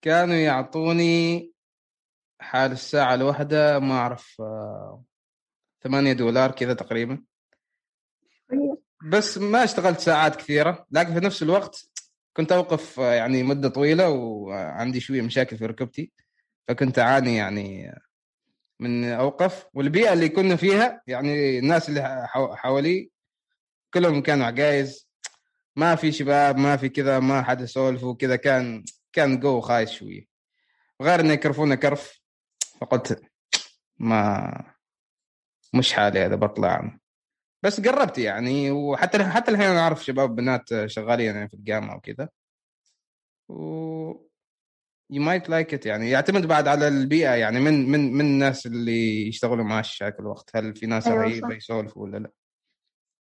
كانوا 0.03 0.35
يعطوني 0.35 1.53
حال 2.41 2.73
الساعة 2.73 3.15
الواحدة 3.15 3.79
ما 3.79 3.95
أعرف 3.95 4.43
ثمانية 5.83 6.13
دولار 6.13 6.51
كذا 6.51 6.75
تقريبا. 6.75 7.25
بس 9.05 9.39
ما 9.39 9.65
اشتغلت 9.65 10.01
ساعات 10.01 10.37
كثيرة 10.37 10.87
لكن 10.91 11.15
في 11.15 11.21
نفس 11.27 11.43
الوقت 11.43 11.89
كنت 12.37 12.53
أوقف 12.53 12.99
يعني 12.99 13.43
مدة 13.43 13.69
طويلة 13.69 14.11
وعندي 14.11 15.01
شوية 15.01 15.23
مشاكل 15.23 15.59
في 15.59 15.67
ركبتي 15.67 16.13
فكنت 16.69 16.99
أعاني 16.99 17.37
يعني 17.37 17.95
من 18.81 19.05
أوقف. 19.05 19.67
والبيئة 19.75 20.13
اللي 20.13 20.29
كنا 20.29 20.57
فيها 20.57 21.03
يعني 21.07 21.59
الناس 21.59 21.89
اللي 21.89 22.27
حو- 22.29 22.55
حوالي 22.55 23.11
كلهم 23.95 24.23
كانوا 24.23 24.47
عجايز. 24.47 25.08
ما 25.79 25.95
في 25.95 26.13
شباب 26.13 26.57
ما 26.57 26.77
في 26.77 26.89
كذا 26.89 27.19
ما 27.19 27.43
حد 27.43 27.61
يسولف 27.61 28.05
وكذا 28.05 28.37
كان 28.37 28.85
كان 29.13 29.41
جو 29.41 29.61
خايس 29.61 29.91
شوية 29.91 30.27
غير 31.03 31.21
انه 31.21 31.33
يكرفونا 31.33 31.75
كرف 31.75 32.21
فقلت 32.81 33.23
ما 33.99 34.75
مش 35.75 35.93
حالي 35.93 36.21
هذا 36.21 36.35
بطلع 36.35 36.99
بس 37.63 37.81
قربت 37.81 38.19
يعني 38.19 38.71
وحتى 38.71 39.25
حتى 39.25 39.51
الحين 39.51 39.67
أنا 39.67 39.81
أعرف 39.81 40.05
شباب 40.05 40.37
بنات 40.37 40.87
شغالين 40.87 41.35
يعني 41.35 41.49
في 41.49 41.55
الجامعة 41.55 41.97
وكذا. 41.97 42.29
و 43.49 44.13
you 45.13 45.21
might 45.21 45.49
like 45.49 45.79
it 45.79 45.87
يعني 45.87 46.11
يعتمد 46.11 46.47
بعد 46.47 46.69
على 46.69 46.89
البيئة 46.89 47.35
يعني 47.35 47.61
من 47.61 47.91
من 47.91 48.13
من 48.13 48.21
الناس 48.21 48.67
اللي 48.67 49.29
يشتغلوا 49.29 49.65
معاش 49.65 50.03
هاك 50.03 50.21
الوقت 50.21 50.57
هل 50.57 50.75
في 50.75 50.87
ناس 50.87 51.07
أيوة 51.07 51.23
رهيبة. 51.23 51.55
يسولفوا 51.55 52.03
ولا 52.03 52.19
لا؟ 52.19 52.31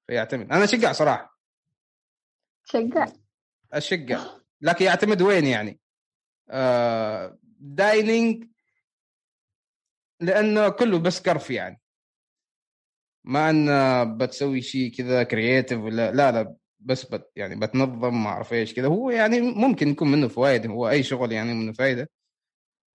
فيعتمد. 0.07 0.51
أنا 0.51 0.63
اشجع 0.63 0.91
صراحة. 0.91 1.36
شجع 2.69 3.07
أشجع. 3.73 4.19
لكن 4.61 4.85
يعتمد 4.85 5.21
وين 5.21 5.45
يعني؟ 5.45 5.79
آه 6.49 7.37
dining 7.59 8.45
لأنه 10.21 10.69
كله 10.69 10.99
بس 10.99 11.21
كرف 11.21 11.51
يعني. 11.51 11.81
ما 13.23 13.49
إن 13.49 14.17
بتسوي 14.17 14.61
شيء 14.61 14.91
كذا 14.91 15.23
creative 15.23 15.79
ولا 15.79 16.11
لا 16.11 16.31
لا 16.31 16.55
بس 16.79 17.05
بت 17.05 17.31
يعني 17.35 17.55
بتنظم 17.55 18.23
ما 18.23 18.29
أعرف 18.29 18.53
إيش 18.53 18.73
كذا. 18.73 18.87
هو 18.87 19.09
يعني 19.09 19.41
ممكن 19.41 19.87
يكون 19.89 20.11
منه 20.11 20.27
فوائد 20.27 20.67
هو 20.67 20.89
أي 20.89 21.03
شغل 21.03 21.31
يعني 21.31 21.53
منه 21.53 21.73
فائده 21.73 22.09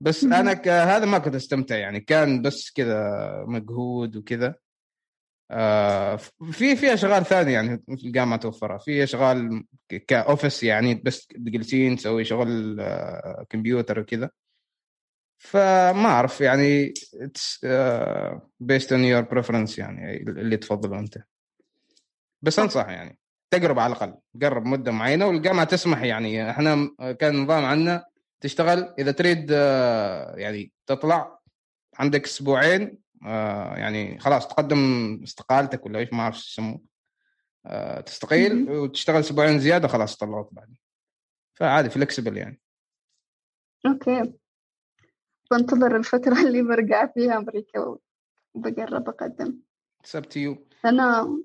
بس. 0.01 0.25
أنا 0.25 0.53
هذا 0.67 1.05
ما 1.07 1.19
كنت 1.19 1.35
أستمتع 1.35 1.77
يعني. 1.77 2.01
كان 2.01 2.43
بس 2.43 2.71
كذا 2.71 3.11
مجهود 3.49 4.17
وكذا. 4.17 4.55
آه 5.53 6.17
في 6.53 6.77
في 6.77 6.95
أشغال 6.95 7.25
ثانية 7.25 7.53
يعني 7.53 7.83
في 7.99 8.07
الجامعة 8.07 8.38
توفرها. 8.38 8.79
في 8.79 9.03
أشغال 9.03 9.65
كأوفيس 10.09 10.62
يعني 10.62 10.95
بس 10.95 11.27
تجلسين 11.27 11.97
تسوي 11.97 12.25
شغل 12.25 12.81
آه 12.81 13.47
كمبيوتر 13.51 14.01
وكذا. 14.01 14.31
فما 15.38 16.07
أعرف 16.07 16.41
يعني 16.41 16.95
based 18.65 18.88
on 18.88 19.03
your 19.12 19.35
preference 19.35 19.79
يعني 19.79 20.17
اللي 20.17 20.57
تفضله 20.57 20.99
أنت. 20.99 21.19
بس 22.43 22.59
أنصح 22.59 22.88
يعني 22.88 23.19
تقرب 23.51 23.79
على 23.79 23.93
الأقل 23.93 24.15
تقرب 24.41 24.67
مدة 24.67 24.93
معينة 24.93 25.27
والجامعة 25.27 25.65
تسمح 25.65 26.03
يعني. 26.03 26.51
إحنا 26.51 26.91
كان 27.21 27.37
نظام 27.37 27.65
عندنا 27.65 28.05
تشتغل 28.41 28.95
إذا 28.99 29.12
تريد 29.12 29.49
آه، 29.53 30.35
يعني 30.37 30.73
تطلع 30.87 31.38
عندك 31.99 32.25
أسبوعين 32.25 33.02
يعني 33.77 34.19
خلاص 34.19 34.49
تقدم 34.49 35.21
استقالتك 35.23 35.87
ولا 35.87 35.99
إيش 35.99 36.13
ما 36.13 36.21
أعرف 36.21 36.37
يسموه. 36.37 36.81
آه، 37.67 38.01
تستقيل 38.01 38.71
وتشتغل 38.71 39.17
أسبوعين 39.17 39.59
زيادة 39.59 39.89
خلاص 39.89 40.17
طلعوك 40.17 40.55
بعد 40.55 40.75
فعادي 41.55 41.91
flexible 41.90 42.37
يعني. 42.37 42.61
okay. 43.87 44.33
بنتظر 45.51 45.97
الفترة 45.97 46.43
اللي 46.43 46.63
برجع 46.63 47.07
فيها 47.07 47.37
أمريكا 47.37 47.97
وبجرب 48.55 49.09
أقدم. 49.09 49.59
it's 50.05 50.21
up 50.21 50.29
to 50.29 50.37
you 50.37 50.66
أنا 50.85 51.39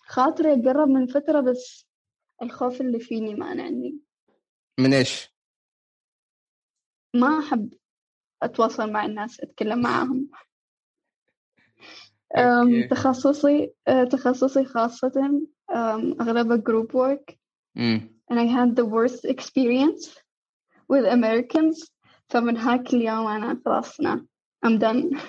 خاطري 0.00 0.52
أجرب 0.52 0.88
من 0.88 1.06
فترة 1.06 1.40
بس 1.40 1.86
الخوف 2.42 2.80
اللي 2.80 3.00
فيني 3.00 3.34
مانعني 3.34 3.98
من 4.78 4.94
إيش؟ 4.94 5.34
ما 7.14 7.38
أحب 7.38 7.74
أتواصل 8.42 8.92
مع 8.92 9.04
الناس 9.04 9.40
أتكلم 9.40 9.82
معاهم. 9.82 10.30
تخصصي 12.90 13.72
آه، 13.88 14.04
تخصصي 14.04 14.64
خاصة 14.64 15.42
أغلبها 16.20 16.56
group 16.56 16.94
work 16.94 17.38
and 18.30 18.38
I 18.38 18.44
had 18.44 18.76
the 18.76 18.84
worst 18.84 19.24
experience 19.24 20.16
with 20.88 21.04
Americans. 21.04 21.90
فمن 22.30 22.56
هاك 22.56 22.94
اليوم 22.94 23.26
أنا 23.26 23.60
خلاص 23.64 24.00
I'm 24.66 24.78
done. 24.78 25.20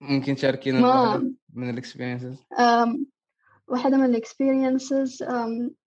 ممكن 0.00 0.34
تشاركينا 0.34 0.80
ما... 0.80 1.34
من 1.54 1.70
ال 1.70 1.76
experiences 1.76 2.44
واحدة 3.68 3.96
من 3.96 4.04
ال 4.04 4.14
experiences 4.14 5.22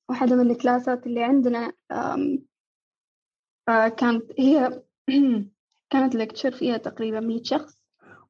واحدة 0.09 0.37
من 0.37 0.51
الكلاسات 0.51 1.07
اللي 1.07 1.23
عندنا. 1.25 1.73
um, 1.93 2.39
uh, 3.71 3.89
كانت 3.89 4.33
هي 4.39 4.83
كانت 5.93 6.15
lecture 6.15 6.53
فيها 6.53 6.77
تقريبا 6.77 7.21
مية 7.21 7.43
شخص. 7.43 7.82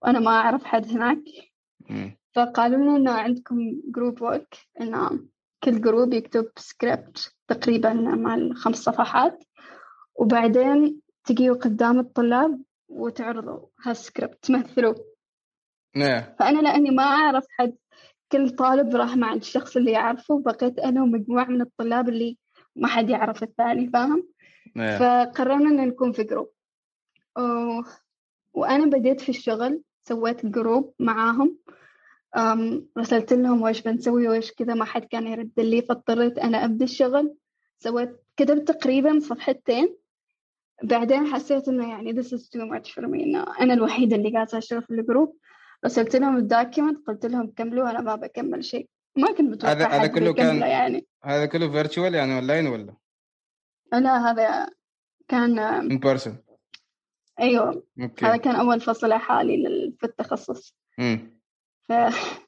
وأنا 0.02 0.20
ما 0.20 0.30
أعرف 0.30 0.64
حد 0.64 0.86
هناك. 0.88 1.22
فقالوا 2.34 2.78
لنا 2.78 2.96
إنه 2.96 3.12
عندكم 3.12 3.80
group 3.94 4.22
work 4.22 4.56
إنه 4.80 5.20
كل 5.64 5.80
group 5.80 6.12
يكتب 6.12 6.50
سكريبت 6.56 7.34
تقريبا 7.48 7.92
مع 7.92 8.54
خمس 8.54 8.76
صفحات 8.76 9.44
وبعدين 10.14 11.00
تجيوا 11.24 11.56
قدام 11.56 11.98
الطلاب 11.98 12.62
وتعرضوا 12.88 13.66
هالسكريبت 13.84 14.44
تمثلوا. 14.44 14.94
نعم. 15.96 16.22
فأنا 16.38 16.60
لأني 16.60 16.90
ما 16.90 17.02
أعرف 17.02 17.44
حد 17.48 17.76
كل 18.32 18.50
طالب 18.50 18.96
راح 18.96 19.16
مع 19.16 19.34
الشخص 19.34 19.76
اللي 19.76 19.92
يعرفه 19.92 20.42
بقيت 20.42 20.78
أنا 20.78 21.02
ومجموعة 21.02 21.44
من 21.44 21.60
الطلاب 21.60 22.08
اللي 22.08 22.38
ما 22.76 22.88
حد 22.88 23.10
يعرف 23.10 23.42
الثاني 23.42 23.90
فاهم؟ 23.90 24.28
نعم. 24.76 24.98
فقررنا 24.98 25.70
إن 25.70 25.88
نكون 25.88 26.12
في 26.12 26.24
group 26.24 26.52
و... 27.38 27.42
وأنا 28.54 28.86
بديت 28.86 29.20
في 29.20 29.28
الشغل 29.28 29.82
سويت 30.08 30.46
group 30.46 30.94
معاهم. 30.98 31.58
رسلت 32.98 33.32
لهم 33.32 33.62
وش 33.62 33.80
بنسوي 33.82 34.28
وش 34.28 34.52
كذا 34.52 34.74
ما 34.74 34.84
حد 34.84 35.04
كان 35.04 35.26
يرد 35.26 35.60
لي 35.60 35.82
فاضطريت 35.82 36.38
أنا 36.38 36.64
أبدأ 36.64 36.84
الشغل. 36.84 37.34
سويت 37.78 38.22
كتبت 38.36 38.68
تقريبا 38.68 39.18
صفحتين. 39.18 39.96
بعدين 40.82 41.26
حسيت 41.26 41.68
إنه 41.68 41.90
يعني 41.90 42.22
this 42.22 42.26
is 42.26 42.48
too 42.48 42.66
much 42.74 42.92
for 42.92 43.02
me 43.02 43.20
إنه 43.22 43.44
أنا 43.60 43.74
الوحيدة 43.74 44.16
اللي 44.16 44.32
قاعدة 44.32 44.58
أشتغل 44.58 44.82
في 44.82 44.90
ال 44.90 44.97
group. 44.97 45.36
رسلت 45.84 46.16
لهم 46.16 46.36
ال 46.36 46.44
document 46.44 47.06
قلت 47.06 47.26
لهم 47.26 47.52
كملوا 47.56 47.90
أنا 47.90 48.00
ما 48.00 48.14
بكمل 48.14 48.64
شيء. 48.64 48.88
ما 49.16 49.26
كنت 49.26 49.40
متوقع 49.40 49.72
هذا 49.72 49.86
هذا 49.86 50.06
كله 50.06 50.32
كان 50.32 50.58
يعني. 50.58 51.06
هذا 51.24 51.46
كله 51.46 51.70
virtual 51.70 52.14
يعني 52.14 52.34
اونلاين 52.36 52.66
ولا؟ 52.66 52.94
لا 53.92 54.30
هذا 54.30 54.68
كان 55.28 55.58
in 55.58 55.98
person 55.98 56.38
أيوه. 57.42 57.84
okay. 58.02 58.26
هذا 58.26 58.36
كان 58.36 58.54
أول 58.54 58.80
فصل 58.80 59.12
حالي 59.12 59.92
في 60.00 60.06
التخصص. 60.06 60.76
ف 61.82 61.92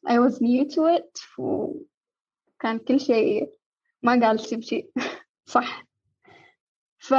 I 0.08 0.18
was 0.18 0.34
new 0.40 0.64
to 0.74 0.98
it 0.98 1.38
وكان 1.38 2.78
كل 2.88 3.00
شيء 3.00 3.52
ما 4.02 4.26
قال 4.26 4.64
شيء 4.64 4.90
صح. 5.54 5.86
ف 6.98 7.14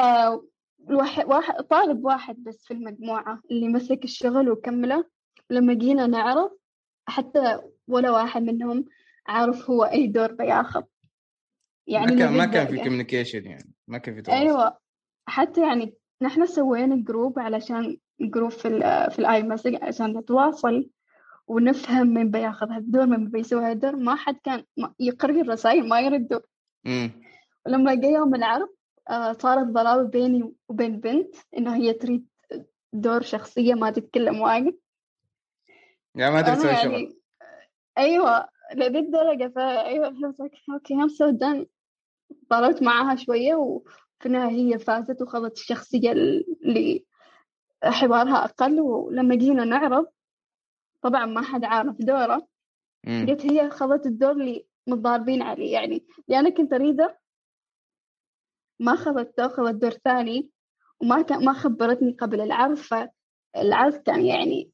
واحد, 0.89 1.25
واحد 1.25 1.63
طالب 1.63 2.05
واحد 2.05 2.43
بس 2.43 2.65
في 2.65 2.73
المجموعة 2.73 3.41
اللي 3.51 3.67
مسك 3.67 4.03
الشغل 4.03 4.49
وكمله. 4.49 5.05
لما 5.49 5.73
جينا 5.73 6.07
نعرف 6.07 6.51
حتى 7.07 7.59
ولا 7.87 8.11
واحد 8.11 8.41
منهم 8.41 8.85
عارف 9.27 9.69
هو 9.69 9.83
أي 9.83 10.07
دور 10.07 10.31
بياخذ. 10.31 10.83
يعني 11.87 12.05
ما 12.05 12.19
كان 12.19 12.37
ما 12.37 12.45
كان 12.45 12.67
في 12.67 12.77
communication 12.77 13.45
يعني. 13.45 13.73
ما 13.87 13.97
كان 13.97 14.15
في 14.15 14.21
تواصل. 14.21 14.37
أيوة. 14.39 14.77
حتى 15.27 15.61
يعني 15.61 15.93
نحن 16.21 16.45
سوينا 16.45 16.95
group 16.95 17.39
علشان 17.39 17.97
group 18.21 18.51
في 18.51 18.67
ال 18.67 19.11
في 19.11 19.19
ال 19.19 19.43
iMessage 19.43 19.83
عشان 19.83 20.17
نتواصل 20.17 20.89
ونفهم 21.47 22.07
من 22.07 22.31
بياخذ 22.31 22.69
هالدور 22.69 23.05
من 23.05 23.29
بيسوي 23.29 23.65
هالدور. 23.65 23.95
ما 23.95 24.15
حد 24.15 24.37
كان 24.43 24.63
يقرأ 24.99 25.31
الرسائل 25.31 25.89
ما 25.89 26.01
يردوا 26.01 26.39
ولما 27.65 27.95
جاء 27.95 28.11
يوم 28.11 28.35
العرض 28.35 28.69
آه، 29.09 29.33
صارت 29.33 29.67
ضرابة 29.67 30.09
بيني 30.09 30.53
وبين 30.69 30.99
بنت 30.99 31.35
إنه 31.57 31.75
هي 31.75 31.93
تريد 31.93 32.27
دور 32.93 33.21
شخصية 33.21 33.73
ما 33.73 33.91
تتكلم 33.91 34.41
واجد. 34.41 34.77
يعني 36.15 36.33
ما 36.33 36.41
تسوي 36.41 36.71
يعني... 36.71 36.83
شغل. 36.83 37.19
أيوة 37.97 38.47
لذي 38.75 38.99
الدرجة. 38.99 39.51
فا 39.55 39.85
أيوة 39.85 40.33
okay 40.73 40.93
هم 40.93 41.07
so 41.07 41.29
then 41.29 41.65
ضربت 42.49 42.83
معاها 42.83 43.15
شوية 43.15 43.81
وفي 44.19 44.25
النهاية 44.25 44.51
هي 44.51 44.79
فازت 44.79 45.21
وخذت 45.21 45.57
الشخصية 45.57 46.11
اللي 46.11 47.05
حوارها 47.83 48.43
أقل 48.45 48.79
ولما 48.79 49.35
جينا 49.35 49.65
نعرض 49.65 50.07
طبعا 51.01 51.25
ما 51.25 51.41
حد 51.41 51.63
عارف 51.63 51.95
دوره. 51.99 52.47
قلت 53.05 53.45
هي 53.45 53.69
خذت 53.69 54.05
الدور 54.05 54.31
اللي 54.31 54.65
متضاربين 54.87 55.41
عليه. 55.41 55.73
يعني 55.73 56.05
لأن 56.27 56.49
كنت 56.49 56.73
أريده 56.73 57.19
ما 58.79 58.93
أخذت 58.93 59.39
أخذت 59.39 59.75
دور 59.75 59.91
ثاني 59.91 60.49
وما 61.01 61.21
كان 61.21 61.45
ما 61.45 61.53
خبرتني 61.53 62.11
قبل 62.11 62.41
العرض 62.41 62.77
فالعرض 62.77 63.95
كان 63.95 64.25
يعني 64.25 64.71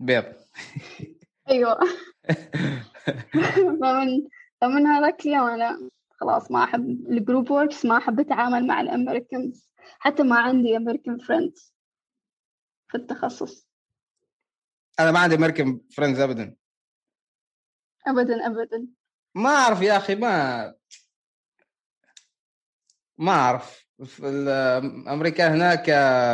بيض. 0.00 0.24
أيوة. 1.50 1.78
فمن 3.80 4.28
فمن 4.60 4.86
هذاك 4.86 5.26
اليوم 5.26 5.46
أنا 5.46 5.90
خلاص 6.20 6.50
ما 6.50 6.64
أحب 6.64 6.90
ال 7.10 7.17
group 7.17 7.50
works 7.50 7.84
ما 7.84 7.96
أحب 7.96 8.20
أتعامل 8.20 8.66
مع 8.66 8.80
ال 8.80 8.89
Americans 8.89 9.70
حتى 9.98 10.22
ما 10.22 10.38
عندي 10.38 10.76
American 10.76 11.18
friends 11.18 11.74
في 12.88 12.96
التخصص. 12.96 13.68
أنا 15.00 15.10
ما 15.10 15.18
عندي 15.18 15.34
American 15.34 15.80
friends 15.90 16.20
أبدا. 16.20 16.56
أبدا 18.06 18.46
أبدا. 18.46 18.88
ما 19.34 19.50
أعرف 19.50 19.82
يا 19.82 19.96
أخي 19.96 20.14
ما 20.14 20.74
ما 23.18 23.32
أعرف. 23.32 23.88
في 24.04 24.26
أمريكا 25.08 25.54
هناك 25.54 25.84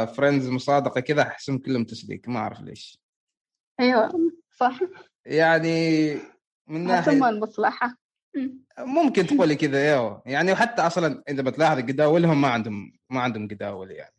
فريندز 0.08 0.48
مصادقة 0.48 1.00
كذا 1.00 1.22
أحسهم 1.22 1.58
كلهم 1.58 1.84
تسليك 1.84 2.28
ما 2.28 2.38
أعرف 2.38 2.60
ليش. 2.60 2.98
أيوه 3.80 4.32
صح. 4.56 4.80
يعني 5.26 6.14
من 6.66 6.84
ناحية 6.84 7.28
المصلحة. 7.28 8.03
ممكن 8.78 9.26
تقولي 9.26 9.54
كذا 9.54 9.78
أيوه 9.78 10.22
يعني 10.26 10.52
وحتى 10.52 10.82
أصلا 10.82 11.22
إذا 11.28 11.42
بتلاحظ 11.42 11.78
جداولهم 11.78 12.40
ما 12.40 12.48
عندهم 12.48 12.92
ما 13.10 13.20
عندهم 13.20 13.46
جداول 13.46 13.90
يعني. 13.90 14.14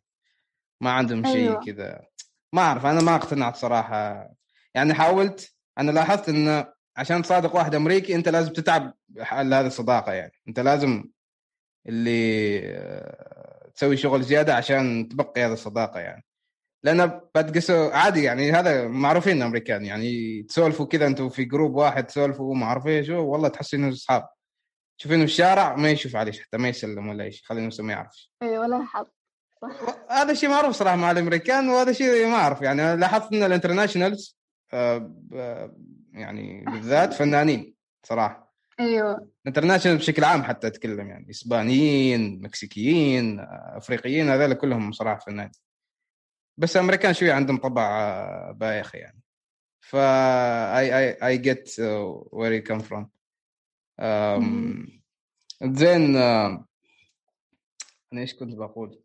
ما 0.81 0.91
عندهم 0.91 1.25
شيء 1.25 1.35
أيوة. 1.35 1.65
كذا. 1.65 2.01
ما 2.53 2.61
أعرف 2.61 2.85
أنا 2.85 3.01
ما 3.01 3.15
اقتنعت 3.15 3.55
صراحة. 3.55 4.29
يعني 4.73 4.93
حاولت 4.93 5.53
أنا 5.77 5.91
لاحظت 5.91 6.29
انه 6.29 6.73
عشان 6.97 7.21
تصادق 7.21 7.55
واحد 7.55 7.75
أمريكي 7.75 8.15
أنت 8.15 8.29
لازم 8.29 8.53
تتعب 8.53 8.93
هذه 9.19 9.67
الصداقة 9.67 10.13
يعني. 10.13 10.33
أنت 10.47 10.59
لازم 10.59 11.03
اللي 11.87 12.59
آه، 12.65 13.71
تسوي 13.75 13.97
شغل 13.97 14.23
زيادة 14.23 14.55
عشان 14.55 15.07
تبقي 15.09 15.45
هذه 15.45 15.53
الصداقة 15.53 15.99
يعني. 15.99 16.24
لأن 16.85 17.21
بتقسوا 17.35 17.91
عادي 17.91 18.23
يعني 18.23 18.51
هذا 18.51 18.87
معروفين 18.87 19.37
الأمريكان 19.37 19.85
يعني 19.85 20.43
تسولفوا 20.43 20.85
كذا 20.85 21.07
أنتم 21.07 21.29
في 21.29 21.45
جروب 21.45 21.75
واحد 21.75 22.05
تسولفوا 22.05 22.55
ما 22.55 22.65
أعرف 22.65 22.87
إيش 22.87 23.09
والله 23.09 23.47
تحسوا 23.47 23.79
إنه 23.79 23.89
أصحاب. 23.89 24.27
تشوفينه 24.97 25.25
في 25.25 25.31
الشارع 25.31 25.75
ما 25.75 25.89
يشوف 25.89 26.15
عليه 26.15 26.31
حتى 26.31 26.57
ما 26.57 26.69
يسلم 26.69 27.07
ولا 27.07 27.29
شيء 27.29 27.43
خلينا 27.45 27.67
نفسه 27.67 27.83
ما 27.83 27.93
يعرفش. 27.93 28.31
اي 28.41 28.57
ولا 28.57 28.85
حظ. 28.85 29.05
هذا 30.09 30.33
شيء 30.33 30.49
معروف 30.49 30.75
صراحة 30.75 30.95
مع 30.95 31.11
الأمريكان 31.11 31.69
وهذا 31.69 31.91
شيء 31.91 32.27
ما 32.27 32.35
أعرف 32.35 32.61
يعني. 32.61 32.95
لاحظت 32.95 33.33
إن 33.33 33.43
ال 33.43 33.49
internationals 33.49 34.37
آه، 34.73 35.75
يعني 36.13 36.65
بالذات 36.67 37.13
فنانين 37.13 37.75
صراحة. 38.03 38.55
أيوه. 38.79 39.29
international 39.47 39.97
بشكل 39.97 40.23
عام 40.23 40.43
حتى 40.43 40.67
أتكلم 40.67 41.07
يعني 41.07 41.29
إسبانيين 41.29 42.41
مكسيكيين 42.41 43.39
أفريقيين 43.49 44.29
هذول 44.29 44.53
كلهم 44.53 44.91
صراحة 44.91 45.19
فنانين. 45.19 45.51
بس 46.57 46.75
الامريكان 46.75 47.13
شوية 47.13 47.33
عندهم 47.33 47.57
طبع 47.57 48.51
بايخ 48.51 48.95
يعني. 48.95 49.21
ف 49.79 49.95
I 49.95 50.97
I 50.97 51.27
I 51.27 51.37
get 51.37 51.79
where 52.31 52.51
you 52.51 52.63
come 52.63 52.79
from 52.79 53.09
زين 55.63 56.15
أنا 56.15 56.65
إيش 58.13 58.35
كنت 58.35 58.55
بقول؟ 58.55 59.01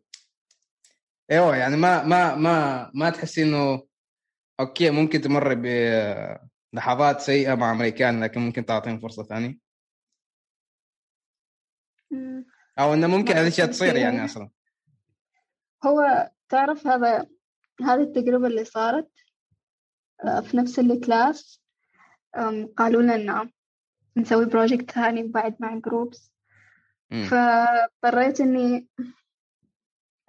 إيوه 1.31 1.55
يعني 1.55 1.77
ما 1.77 2.03
ما 2.03 2.35
ما 2.35 2.91
ما 2.93 3.09
تحسي 3.09 3.43
إنه 3.43 3.87
okay 4.59 4.89
ممكن 4.89 5.21
تمر 5.21 5.53
بلحظات 6.73 7.21
سيئة 7.21 7.55
مع 7.55 7.71
أمريكان 7.71 8.23
لكن 8.23 8.41
ممكن 8.41 8.65
تعطيهم 8.65 8.99
فرصة 8.99 9.23
ثانية. 9.23 9.57
أو 12.79 12.93
إنه 12.93 13.07
ممكن 13.07 13.33
هذه 13.33 13.41
الأشياء 13.41 13.67
تصير 13.67 13.95
يعني 13.95 14.25
أصلا. 14.25 14.49
هو 15.85 16.31
تعرف 16.49 16.87
هذا 16.87 17.27
هذه 17.83 18.01
التجربة 18.01 18.47
اللي 18.47 18.65
صارت 18.65 19.11
آه، 20.25 20.39
في 20.39 20.57
نفس 20.57 20.79
ال 20.79 20.91
class. 20.91 21.61
قالوا 22.77 23.01
لنا 23.01 23.49
نسوي 24.17 24.45
project 24.45 24.91
ثاني 24.91 25.27
بعد 25.27 25.55
مع 25.59 25.75
groups 25.75 26.31
فاضطريت 27.29 28.41
إني 28.41 28.87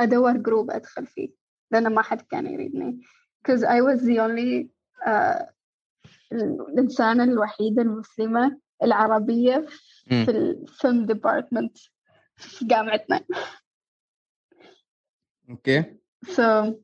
أدور 0.00 0.36
group 0.36 0.70
أدخل 0.70 1.06
فيه 1.06 1.28
لأن 1.70 1.94
ما 1.94 2.02
حد 2.02 2.20
كان 2.22 2.46
يريدني. 2.46 3.00
Because 3.42 3.62
I 3.64 3.80
was 3.80 4.02
the 4.02 4.18
only 4.20 4.70
uh, 5.06 5.52
الإنسانة 6.32 7.24
الوحيدة 7.24 7.82
المسلمة 7.82 8.58
العربية 8.82 9.66
في 10.08 10.30
ال 10.30 10.45
film 10.45 11.06
department 11.06 11.78
في 12.36 12.64
جامعتنا. 12.64 13.20
Okay. 15.50 15.84
So 16.26 16.74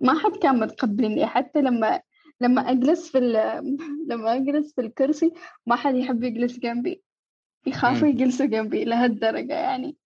ما 0.00 0.18
حد 0.18 0.36
كان 0.36 0.60
متقبلني. 0.60 1.26
حتى 1.26 1.60
لما 1.60 2.00
لما 2.40 2.70
أجلس 2.70 3.10
في 3.10 3.20
لما 4.08 4.36
أجلس 4.36 4.74
في 4.74 4.80
الكرسي 4.80 5.32
ما 5.66 5.76
حد 5.76 5.94
يحب 5.94 6.24
يجلس 6.24 6.58
جنبي. 6.58 7.02
يخافوا 7.66 8.08
يجلسوا 8.08 8.46
جنبي 8.46 8.84
لهالدرجة 8.84 9.54
يعني. 9.54 9.96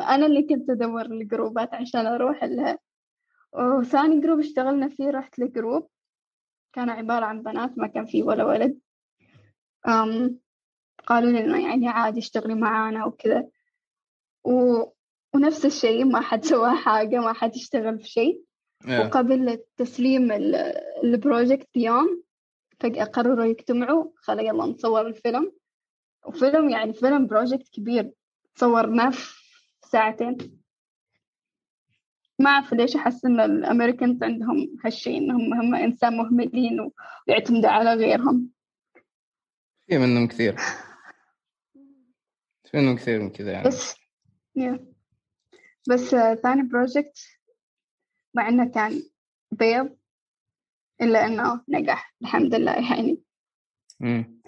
أنا 0.00 0.26
اللي 0.26 0.42
كنت 0.42 0.70
أدور 0.70 1.06
الجروبات 1.06 1.74
عشان 1.74 2.06
أروح 2.06 2.44
لها. 2.44 2.78
وثاني 3.52 4.20
group 4.20 4.38
اشتغلنا 4.38 4.88
فيه 4.88 5.10
رحت 5.10 5.38
ل 5.38 5.45
group. 5.45 5.88
كان 6.72 6.90
عبارة 6.90 7.24
عن 7.24 7.42
بنات 7.42 7.78
ما 7.78 7.86
كان 7.86 8.06
فيه 8.06 8.22
ولا 8.22 8.44
ولد. 8.44 8.78
أم 9.88 10.38
قالوا 11.06 11.30
لنا 11.30 11.58
يعني 11.58 11.88
عادي 11.88 12.18
اشتغلي 12.18 12.54
معانا 12.54 13.04
وكذا. 13.04 13.48
و... 14.44 14.84
ونفس 15.34 15.66
الشيء 15.66 16.04
ما 16.04 16.20
حد 16.20 16.44
سوى 16.44 16.76
حاجة 16.76 17.16
ما 17.20 17.32
حد 17.32 17.54
اشتغل 17.54 17.98
في 17.98 18.08
شيء. 18.08 18.42
Yeah. 18.84 18.90
وقبل 18.90 19.58
تسليم 19.76 20.32
ال 21.04 21.12
project 21.12 21.68
بيوم 21.74 22.22
فجأة 22.80 23.04
قرروا 23.04 23.44
يجتمعوا 23.44 24.10
خلا 24.16 24.42
يلا 24.42 24.64
نصور 24.64 25.06
الفيلم. 25.06 25.52
وفيلم 26.26 26.68
يعني 26.68 26.92
film 26.92 27.26
project 27.26 27.68
كبير 27.68 28.12
صورناه 28.54 29.10
في 29.10 29.88
ساعتين. 29.88 30.60
ما 32.38 32.50
أعرف 32.50 32.72
ليش 32.72 32.96
أحس 32.96 33.24
إن 33.24 33.40
ال 33.40 33.48
Americans 33.48 34.22
عندهم 34.22 34.76
هالشيء 34.84 35.18
إنهم 35.18 35.54
هم 35.54 35.74
إنسان 35.74 36.16
مهملين 36.16 36.90
ويعتمدوا 37.28 37.70
على 37.70 37.94
غيرهم. 37.94 38.50
في 39.86 39.98
منهم 39.98 40.28
كثير. 40.28 40.56
في 42.64 42.76
منهم 42.76 42.96
كثير 42.96 43.20
من 43.20 43.30
كذا 43.30 43.52
يعني. 43.52 43.68
بس 43.68 43.94
yeah. 44.58 44.78
بس 45.88 46.14
uh, 46.14 46.34
ثاني 46.34 46.62
project 46.62 47.39
مع 48.34 48.48
إنه 48.48 48.70
كان 48.70 49.02
بيض 49.52 49.96
إلا 51.02 51.26
إنه 51.26 51.64
نجح 51.68 52.14
الحمد 52.22 52.54
لله 52.54 52.72
يعني. 52.90 53.22
امم 54.02 54.40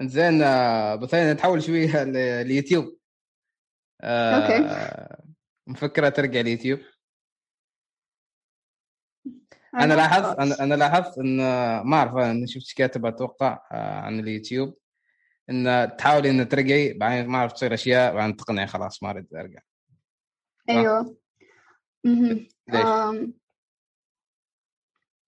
زين 0.00 0.42
آه، 0.42 0.94
بثينة 0.94 1.32
نتحول 1.32 1.62
شوية 1.62 2.04
لليوتيوب 2.14 2.98
آه 4.00 4.36
okay. 4.36 5.24
مفكرة 5.66 6.08
ترجع 6.08 6.40
اليوتيوب 6.40 6.80
أنا 9.74 9.94
لاحظت 9.94 10.38
أنا 10.38 10.62
أنا 10.64 10.74
لاحظت 10.74 11.18
إن 11.18 11.36
ما 11.80 11.96
أعرف 11.96 12.16
أنا 12.16 12.46
شفت 12.46 12.76
كاتب 12.76 13.06
أتوقع 13.06 13.62
آه، 13.72 14.00
عن 14.00 14.20
اليوتيوب. 14.20 14.78
إن 15.50 15.90
تحاولي 15.98 16.30
ان 16.30 16.48
ترجعي 16.48 16.92
بعدين 16.92 17.26
ما 17.26 17.38
أعرف 17.38 17.52
تصير 17.52 17.74
أشياء 17.74 18.14
بعدين 18.14 18.36
تقنعي 18.36 18.66
خلاص 18.66 19.02
ما 19.02 19.10
أريد 19.10 19.34
أرجع. 19.34 19.60
أيوه. 20.68 21.16
ليش؟ 22.68 23.34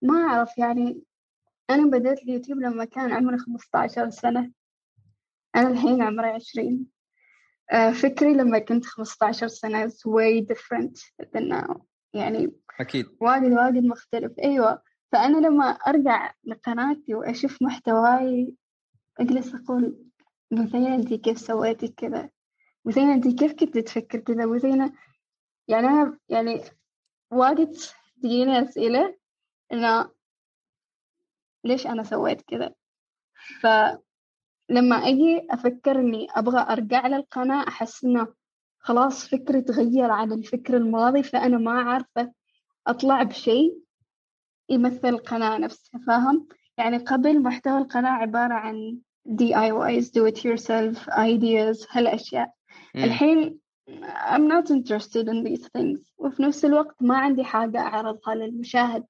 ما 0.01 0.17
أعرف 0.17 0.57
يعني 0.57 1.01
أنا 1.69 1.85
بديت 1.85 2.23
اليوتيوب 2.23 2.59
لما 2.59 2.85
كان 2.85 3.13
عمري 3.13 3.37
15 3.37 4.09
سنة. 4.09 4.51
أنا 5.55 5.67
الحين 5.67 6.01
عمري 6.01 6.27
20 6.29 6.85
آه، 7.71 7.91
فكري 7.91 8.33
لما 8.33 8.59
كنت 8.59 8.85
15 8.85 9.47
سنة 9.47 9.87
way 9.87 10.45
different 10.53 11.11
than 11.21 11.49
now. 11.49 11.81
يعني 12.13 12.51
أكيد. 12.79 13.05
واجد 13.21 13.51
واجد 13.51 13.83
مختلف. 13.83 14.31
أيوة. 14.43 14.81
فأنا 15.11 15.47
لما 15.47 15.65
أرجع 15.65 16.33
لقناتي 16.43 17.15
وأشوف 17.15 17.61
محتواي 17.61 18.53
أجلس 19.19 19.55
أقول 19.55 20.05
مثينة 20.51 20.95
أنت 20.95 21.13
كيف 21.13 21.39
سويتي 21.39 21.87
كذا؟ 21.87 22.29
مثينة 22.85 23.13
أنت 23.13 23.27
كيف 23.27 23.53
كنت 23.53 23.77
تفكر 23.77 24.19
كذا؟ 24.19 24.45
مثينة 24.45 24.93
يعني 25.67 25.87
أنا 25.87 26.17
يعني 26.29 26.61
واجد 27.31 27.75
تجيني 28.23 28.61
أسئلة 28.61 29.17
إنه 29.73 30.11
ليش 31.63 31.87
أنا 31.87 32.03
سويت 32.03 32.41
كذا 32.41 32.73
ف 33.61 33.67
لما 34.69 34.95
أجي 34.95 35.47
أفكر 35.49 35.99
إني 35.99 36.27
أبغى 36.35 36.65
أرجع 36.69 37.07
للقناة 37.07 37.67
أحس 37.67 38.03
إنه 38.03 38.27
خلاص 38.79 39.27
فكري 39.27 39.61
تغير 39.61 40.11
عن 40.11 40.31
الفكر 40.31 40.77
الماضي 40.77 41.23
فأنا 41.23 41.57
ما 41.57 41.81
عارفة 41.81 42.31
أطلع 42.87 43.23
بشيء 43.23 43.79
يمثل 44.69 45.07
القناة 45.07 45.57
نفسها 45.57 46.01
فاهم؟ 46.07 46.47
يعني 46.77 46.97
قبل 46.97 47.41
محتوى 47.43 47.77
القناة 47.77 48.09
عبارة 48.09 48.53
عن 48.53 48.99
DIYs 49.27 50.05
do 50.05 50.25
it 50.31 50.43
yourself 50.43 51.09
ideas 51.09 51.87
هالأشياء 51.91 52.53
م. 52.95 53.03
الحين 53.03 53.59
I'm 53.87 54.47
not 54.47 54.69
interested 54.69 55.27
in 55.27 55.43
these 55.43 55.67
things 55.67 55.99
وفي 56.17 56.43
نفس 56.43 56.65
الوقت 56.65 56.95
ما 57.01 57.17
عندي 57.17 57.43
حاجة 57.43 57.79
أعرضها 57.79 58.35
للمشاهد 58.35 59.05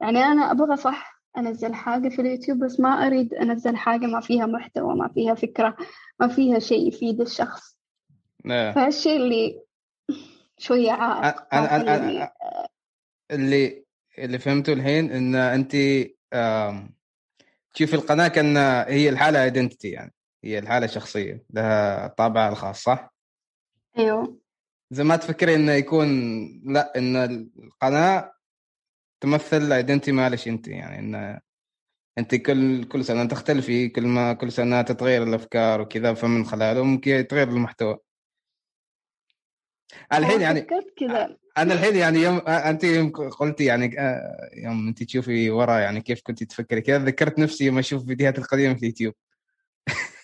يعني 0.00 0.18
أنا 0.18 0.50
أبغى 0.50 0.76
صح 0.76 1.22
أنزل 1.38 1.74
حاجة 1.74 2.08
في 2.08 2.20
اليوتيوب 2.20 2.58
بس 2.58 2.80
ما 2.80 3.06
أريد 3.06 3.34
أنزل 3.34 3.76
حاجة 3.76 4.06
ما 4.06 4.20
فيها 4.20 4.46
محتوى 4.46 4.94
ما 4.94 5.08
فيها 5.08 5.34
فكرة 5.34 5.76
ما 6.20 6.28
فيها 6.28 6.58
شيء 6.58 6.88
يفيد 6.88 7.20
الشخص 7.20 7.78
نعم. 8.44 8.72
فهالشيء 8.72 9.16
اللي 9.16 9.60
شوية 10.58 10.92
عائق 10.92 11.54
أنا, 11.54 11.76
أنا, 11.76 11.96
أنا 11.96 12.32
اللي 13.30 13.84
اللي 14.18 14.38
فهمته 14.38 14.72
الحين 14.72 15.10
إن 15.10 15.34
أنت 15.34 15.72
تشوف 17.74 17.94
القناة 17.94 18.28
كأن 18.28 18.56
هي 18.88 19.08
الحالة 19.08 19.44
identity 19.44 19.88
يعني 19.88 20.14
هي 20.44 20.58
الحالة 20.58 20.84
الشخصية 20.84 21.44
لها 21.50 22.06
طابعها 22.06 22.48
الخاص 22.48 22.82
صح؟ 22.82 23.17
إيوه. 23.98 24.38
زي 24.90 25.04
ما 25.04 25.16
تفكري 25.16 25.54
إنه 25.54 25.72
يكون 25.72 26.08
لا 26.64 26.98
إن 26.98 27.16
القناة 27.16 28.32
تمثل 29.20 29.56
ال 29.62 29.68
identity 29.68 30.12
مالش 30.12 30.48
أنت 30.48 30.68
يعني 30.68 30.98
إن 30.98 31.40
أنت 32.18 32.34
كل 32.34 32.84
كل 32.84 33.04
سنة 33.04 33.24
تختلفي 33.24 33.88
كل 33.88 34.06
ما 34.06 34.32
كل 34.32 34.52
سنة 34.52 34.82
تتغير 34.82 35.22
الأفكار 35.22 35.80
وكذا 35.80 36.14
فمن 36.14 36.44
خلاله 36.44 36.82
ممكن 36.82 37.10
يتغير 37.10 37.48
المحتوى. 37.48 37.98
الحين 40.12 40.40
يعني 40.40 40.60
كذا. 40.96 41.36
أنا 41.58 41.74
الحين 41.74 41.96
يعني 41.96 42.18
يوم 42.18 42.36
أنت 42.48 42.84
يوم 42.84 43.10
قلتي 43.10 43.64
يعني 43.64 43.96
يوم 44.64 44.88
أنت 44.88 45.02
تشوفي 45.02 45.50
ورا 45.50 45.78
يعني 45.78 46.00
كيف 46.00 46.20
كنت 46.22 46.44
تفكري 46.44 46.80
كذا 46.80 46.98
ذكرت 46.98 47.38
نفسي 47.38 47.64
يوم 47.64 47.78
أشوف 47.78 48.04
فيديوهات 48.06 48.38
القديمة 48.38 48.74
في 48.74 48.80
اليوتيوب. 48.80 49.14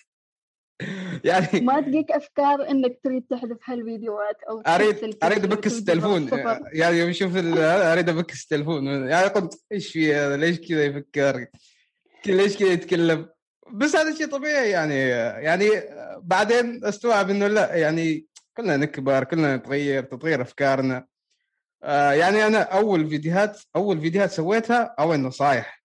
يعني 1.23 1.61
ما 1.61 1.81
تجيك 1.81 2.11
أفكار 2.11 2.69
إنك 2.69 2.99
تريد 3.03 3.23
تحذف 3.29 3.57
هالفيديوهات 3.65 4.43
أو 4.49 4.61
اريد 4.61 5.17
أريد 5.23 5.43
ابكس 5.43 5.79
التلفون. 5.79 6.29
يعني 6.73 6.97
يوم 6.97 7.09
أشوف 7.09 7.35
أريد 7.57 8.09
ابكس 8.09 8.43
التلفون. 8.43 8.87
يعني 8.87 9.27
قلت 9.27 9.63
إيش 9.71 9.91
في 9.91 10.15
هذا؟ 10.15 10.37
ليش 10.37 10.59
كذا 10.59 10.85
يفكر 10.85 11.47
ليش 12.25 12.57
كذا 12.57 12.67
يتكلم؟ 12.67 13.29
بس 13.73 13.95
هذا 13.95 14.15
شيء 14.15 14.27
طبيعي 14.27 14.69
يعني. 14.69 14.99
يعني 15.45 15.69
بعدين 16.21 16.85
أستوعب 16.85 17.29
إنه 17.29 17.47
لا 17.47 17.75
يعني 17.75 18.25
كلنا 18.57 18.77
نكبر 18.77 19.23
كلنا 19.23 19.55
نتغير 19.55 20.03
تتغير 20.03 20.41
أفكارنا. 20.41 21.05
آه 21.83 22.11
يعني 22.11 22.47
أنا 22.47 22.61
أول 22.61 23.09
فيديوهات 23.09 23.61
أول 23.75 24.01
فيديوهات 24.01 24.31
سويتها 24.31 24.95
اول 24.99 25.19
نصايح 25.19 25.83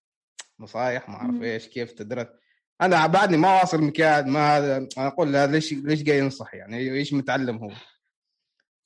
نصايح 0.59 1.09
ما 1.09 1.15
أعرف 1.15 1.41
إيش 1.41 1.67
كيف 1.67 1.91
تدرس. 1.91 2.40
أنا 2.81 3.07
بعدني 3.07 3.37
ما 3.37 3.61
واصل 3.61 3.81
مكياج 3.81 4.25
ما 4.25 4.57
هذا 4.57 4.77
أنا 4.77 5.07
أقول 5.07 5.33
لا 5.33 5.47
ليش 5.47 5.73
ليش 5.73 6.03
جاي 6.03 6.19
ينصح 6.19 6.53
يعني؟ 6.53 6.77
إيش 6.77 7.13
متعلم 7.13 7.57
هو؟ 7.57 7.71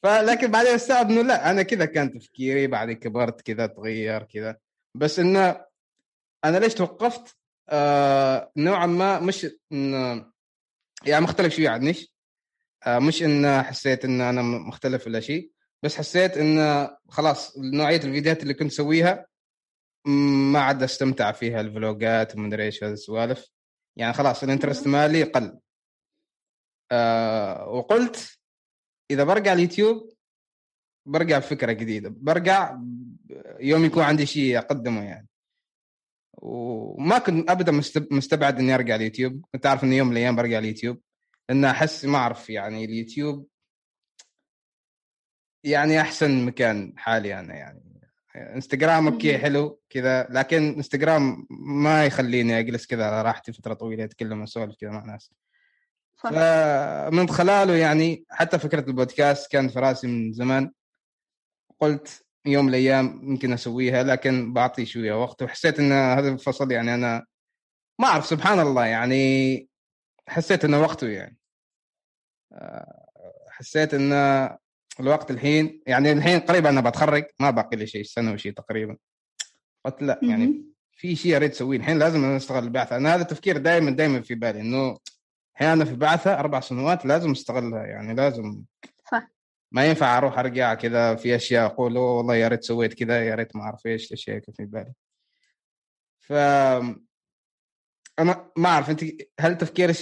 فلكن 0.03 0.51
بعدين 0.51 0.73
استوعب 0.73 1.11
إنه 1.11 1.21
لا 1.21 1.51
أنا 1.51 1.63
كذا 1.63 1.85
كان 1.85 2.11
تفكيري 2.11 2.67
بعدين 2.67 2.95
كبرت 2.95 3.41
كذا 3.41 3.65
تغير 3.67 4.23
كذا. 4.23 4.57
بس 4.95 5.19
إنه 5.19 5.65
أنا 6.45 6.57
ليش 6.57 6.73
توقفت؟ 6.73 7.37
آه 7.69 8.51
نوعا 8.57 8.85
ما 8.85 9.19
مش 9.19 9.47
إن 9.71 9.93
يعني 11.05 11.23
مختلف 11.23 11.55
شوية 11.55 11.69
عنش 11.69 12.15
آه 12.85 12.99
مش 12.99 13.23
إن 13.23 13.63
حسيت 13.63 14.05
إن 14.05 14.21
أنا 14.21 14.41
مختلف 14.41 15.07
ولا 15.07 15.19
شيء. 15.19 15.51
بس 15.83 15.97
حسيت 15.97 16.37
إن 16.37 16.87
خلاص 17.09 17.57
نوعية 17.57 17.97
الفيديوهات 17.97 18.43
اللي 18.43 18.53
كنت 18.53 18.71
أسويها 18.71 19.25
ما 20.05 20.59
عاد 20.59 20.83
أستمتع 20.83 21.31
فيها 21.31 21.61
الفلوجات 21.61 22.35
ومدري 22.35 22.63
إيش 22.63 22.83
هذه 22.83 22.91
السوالف. 22.93 23.54
يعني 23.97 24.13
خلاص 24.13 24.43
الانترست 24.43 24.87
مالي 24.87 25.23
قل. 25.23 25.59
آه 26.91 27.67
وقلت 27.69 28.39
إذا 29.11 29.23
برجع 29.23 29.53
اليوتيوب 29.53 30.13
برجع 31.05 31.37
بفكره 31.39 31.71
جديدة 31.71 32.09
برجع 32.17 32.79
يوم 33.59 33.85
يكون 33.85 34.03
عندي 34.03 34.25
شيء 34.25 34.57
أقدمه 34.57 35.03
يعني. 35.03 35.27
وما 36.37 37.17
كنت 37.17 37.49
ابدا 37.49 37.71
مستبعد 38.11 38.59
إني 38.59 38.75
أرجع 38.75 38.95
اليوتيوب 38.95 39.45
كنت 39.51 39.65
أعرف 39.65 39.83
ان 39.83 39.93
يوم 39.93 40.07
من 40.07 40.13
الأيام 40.13 40.35
برجع 40.35 40.57
اليوتيوب 40.57 41.01
لأن 41.49 41.65
أحس 41.65 42.05
ما 42.05 42.17
أعرف 42.17 42.49
يعني 42.49 42.85
اليوتيوب 42.85 43.47
يعني 45.63 46.01
أحسن 46.01 46.45
مكان 46.45 46.93
حالي 46.97 47.39
أنا 47.39 47.55
يعني. 47.55 47.94
انستغرام 48.35 49.07
okay 49.07 49.37
حلو 49.37 49.79
كذا 49.89 50.27
لكن 50.29 50.73
انستغرام 50.73 51.47
ما 51.49 52.05
يخليني 52.05 52.59
أجلس 52.59 52.85
كذا 52.85 53.05
على 53.05 53.21
راحتي 53.21 53.53
فترة 53.53 53.73
طويلة 53.73 54.03
أتكلم 54.03 54.41
وأسولف 54.41 54.75
كذا 54.75 54.89
مع 54.89 55.05
ناس. 55.05 55.31
فمن 56.15 57.29
خلاله 57.29 57.73
يعني 57.75 58.25
حتى 58.29 58.59
فكرة 58.59 58.87
البودكاست 58.87 59.51
كانت 59.51 59.71
في 59.71 59.79
رأسي 59.79 60.07
من 60.07 60.33
زمان. 60.33 60.71
قلت 61.79 62.25
يوم 62.45 62.65
من 62.65 62.69
الأيام 62.69 63.19
ممكن 63.23 63.53
أسويها 63.53 64.03
لكن 64.03 64.53
بعطي 64.53 64.85
شوية 64.85 65.21
وقت 65.23 65.41
وحسيت 65.41 65.79
إن 65.79 65.91
هذا 65.91 66.29
الفصل 66.29 66.71
يعني 66.71 66.93
أنا 66.93 67.25
ما 67.99 68.07
أعرف 68.07 68.25
سبحان 68.25 68.59
الله 68.59 68.85
يعني 68.85 69.67
حسيت 70.27 70.65
إنه 70.65 70.81
وقته 70.81 71.07
يعني. 71.07 71.37
آه، 72.51 73.05
حسيت 73.49 73.93
ان 73.93 74.11
الوقت 74.99 75.31
الحين 75.31 75.81
يعني 75.87 76.11
الحين 76.11 76.39
قريب 76.39 76.65
أنا 76.65 76.81
بتخرج 76.81 77.23
ما 77.39 77.49
باقي 77.49 77.77
لي 77.77 77.87
شيء 77.87 78.03
سنة 78.03 78.33
وشيء 78.33 78.53
تقريبا. 78.53 78.97
قلت 79.85 80.01
لا 80.01 80.19
يعني 80.23 80.65
في 80.91 81.15
شيء 81.15 81.35
اريد 81.35 81.51
اسويه 81.51 81.77
الحين 81.77 81.99
لازم 81.99 82.25
استغل 82.25 82.63
البعثه 82.63 82.95
أنا 82.95 83.15
هذا 83.15 83.21
التفكير 83.21 83.57
دائما 83.57 83.91
دائما 83.91 84.21
في 84.21 84.35
بالي 84.35 84.61
إنه 84.61 84.97
الحين 85.53 85.67
أنا 85.67 85.85
في 85.85 85.95
بعثة 85.95 86.39
أربع 86.39 86.59
سنوات 86.59 87.05
لازم 87.05 87.31
استغلها 87.31 87.85
يعني 87.85 88.15
لازم 88.15 88.63
صح. 89.11 89.27
ما 89.71 89.85
ينفع 89.85 90.17
أروح 90.17 90.39
أرجع 90.39 90.73
كذا 90.73 91.15
في 91.15 91.35
أشياء 91.35 91.65
أقول 91.65 91.97
والله 91.97 92.35
يا 92.35 92.47
ريت 92.47 92.63
سويت 92.63 92.93
كذا 92.93 93.25
يا 93.25 93.35
ريت 93.35 93.55
ما 93.55 93.61
أعرف 93.61 93.85
إيش 93.85 94.07
الاشياء 94.07 94.39
في 94.39 94.65
بالي. 94.65 94.93
ف 96.19 96.33
أنا 98.19 98.51
ما 98.57 98.69
أعرف 98.69 98.89
أنت 98.89 99.03
هل 99.39 99.57
تفكيرك 99.57 99.95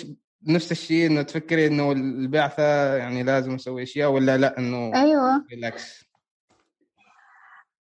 نفس 0.48 0.72
الشيء 0.72 1.08
إنه 1.08 1.22
تفكري 1.22 1.68
إنه 1.68 1.92
البعثة 1.92 2.96
يعني 2.96 3.24
لازم 3.24 3.54
أسوي 3.56 3.84
أشياء 3.84 4.12
ولا 4.12 4.38
لا 4.38 4.58
إنه 4.60 5.02
أيوه. 5.02 5.46
relax 5.52 6.06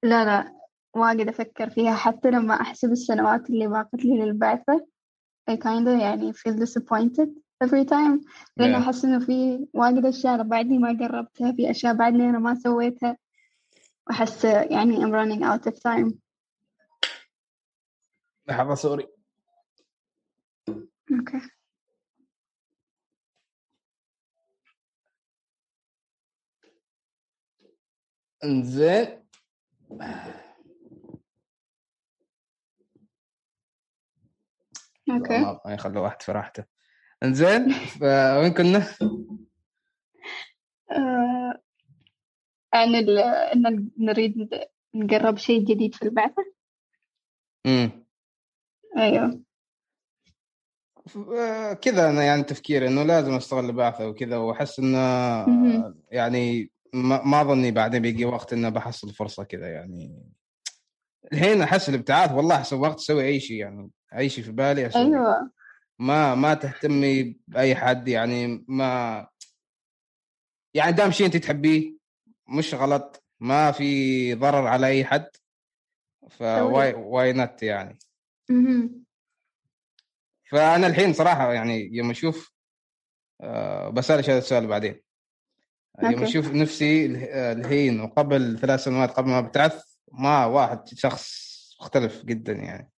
لا 0.04 0.26
لا. 0.26 0.54
واجد 0.96 1.28
أفكر 1.28 1.70
فيها. 1.70 1.96
حتى 1.96 2.32
لما 2.32 2.54
أحسب 2.62 2.92
السنوات 2.92 3.50
اللي 3.50 3.68
باقت 3.68 4.06
لي 4.06 4.18
للبعثة 4.18 4.88
I 5.52 5.54
kind 5.56 5.88
of 5.88 6.02
يعني 6.02 6.34
feel 6.34 6.54
disappointed 6.54 7.30
every 7.64 7.86
time. 7.86 8.26
لأنه 8.58 8.78
أحس 8.78 9.06
إنه 9.06 9.20
في 9.20 9.68
واجد 9.74 10.06
أشياء 10.06 10.44
بعدني 10.44 10.78
ما 10.78 10.98
قربتها 11.00 11.52
في 11.52 11.72
أشياء 11.72 11.94
بعدني 11.94 12.30
أنا 12.30 12.40
ما 12.40 12.56
سويتها. 12.56 13.18
وأحس 14.08 14.46
يعني 14.46 14.98
I'm 14.98 15.10
running 15.12 15.44
out 15.44 15.72
of 15.72 15.76
time. 15.80 16.14
لحظة 18.48 18.76
sorry 18.76 19.08
okay 21.12 21.42
انزين. 28.44 29.24
أوكي. 35.10 35.60
ما 35.66 35.74
يخلوا 35.74 36.04
واحد 36.04 36.22
في 36.22 36.32
راحته 36.32 36.64
انزين 37.24 37.74
وين 38.38 38.54
كنا؟ 38.54 38.88
آه 40.92 41.62
عن 42.74 42.96
إن 42.96 43.90
نريد 43.98 44.50
نقرب 44.94 45.38
شيء 45.38 45.62
جديد 45.62 45.96
في 45.96 46.02
البعثة. 46.02 46.54
امم 47.66 48.06
أيوه. 48.98 49.44
كذا 51.82 52.10
أنا 52.10 52.24
يعني 52.24 52.44
تفكيري 52.44 52.88
إنه 52.88 53.04
لازم 53.04 53.34
استغل 53.34 53.66
البعثة 53.66 54.08
وكذا 54.08 54.38
وأحس 54.38 54.80
إنه 54.80 54.98
يعني 56.12 56.72
ما 56.94 57.42
أظني 57.42 57.72
بعدين 57.72 58.02
بيجي 58.02 58.26
وقت 58.26 58.54
إنه 58.54 58.70
بحصل 58.70 59.14
فرصة 59.14 59.44
كذا 59.44 59.68
يعني. 59.68 60.24
الحين 61.34 61.62
أحس 61.62 61.90
الابتعاث 61.90 62.32
والله 62.32 62.56
احس 62.56 62.74
وقت 62.74 63.00
أسوي 63.00 63.26
أي 63.26 63.40
شيء 63.40 63.58
يعني 63.58 63.90
أي 64.18 64.30
شيء 64.30 64.44
في 64.44 64.52
بالي 64.52 64.88
أسوي 64.88 65.02
أيوه. 65.02 65.52
ما 66.00 66.36
ما 66.36 66.54
تهتمي 66.54 67.38
بأي 67.48 67.76
حد 67.76 68.08
يعني 68.08 68.66
ما 68.68 69.28
يعني 70.74 70.92
دام 70.92 71.12
شيء 71.12 71.26
أنت 71.26 71.38
تحبيه 71.38 71.94
مش 72.50 72.74
غلط 72.74 73.24
ما 73.40 73.72
في 73.72 74.34
ضرر 74.34 74.68
على 74.68 74.88
أي 74.88 75.06
حد 75.06 75.30
ف 76.30 76.94
why 76.94 77.34
why 77.34 77.49
not 77.49 77.64
يعني. 77.64 78.00
فأنا 80.52 80.88
الحين 80.88 81.14
صراحة 81.14 81.54
يعني 81.54 81.90
يوم 81.92 82.10
أشوف 82.10 82.54
أه 83.42 83.90
بسالك 83.90 84.30
هذا 84.30 84.38
السؤال 84.38 84.68
بعدين. 84.68 85.02
يوم 86.02 86.24
أشوف 86.24 86.52
نفسي 86.52 87.06
الحين 87.52 88.02
وقبل 88.02 88.60
ثلاث 88.60 88.84
سنوات 88.84 89.12
قبل 89.12 89.30
ما 89.30 89.40
أبتعث 89.40 89.84
أنا 90.12 90.46
واحد 90.46 90.88
شخص 90.88 91.54
مختلف 91.82 92.26
جدا 92.26 92.54
يعني. 92.54 92.92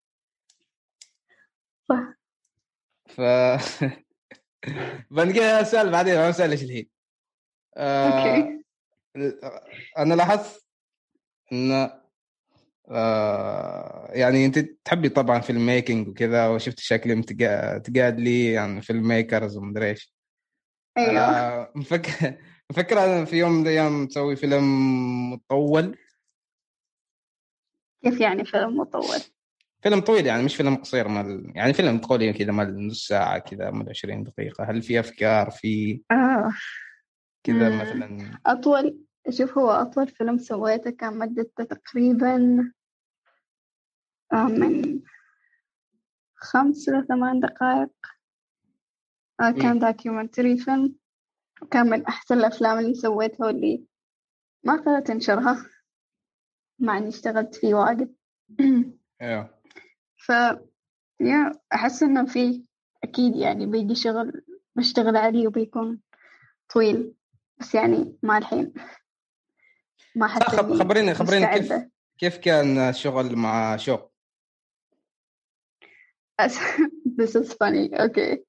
صح. 1.89 2.15
ف 3.05 3.21
بنقي 5.11 5.59
السؤال 5.59 5.91
بعدين 5.91 6.15
ما 6.15 6.29
اسالش 6.29 6.63
الحين 6.63 6.89
آه 7.77 8.09
okay 8.09 8.63
أنا 9.97 10.13
لاحظت 10.13 10.65
إن 11.51 11.89
آه 12.89 14.09
يعني 14.11 14.45
أنت 14.45 14.59
تحبي 14.59 15.09
طبعا 15.09 15.39
film 15.39 15.65
making 15.65 16.07
وكذا 16.07 16.47
وشفت 16.47 16.79
شكلي 16.79 17.21
تقاد 17.79 18.19
لي 18.19 18.51
يعني 18.51 18.81
film 18.81 19.07
makers 19.07 19.57
ومدري 19.57 19.89
إيش. 19.89 20.15
أيوه. 20.97 21.21
آه 21.21 21.71
مفكر 21.75 22.37
مفكر 22.71 23.25
في 23.25 23.35
يوم 23.35 23.51
من 23.51 23.61
الأيام 23.61 24.07
تسوي 24.07 24.35
فيلم 24.35 24.63
مطول؟ 25.33 25.97
كيف 28.03 28.19
يعني 28.21 28.45
فيلم 28.45 28.77
مطول؟ 28.77 29.19
فيلم 29.81 29.99
طويل 29.99 30.25
يعني 30.25 30.43
مش 30.43 30.55
فيلم 30.55 30.75
قصير 30.75 31.07
مال 31.07 31.51
يعني 31.55 31.73
فيلم 31.73 31.97
تقولي 31.97 32.33
كذا 32.33 32.51
مال 32.51 32.87
نص 32.87 33.07
ساعة 33.07 33.39
كذا 33.39 33.71
مال 33.71 33.89
20 33.89 34.23
دقيقة. 34.23 34.63
هل 34.63 34.81
في 34.81 34.99
أفكار؟ 34.99 35.51
في 35.51 36.01
آه. 36.11 36.53
كذا 37.43 37.81
مثلا؟ 37.81 38.39
أطول 38.45 38.99
شوف 39.29 39.57
هو 39.57 39.71
أطول 39.71 40.07
فيلم 40.07 40.37
سويته 40.37 40.89
كان 40.89 41.17
مدته 41.17 41.63
تقريبا 41.63 42.71
آه، 44.33 44.45
من 44.45 45.01
خمس 46.35 46.89
إلى 46.89 47.05
ثمان 47.07 47.39
دقائق. 47.39 47.91
آه، 49.41 49.51
كان 49.51 49.79
داكيومنتري 49.79 50.57
فيلم 50.57 50.95
وكان 51.65 51.89
من 51.89 52.05
أحسن 52.05 52.37
الأفلام 52.37 52.79
اللي 52.79 52.93
سويتها 52.93 53.45
واللي 53.45 53.83
ما 54.63 54.73
قدرت 54.73 55.09
أنشرها 55.09 55.65
مع 56.79 56.97
إني 56.97 57.07
اشتغلت 57.07 57.55
فيه 57.55 57.73
واجد. 57.73 58.15
أيوه 59.21 59.49
ف 60.25 60.29
يا 61.19 61.51
أحس 61.73 62.03
إنه 62.03 62.25
في 62.25 62.63
أكيد 63.03 63.35
يعني 63.35 63.65
بيجي 63.65 63.95
شغل 63.95 64.41
بشتغل 64.75 65.17
عليه 65.17 65.47
وبيكون 65.47 65.99
طويل 66.73 67.13
بس 67.57 67.75
يعني 67.75 68.17
ما 68.23 68.37
الحين. 68.37 68.73
ما 70.15 70.27
حتى 70.27 70.57
خبريني 70.57 71.13
خبريني 71.13 71.47
كيف 71.47 71.73
كيف 72.17 72.37
كان 72.37 72.77
الشغل 72.77 73.35
مع 73.35 73.77
شوق؟ 73.77 74.11
This 77.17 77.35
is 77.35 77.53
funny. 77.53 77.89
Okay. 77.93 78.39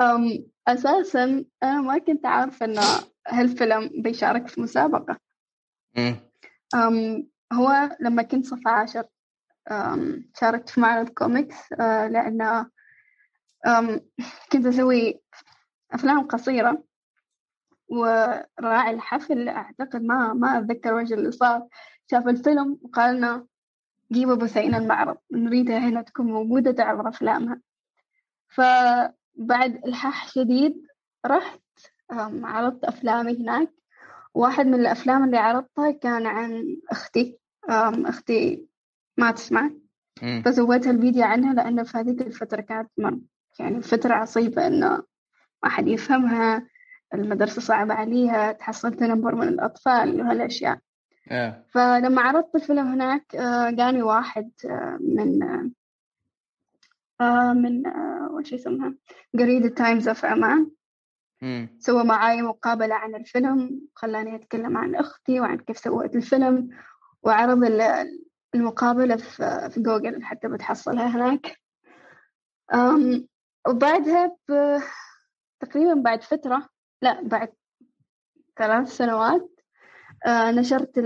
Um, 0.00 0.51
أساسا 0.68 1.44
أنا 1.62 1.80
ما 1.80 1.98
كنت 1.98 2.26
عارفة 2.26 2.66
إنه 2.66 2.82
هالفيلم 3.28 3.90
بيشارك 4.02 4.48
في 4.48 4.60
مسابقة. 4.60 5.18
um, 6.76 7.22
هو 7.52 7.96
لما 8.00 8.22
كنت 8.22 8.46
صف 8.46 8.66
عاشر 8.66 9.04
شاركت 10.40 10.68
في 10.68 10.80
معرض 10.80 11.08
كوميكس 11.08 11.72
آه، 11.72 12.08
لأن 12.08 12.66
كنت 14.52 14.66
أسوي 14.66 15.20
أفلام 15.90 16.26
قصيرة 16.26 16.84
وراعي 17.88 18.94
الحفل 18.94 19.48
أعتقد 19.48 20.02
ما 20.02 20.32
ما 20.32 20.58
أتذكر 20.58 20.94
وش 20.94 21.12
اللي 21.12 21.30
صار. 21.32 21.68
شاف 22.10 22.28
الفيلم 22.28 22.78
وقال 22.82 23.16
لنا 23.16 23.46
جيبوا 24.12 24.34
بثينة 24.34 24.78
المعرض 24.78 25.16
نريدها 25.32 25.78
هنا 25.78 26.02
تكون 26.02 26.26
موجودة 26.26 26.72
تعرض 26.72 27.06
أفلامها. 27.06 27.60
فبعد 29.38 29.84
إلحاح 29.86 30.28
شديد 30.28 30.86
رحت 31.26 31.60
عرضت 32.42 32.84
أفلامي 32.84 33.42
هناك. 33.42 33.70
واحد 34.34 34.66
من 34.66 34.74
الأفلام 34.74 35.24
اللي 35.24 35.36
عرضتها 35.36 35.90
كان 35.90 36.26
عن 36.26 36.76
أختي. 36.90 37.38
أختي 37.68 38.66
ما 39.16 39.30
تسمع. 39.30 39.70
فسويت 40.44 40.86
الفيديو 40.86 41.24
عنها 41.24 41.54
لأنه 41.54 41.82
في 41.82 41.98
هذيك 41.98 42.22
الفترة 42.22 42.60
كانت 42.60 42.90
يعني 43.58 43.82
فترة 43.82 44.14
عصيبة 44.14 44.66
إنه 44.66 45.02
ما 45.62 45.68
حد 45.68 45.88
يفهمها. 45.88 46.66
المدرسة 47.14 47.62
صعبة 47.62 47.94
عليها 47.94 48.52
تحصل 48.52 48.94
تنمر 48.94 49.34
من 49.34 49.48
الأطفال 49.48 50.20
وهالأشياء. 50.20 50.78
yeah. 51.28 51.52
فلما 51.70 52.22
عرضت 52.22 52.54
الفيلم 52.54 52.86
هناك 52.86 53.36
آه، 53.36 53.70
جاني 53.70 54.02
واحد 54.02 54.50
آه، 54.64 54.98
من 55.00 55.42
آه، 55.42 55.70
من 57.54 57.82
وش 58.30 58.54
اسمها 58.54 58.94
جريدة 59.34 59.68
تايمز 59.68 60.08
اوف 60.08 60.24
عمان 60.24 60.70
سوى 61.78 62.04
معاي 62.04 62.42
مقابلة 62.42 62.94
عن 62.94 63.14
الفيلم 63.14 63.80
خلاني 63.94 64.36
أتكلم 64.36 64.76
عن 64.76 64.94
أختي 64.94 65.40
وعن 65.40 65.58
كيف 65.58 65.78
سويت 65.78 66.16
الفيلم 66.16 66.68
وعرض 67.22 67.64
المقابلة 68.54 69.16
في 69.16 69.74
جوجل 69.76 70.24
حتى 70.24 70.48
بتحصلها 70.48 71.06
هناك. 71.06 71.58
وبعدها 73.68 74.36
تقريبا 75.60 75.94
بعد 75.94 76.22
فترة 76.22 76.68
لا 77.02 77.22
بعد 77.22 77.52
ثلاث 78.56 78.88
سنوات 78.88 79.60
آه، 80.26 80.50
نشرت. 80.50 80.98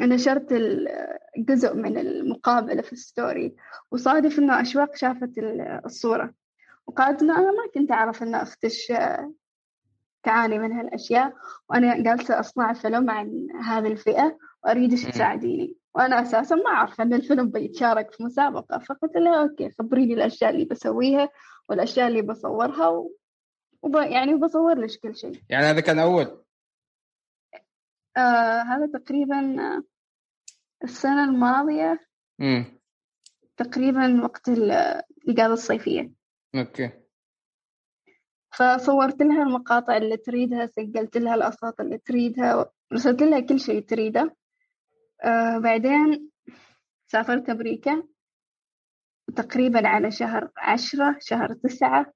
نشرت 0.00 0.52
الجزء 1.36 1.74
من 1.74 1.98
المقابلة 1.98 2.82
في 2.82 2.92
ال 2.92 3.03
story 3.03 3.56
وصادف 3.90 4.38
إنه 4.38 4.60
أشواق 4.60 4.96
شافت 4.96 5.30
الصورة. 5.86 6.34
وقالت 6.86 7.22
إنه 7.22 7.38
أنا 7.38 7.50
ما 7.50 7.70
كنت 7.74 7.92
أعرف 7.92 8.22
إن 8.22 8.34
أختش 8.34 8.92
تعاني 10.22 10.58
من 10.58 10.72
هالأشياء. 10.72 11.32
وأنا 11.70 12.02
جالسة 12.02 12.40
أصنع 12.40 12.72
فيلم 12.72 13.10
عن 13.10 13.46
هذه 13.64 13.86
الفئة 13.86 14.38
وأريدك 14.64 15.10
تساعديني. 15.10 15.76
وأنا 15.94 16.22
أساسا 16.22 16.54
ما 16.54 16.70
أعرف 16.70 17.00
أن 17.00 17.14
الفيلم 17.14 17.50
بيتشارك 17.50 18.12
في 18.12 18.22
مسابقة. 18.22 18.78
فقلت 18.78 19.16
لها 19.16 19.42
okay 19.42 19.70
خبريني 19.70 20.14
الأشياء 20.14 20.50
اللي 20.50 20.64
بسويها 20.64 21.28
والأشياء 21.68 22.08
اللي 22.08 22.22
بصورها 22.22 22.88
و... 22.88 23.12
وب... 23.82 23.96
يعني 23.96 24.34
بصور 24.34 24.74
لك 24.74 24.90
كل 25.02 25.16
شيء. 25.16 25.42
يعني 25.48 25.64
هذا 25.66 25.80
كان 25.80 25.98
أول؟ 25.98 26.42
آه 28.16 28.62
هذا 28.62 28.86
تقريبا 28.98 29.56
السنة 30.84 31.24
الماضية. 31.24 32.00
مم. 32.38 32.80
تقريبا 33.56 34.24
وقت 34.24 34.48
الإجازة 34.48 35.52
الصيفية. 35.52 36.12
أوكي. 36.54 36.90
فصورت 38.54 39.22
لها 39.22 39.42
المقاطع 39.42 39.96
اللي 39.96 40.16
تريدها 40.16 40.66
سجلت 40.66 41.16
لها 41.16 41.34
الأصوات 41.34 41.80
اللي 41.80 41.98
تريدها 41.98 42.72
رسلت 42.92 43.22
لها 43.22 43.40
كل 43.40 43.60
شيء 43.60 43.80
تريده. 43.80 44.36
آه 45.24 45.58
بعدين 45.58 46.30
سافرت 47.06 47.50
أمريكا. 47.50 48.02
تقريبا 49.36 49.88
على 49.88 50.10
شهر 50.10 50.50
عشرة 50.56 51.16
شهر 51.20 51.54
تسعة. 51.54 52.12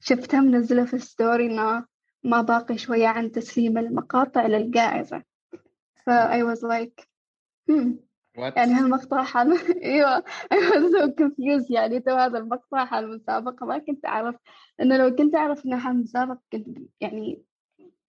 شفتها 0.00 0.40
منزلة 0.40 0.84
في 0.84 0.94
ال 0.94 1.03
story 1.03 1.46
إنه 1.46 1.86
ما 2.22 2.42
باقي 2.42 2.78
شوية 2.78 3.06
عن 3.06 3.30
تسليم 3.30 3.78
المقاطع 3.78 4.46
للجائزة. 4.46 5.22
ف 6.06 6.10
I 6.10 6.42
was 6.42 6.62
like 6.62 7.08
hmm. 7.70 8.04
What? 8.36 8.56
يعني 8.56 8.72
هالمقطع 8.72 9.24
حال 9.24 9.52
أيوه. 9.84 10.24
I 10.52 10.56
was 10.56 10.92
so 10.92 11.10
confused. 11.10 11.70
يعني 11.70 12.00
تو 12.00 12.10
هذا 12.10 12.38
المقطع 12.38 12.84
حال 12.84 13.10
مسابقة 13.10 13.66
ما 13.66 13.78
كنت 13.78 14.06
أعرف 14.06 14.36
إنه 14.80 14.96
لو 14.96 15.16
كنت 15.16 15.34
أعرف 15.34 15.66
إنه 15.66 15.78
حال 15.78 15.96
مسابقة 15.96 16.40
كنت 16.52 16.78
يعني 17.00 17.42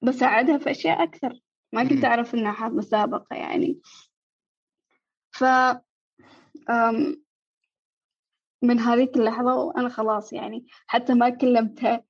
بساعدها 0.01 0.57
في 0.57 0.71
أشياء 0.71 1.03
أكثر. 1.03 1.39
ما 1.73 1.83
كنت 1.83 2.05
أعرف 2.05 2.35
إنها 2.35 2.51
حال 2.51 2.75
مسابقة 2.75 3.35
يعني. 3.35 3.79
ف 5.31 5.43
من 8.61 8.79
هذيك 8.79 9.17
اللحظة 9.17 9.55
وأنا 9.55 9.89
خلاص 9.89 10.33
يعني 10.33 10.65
حتى 10.87 11.13
ما 11.13 11.29
كلمتها. 11.29 12.03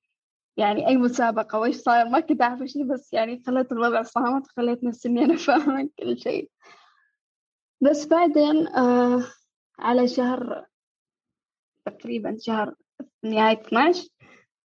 يعني 0.56 0.86
أي 0.88 0.96
مسابقة 0.96 1.58
وإيش 1.58 1.76
صاير؟ 1.76 2.08
ما 2.08 2.20
كنت 2.20 2.42
أعرف 2.42 2.62
شيء 2.62 2.84
بس 2.84 3.12
يعني 3.12 3.42
خليت 3.46 3.72
الوضع 3.72 4.02
صامت 4.02 4.46
خليت 4.46 4.84
نفسي 4.84 5.08
إني 5.08 5.24
أنا 5.24 5.36
فاهمة 5.46 5.90
كل 5.98 6.18
شيء. 6.18 6.50
بس 7.80 8.06
بعدين 8.06 8.68
آه 8.68 9.24
على 9.78 10.08
شهر 10.08 10.66
تقريبا 11.86 12.36
شهر 12.40 12.74
نهاية 13.24 13.60
12 13.60 14.08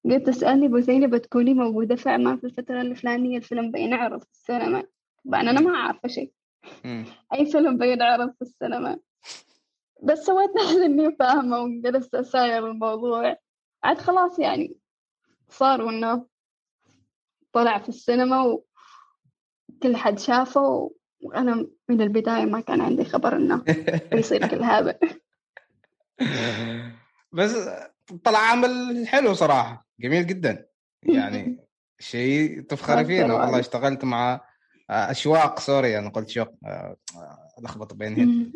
قلت 0.05 0.27
تسألني 0.27 0.67
بوثينة 0.67 1.07
بتكوني 1.07 1.53
موجودة 1.53 1.95
في 1.95 2.09
عمان 2.09 2.37
في 2.37 2.43
الفترة 2.43 2.81
الفلانية 2.81 3.37
الفيلم 3.37 3.71
بينعرض 3.71 4.23
في 4.23 4.31
السينما؟ 4.31 4.83
طبعا 5.25 5.41
أنا 5.41 5.59
ما 5.59 5.77
عارفة 5.77 6.07
شيء. 6.09 6.31
أي 7.33 7.45
فيلم 7.45 7.77
بينعرض 7.77 8.33
في 8.33 8.41
السينما. 8.41 8.99
بس 10.03 10.19
سويت 10.19 10.49
نفسي 10.61 10.85
إني 10.85 11.15
فاهمة 11.15 11.59
وجلست 11.61 12.15
أساير 12.15 12.67
الموضوع. 12.67 13.37
عاد 13.83 13.97
خلاص 13.97 14.39
يعني 14.39 14.75
صار 15.51 15.81
وإنه 15.81 16.25
طلع 17.53 17.79
في 17.79 17.89
السينما 17.89 18.43
وكل 18.43 19.95
حد 19.95 20.19
شافه 20.19 20.91
وأنا 21.21 21.67
من 21.89 22.01
البداية 22.01 22.45
ما 22.45 22.59
كان 22.59 22.81
عندي 22.81 23.05
خبر 23.05 23.35
إنه 23.35 23.63
بيصير 24.13 24.47
كل 24.47 24.63
هذا. 24.63 24.99
بس 27.31 27.69
طلع 28.23 28.39
عمل 28.39 29.03
حلو 29.07 29.33
صراحة 29.33 29.87
جميل 29.99 30.27
جدا. 30.27 30.65
يعني 31.03 31.65
شيء 31.99 32.61
تفخري 32.61 33.05
فيه 33.05 33.25
أنا 33.25 33.33
والله 33.33 33.59
اشتغلت 33.59 34.05
مع 34.05 34.41
أشواق 34.89 35.59
sorry 35.59 35.99
أنا 35.99 36.09
قلت 36.09 36.29
شوق 36.29 36.53
آه، 36.65 36.97
لخبط 37.61 37.93
بينهم. 37.93 38.51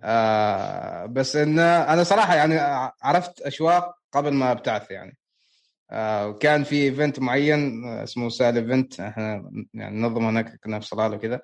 آه 0.00 1.06
بس 1.06 1.36
ان 1.36 1.58
أنا 1.58 2.04
صراحة 2.04 2.34
يعني 2.34 2.58
عرفت 3.02 3.40
أشواق 3.40 3.94
قبل 4.12 4.32
ما 4.32 4.52
أبتعث 4.52 4.90
يعني. 4.90 5.16
وكان 5.92 6.64
في 6.64 6.82
event 6.82 7.20
معين 7.20 7.84
اسمه 7.84 8.28
سال 8.28 8.56
event 8.56 9.00
إحنا 9.00 9.50
يعني 9.74 10.00
ننظم 10.00 10.24
هناك 10.24 10.60
كنا 10.64 10.80
في 10.80 10.86
صلاله 10.86 11.16
وكذا 11.16 11.40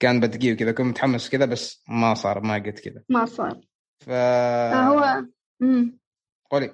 كان 0.00 0.20
بدقي 0.20 0.52
وكذا 0.52 0.72
كنت 0.72 0.86
متحمس 0.86 1.30
كذا 1.30 1.44
بس 1.44 1.84
ما 1.88 2.14
صار 2.14 2.40
ما 2.40 2.54
قلت 2.54 2.80
كذا 2.80 3.02
ما 3.08 3.24
صار. 3.24 3.60
ف 4.00 4.08
آه 4.10 4.74
هو 4.74 5.24
امم 5.62 5.98
قولي. 6.50 6.70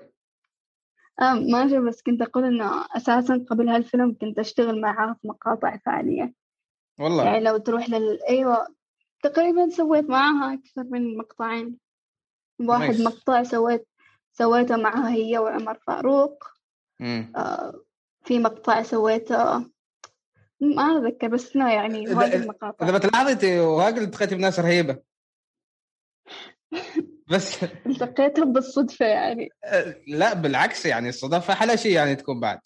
آه 1.20 1.34
ماشي 1.34 1.78
بس 1.78 2.02
كنت 2.02 2.22
أقول 2.22 2.44
إنه 2.44 2.84
أساسا 2.96 3.46
قبل 3.50 3.68
هالفيلم 3.68 4.16
كنت 4.20 4.38
أشتغل 4.38 4.80
معاه 4.80 5.16
في 5.22 5.28
مقاطع 5.28 5.76
فعالية. 5.76 6.34
والله. 6.98 7.24
يعني 7.24 7.40
لو 7.40 7.56
تروح 7.56 7.90
لل 7.90 8.18
أيوه 8.28 8.66
تقريبا 9.22 9.68
سويت 9.68 10.10
معاها 10.10 10.54
أكثر 10.54 10.84
من 10.84 11.16
مقطعين. 11.16 11.76
واحد 12.60 12.94
nice. 12.94 13.00
مقطع 13.00 13.42
سويت 13.42 13.88
سويته 14.32 14.76
معها 14.76 15.10
هي 15.10 15.38
وعمر 15.38 15.78
فاروق. 15.86 16.44
آه 16.44 16.59
في 18.24 18.38
مقطع 18.38 18.82
سويته. 18.82 19.70
ما 20.60 20.98
أتذكر 20.98 21.28
بس 21.28 21.56
لا 21.56 21.74
يعني 21.74 22.14
وايد 22.14 22.34
المقاطع 22.34 22.88
إذا 22.88 22.98
بتلاحظي 22.98 23.60
واجد 23.60 23.98
التقيتي 23.98 24.34
بناس 24.34 24.60
رهيبة. 24.60 24.98
بس 27.30 27.62
التقيتهم 27.86 28.52
بالصدفة 28.52 29.06
يعني. 29.06 29.48
آه، 29.64 29.96
لا 30.06 30.34
بالعكس 30.34 30.86
يعني 30.86 31.08
الصدفة 31.08 31.52
أحلى 31.52 31.76
شيء 31.76 31.92
يعني 31.92 32.16
تكون 32.16 32.40
بعد. 32.40 32.60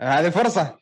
هذه 0.00 0.30
فرصة. 0.30 0.78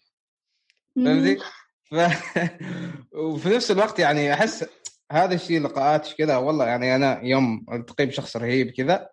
فهمتي؟ 0.97 1.39
ف... 1.85 1.95
وفي 3.19 3.49
نفس 3.49 3.71
الوقت 3.71 3.99
يعني 3.99 4.35
أحس 4.35 4.65
هذا 5.13 5.35
الشيء 5.35 5.63
لقاءات 5.63 6.13
كذا 6.19 6.37
والله 6.37 6.67
يعني 6.67 6.97
أنا 6.97 7.21
يوم 7.23 7.67
التقي 7.73 8.07
بشخص 8.07 8.37
رهيب 8.37 8.71
كذا 8.71 9.11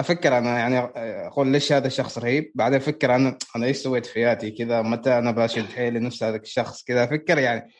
أفكر 0.00 0.38
أنا 0.38 0.58
يعني 0.58 0.78
أقول 1.26 1.48
ليش 1.48 1.72
هذا 1.72 1.86
الشخص 1.86 2.18
رهيب؟ 2.18 2.52
بعدين 2.54 2.78
أفكر 2.78 3.14
أنا 3.14 3.38
أنا 3.56 3.66
إيش 3.66 3.76
سويت 3.76 4.06
في 4.06 4.14
حياتي 4.14 4.50
كذا؟ 4.50 4.82
متى 4.82 5.18
أنا 5.18 5.30
بشد 5.30 5.66
حيلي 5.66 6.00
نفس 6.00 6.22
هذا 6.22 6.36
الشخص 6.36 6.84
كذا؟ 6.84 7.04
أفكر 7.04 7.38
يعني. 7.38 7.72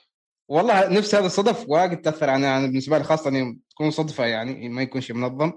والله 0.49 0.89
نفس 0.89 1.15
هذا 1.15 1.27
الصدف 1.27 1.65
واجد 1.69 2.01
تأثر 2.01 2.29
يعني 2.29 2.47
أنا 2.47 2.67
بالنسبة 2.67 2.99
لي 2.99 3.05
خاصة 3.05 3.31
يوم 3.31 3.59
تكون 3.71 3.91
صدفة 3.91 4.27
يعني 4.27 4.69
ما 4.69 4.83
يكون 4.83 5.01
شيء 5.01 5.17
منظم. 5.17 5.53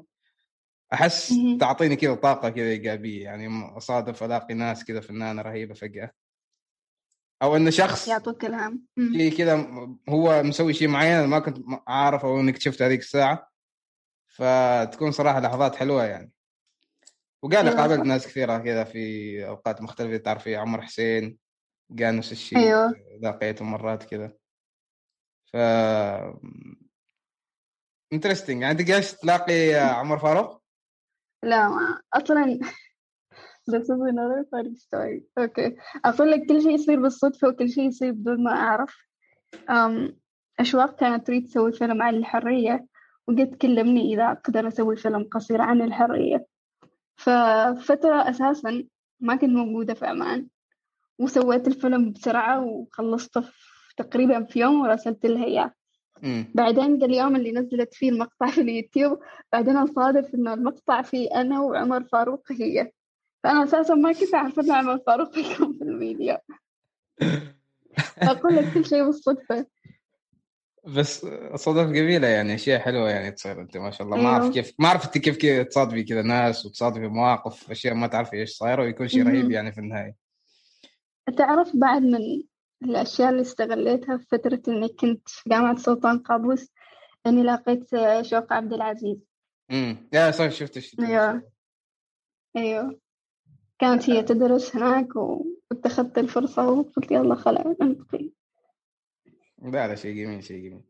أحس 0.94 1.34
تعطيني 1.60 1.96
كذا 1.96 2.14
طاقة 2.14 2.50
كذا 2.50 2.66
إيجابية 2.66 3.24
يعني 3.24 3.78
أصادف 3.78 4.24
ألاقي 4.24 4.54
ناس 4.54 4.86
كذا 4.86 5.00
فنانة 5.00 5.42
رهيبة 5.42 5.74
فجأة. 5.74 6.12
أو 7.42 7.56
انه 7.56 7.70
شخص 7.70 8.08
يعطوك 8.08 8.46
الهام 8.46 8.86
شيء 8.98 9.38
كذا 9.38 9.68
هو 10.10 10.44
مسوي 10.44 10.74
شيء 10.74 10.88
معين 10.88 11.26
ما 11.26 11.40
كنت 11.40 11.58
عارف 11.88 12.26
أو 12.26 12.40
إنك 12.40 12.62
شفت 12.62 12.82
هذيك 12.82 13.00
الساعة. 13.00 13.54
فتكون 14.28 15.12
صراحة 15.12 15.40
لحظات 15.40 15.76
حلوة 15.76 16.04
يعني. 16.04 16.32
وقال 17.44 17.68
أيوة 17.68 17.82
قابلت 17.82 18.00
ناس 18.00 18.28
كثيرة 18.28 18.58
كذا 18.58 18.84
في 18.84 19.48
أوقات 19.48 19.82
مختلفة 19.82 20.18
تعرفي 20.18 20.56
عمر 20.56 20.82
حسين 20.82 21.38
قال 22.00 22.18
نفس 22.18 22.32
الشيء 22.32 22.58
أيوه 22.58 22.94
لقيته 23.22 23.66
مرات 23.66 24.04
كذا 24.04 24.34
ف 25.46 25.56
interesting 28.14 28.62
يعني 28.62 28.80
انت 28.80 28.92
تلاقي 29.22 29.74
عمر 29.74 30.20
فاروق؟ 30.20 30.64
لا 31.44 31.70
ما 31.70 32.02
أصلا 32.14 32.60
This 33.66 33.84
is 33.84 33.90
another 33.90 34.44
funny 34.52 34.76
story. 34.76 35.24
okay 35.38 35.76
أقول 36.06 36.32
لك 36.32 36.46
كل 36.50 36.62
شيء 36.62 36.72
يصير 36.72 37.02
بالصدفة 37.02 37.48
وكل 37.48 37.70
شيء 37.70 37.88
يصير 37.88 38.12
بدون 38.12 38.44
ما 38.44 38.52
أعرف. 38.52 38.96
Um, 39.56 40.14
أشواق 40.60 40.96
كانت 40.96 41.28
تريد 41.28 41.48
تسوي 41.48 41.72
فيلم 41.72 42.02
عن 42.02 42.16
الحرية 42.16 42.86
وقد 43.28 43.56
كلمني 43.62 44.14
إذا 44.14 44.32
أقدر 44.32 44.68
أسوي 44.68 44.96
فيلم 44.96 45.24
قصير 45.32 45.62
عن 45.62 45.82
الحرية. 45.82 46.46
ففترة 47.24 48.30
أساسا 48.30 48.84
ما 49.20 49.36
كنت 49.36 49.50
موجودة 49.50 49.94
في 49.94 50.06
عمان 50.06 50.48
وسويت 51.20 51.68
الفيلم 51.68 52.12
بسرعة 52.12 52.64
وخلصته 52.64 53.42
في 53.42 53.96
تقريبا 53.98 54.44
في 54.44 54.60
يوم 54.60 54.82
ورسلت 54.82 55.26
لها 55.26 55.46
إياه. 55.46 55.74
بعدين 56.56 57.04
اليوم 57.04 57.36
اللي 57.36 57.52
نزلت 57.52 57.94
فيه 57.94 58.10
المقطع 58.10 58.48
في 58.48 58.62
اليوتيوب 58.62 59.20
بعدين 59.54 59.78
أصادف 59.78 60.36
إنه 60.36 60.54
المقطع 60.54 61.02
فيه 61.02 61.30
أنا 61.36 61.62
وعمر 61.62 62.04
فاروق 62.04 62.52
هي. 62.52 62.92
فأنا 63.44 63.64
أساسا 63.64 63.94
ما 63.96 64.12
كنت 64.12 64.34
أعرف 64.34 64.60
إن 64.60 64.72
عمر 64.72 65.00
فاروق 65.08 65.38
يكون 65.38 65.74
في 65.74 65.84
الفيديو. 65.84 66.38
أقول 68.32 68.56
لك 68.56 68.74
كل 68.74 68.86
شيء 68.86 69.06
بالصدفة. 69.06 69.66
بس 70.88 71.26
صدف 71.56 71.88
جميلة 71.92 72.28
يعني 72.28 72.56
أشياء 72.56 72.80
حلوة 72.80 73.10
يعني 73.10 73.32
تصير 73.32 73.62
أنت 73.62 73.78
ما 73.78 73.92
شاء 73.92 74.08
الله. 74.08 74.18
ما 74.18 74.30
أعرف 74.30 74.44
أيوه. 74.44 74.54
كيف 74.54 74.74
ما 74.80 74.88
أعرف 74.88 75.06
أنت 75.06 75.18
كيف 75.18 75.38
كيف 75.38 75.68
تصادفي 75.68 76.04
كذا 76.04 76.22
ناس 76.22 76.66
وتصادفي 76.66 77.08
مواقف 77.08 77.72
أشياء 77.72 77.94
ما 77.94 78.08
تعرفي 78.08 78.36
إيش 78.36 78.50
صايرة 78.50 78.84
ويكون 78.84 79.08
شيء 79.08 79.28
رهيب 79.28 79.52
يعني 79.52 79.72
في 79.72 79.78
النهاية. 79.78 80.16
تعرف 81.38 81.76
بعد 81.76 82.02
من 82.02 82.44
الأشياء 82.84 83.30
اللي 83.30 83.42
استغليتها 83.42 84.18
في 84.18 84.26
فترة 84.26 84.62
إني 84.68 84.88
كنت 84.88 85.30
في 85.30 85.50
جامعة 85.50 85.78
سلطان 85.78 86.20
قابوس 86.20 86.72
إني 87.28 87.44
لقيت 87.44 87.90
شوق 88.22 88.54
عبد 88.54 88.74
العزيز. 88.74 89.18
امم 89.72 90.10
يا 90.14 90.32
صح 90.32 90.50
شفت 90.50 91.00
أيوه. 91.00 91.52
أيوه. 92.58 93.00
كانت 93.80 94.10
هي 94.10 94.24
تدرس 94.24 94.76
هناك 94.76 95.08
واتخذت 95.16 96.18
الفرصة 96.18 96.70
وقلت 96.70 97.12
يلا 97.12 97.36
خلا 97.36 97.76
ننتقل. 97.82 98.33
لا 99.64 99.88
لا 99.88 99.96
شيء 99.96 100.16
جميل 100.16 100.44
شيء 100.44 100.70
جميل. 100.70 100.84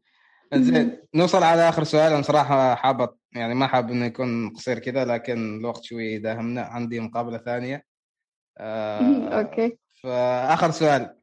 زين 0.54 1.02
نوصل 1.16 1.44
على 1.44 1.70
آخر 1.70 1.84
سؤال. 1.84 2.14
أنا 2.14 2.22
صراحة 2.22 2.76
حابط 2.76 3.20
يعني 3.36 3.56
ما 3.56 3.68
حاب 3.68 3.92
إنه 3.92 4.06
يكون 4.06 4.50
قصير 4.50 4.80
كذا 4.80 5.06
لكن 5.06 5.60
الوقت 5.60 5.84
شوي 5.84 6.18
داهمنا. 6.18 6.62
عندي 6.62 7.00
مقابلة 7.00 7.38
ثانية. 7.38 7.86
آه 8.58 9.40
أوكي. 9.40 9.78
فآخر 10.02 10.72
سؤال. 10.72 11.20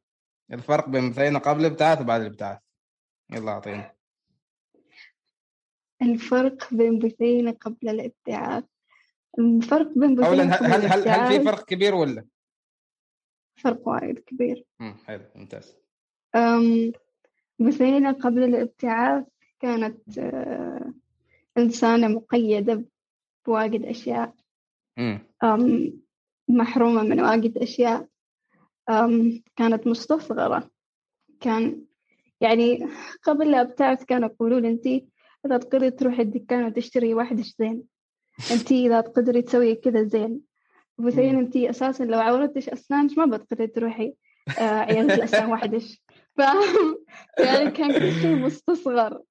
الفرق 0.53 0.88
بين 0.88 1.11
بثينه 1.11 1.38
قبل 1.38 1.61
الابتعاث 1.61 2.01
وبعد 2.01 2.20
الابتعاث. 2.20 2.59
يلا 3.30 3.53
اعطينا 3.53 3.92
الفرق 6.03 6.74
بين 6.74 6.98
بثينه 6.98 7.51
قبل 7.51 7.88
الابتعاث. 7.88 8.64
الفرق 9.38 9.98
بين 9.98 10.14
بثينه 10.14 10.26
اولا 10.26 10.76
هل 10.76 10.86
هل 10.86 11.09
هل 11.09 11.38
في 11.38 11.44
فرق 11.44 11.64
كبير 11.64 11.94
ولا؟ 11.94 12.26
فرق 13.57 13.88
وايد 13.88 14.18
كبير. 14.18 14.64
امم 14.80 14.96
حلو 15.07 15.24
ممتاز. 15.34 15.76
أم 16.34 16.92
بثينة 17.61 18.12
قبل 18.12 18.44
الابتعاث 18.44 19.24
كانت 19.61 20.18
آه، 20.18 20.92
إنسانة 21.58 22.08
مقيدة 22.08 22.84
بواجد 23.46 23.84
أشياء 23.84 24.34
أم 25.42 25.92
محرومة 26.48 27.02
من 27.02 27.20
واجد 27.20 27.58
أشياء 27.58 28.08
أم 28.90 29.42
كانت 29.56 29.86
مستصغرة. 29.86 30.70
كان 31.40 31.84
يعني 32.40 32.88
قبل 33.22 33.50
لا 33.50 33.61
ابتعث 33.61 34.04
كانوا 34.04 34.28
يقولون 34.28 34.66
أنتي 34.66 35.08
إذا 35.46 35.56
تقدري 35.58 35.90
تروحي 35.90 36.22
الدكان 36.22 36.64
وتشتري 36.64 37.14
واحدة 37.14 37.42
زين 37.58 37.82
أنتي 38.50 38.86
إذا 38.86 39.00
تقدري 39.00 39.42
تسوي 39.42 39.74
كذا 39.74 40.02
زين. 40.02 40.40
وبثين 40.98 41.38
أنتي 41.38 41.70
أساسا 41.70 42.04
لو 42.04 42.18
عورتش 42.18 42.68
أسنانك 42.68 43.18
ما 43.18 43.36
بتقدري 43.36 43.66
تروحي 43.66 44.14
آه 44.58 44.62
عيادة 44.62 45.14
الأسنان 45.14 45.52
وحدش 45.52 46.02
فاهم؟ 46.37 47.05
يعني 47.47 47.70
كان 47.70 47.93
كل 47.93 48.12
شيء 48.12 48.37
مستصغر. 48.37 49.22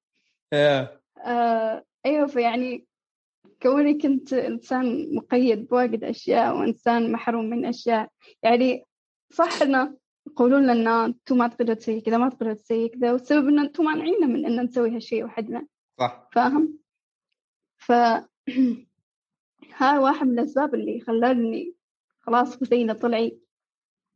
آه 1.25 1.83
أيوه 2.05 2.27
فيعني 2.27 2.85
كوني 3.61 3.93
كنت 3.93 4.33
إنسان 4.33 5.15
مقيد 5.15 5.67
بواجد 5.67 6.03
أشياء 6.03 6.57
وإنسان 6.57 7.11
محروم 7.11 7.45
من 7.45 7.65
أشياء. 7.65 8.09
يعني 8.43 8.85
صح 9.29 9.61
إنه 9.61 9.97
يقولون 10.27 10.67
لنا 10.67 11.05
أنتم 11.05 11.37
ما 11.37 11.47
تقدروا 11.47 11.75
تسوي 11.75 12.01
كذا 12.01 12.17
ما 12.17 12.29
تقدروا 12.29 12.53
تسوي 12.53 12.89
كذا 12.89 13.11
والسبب 13.11 13.47
ان 13.47 13.59
أنتم 13.59 13.83
مانعينا 13.83 14.27
من 14.27 14.45
ان 14.45 14.65
نسوي 14.65 14.95
هالشيء 14.95 15.25
وحدنا. 15.25 15.67
صح. 15.99 16.29
فاهم؟ 16.31 16.79
ف 17.77 17.91
ها 19.77 19.99
واحد 19.99 20.27
من 20.27 20.39
الأسباب 20.39 20.75
اللي 20.75 21.01
خلاني 21.01 21.75
خلاص 22.19 22.57
بثينة 22.57 22.93
طلعي 22.93 23.39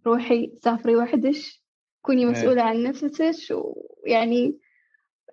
روحي 0.06 0.52
سافري 0.56 0.96
وحدش. 0.96 1.63
كوني 2.04 2.24
إيه. 2.24 2.32
مسؤولة 2.32 2.62
عن 2.62 2.84
نفسك 2.84 3.36
ويعني 4.04 4.60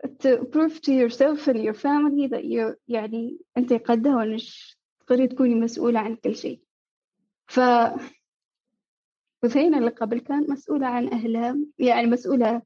to 0.06 0.44
prove 0.52 0.80
to 0.80 0.92
yourself 0.92 1.48
and 1.48 1.62
your 1.62 1.74
family 1.74 2.28
that 2.28 2.44
you 2.44 2.76
يعني 2.88 3.38
أنت 3.56 3.72
قدها 3.72 4.16
وإنش 4.16 4.78
تقدري 5.00 5.28
تكوني 5.28 5.54
مسؤولة 5.54 6.00
عن 6.00 6.16
كل 6.16 6.36
شيء. 6.36 6.60
ف 7.46 7.60
وثينا 9.42 9.78
اللي 9.78 9.90
قبل 9.90 10.20
كانت 10.20 10.50
مسؤولة 10.50 10.86
عن 10.86 11.08
أهلها 11.08 11.56
يعني 11.78 12.06
مسؤولة 12.06 12.62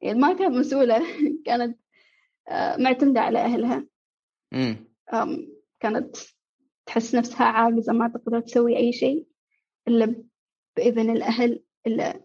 يعني 0.00 0.18
ما 0.18 0.32
كانت 0.32 0.54
مسؤولة 0.54 1.02
كانت 1.46 1.78
آه، 2.48 2.76
معتمدة 2.76 3.20
على 3.20 3.38
أهلها. 3.38 3.86
كانت 5.80 6.16
تحس 6.86 7.14
نفسها 7.14 7.46
عاجزة 7.46 7.92
ما 7.92 8.08
تقدر 8.08 8.40
تسوي 8.40 8.76
أي 8.76 8.92
شيء 8.92 9.26
إلا 9.88 10.24
بإذن 10.76 11.10
الأهل 11.10 11.62
إلا 11.86 12.20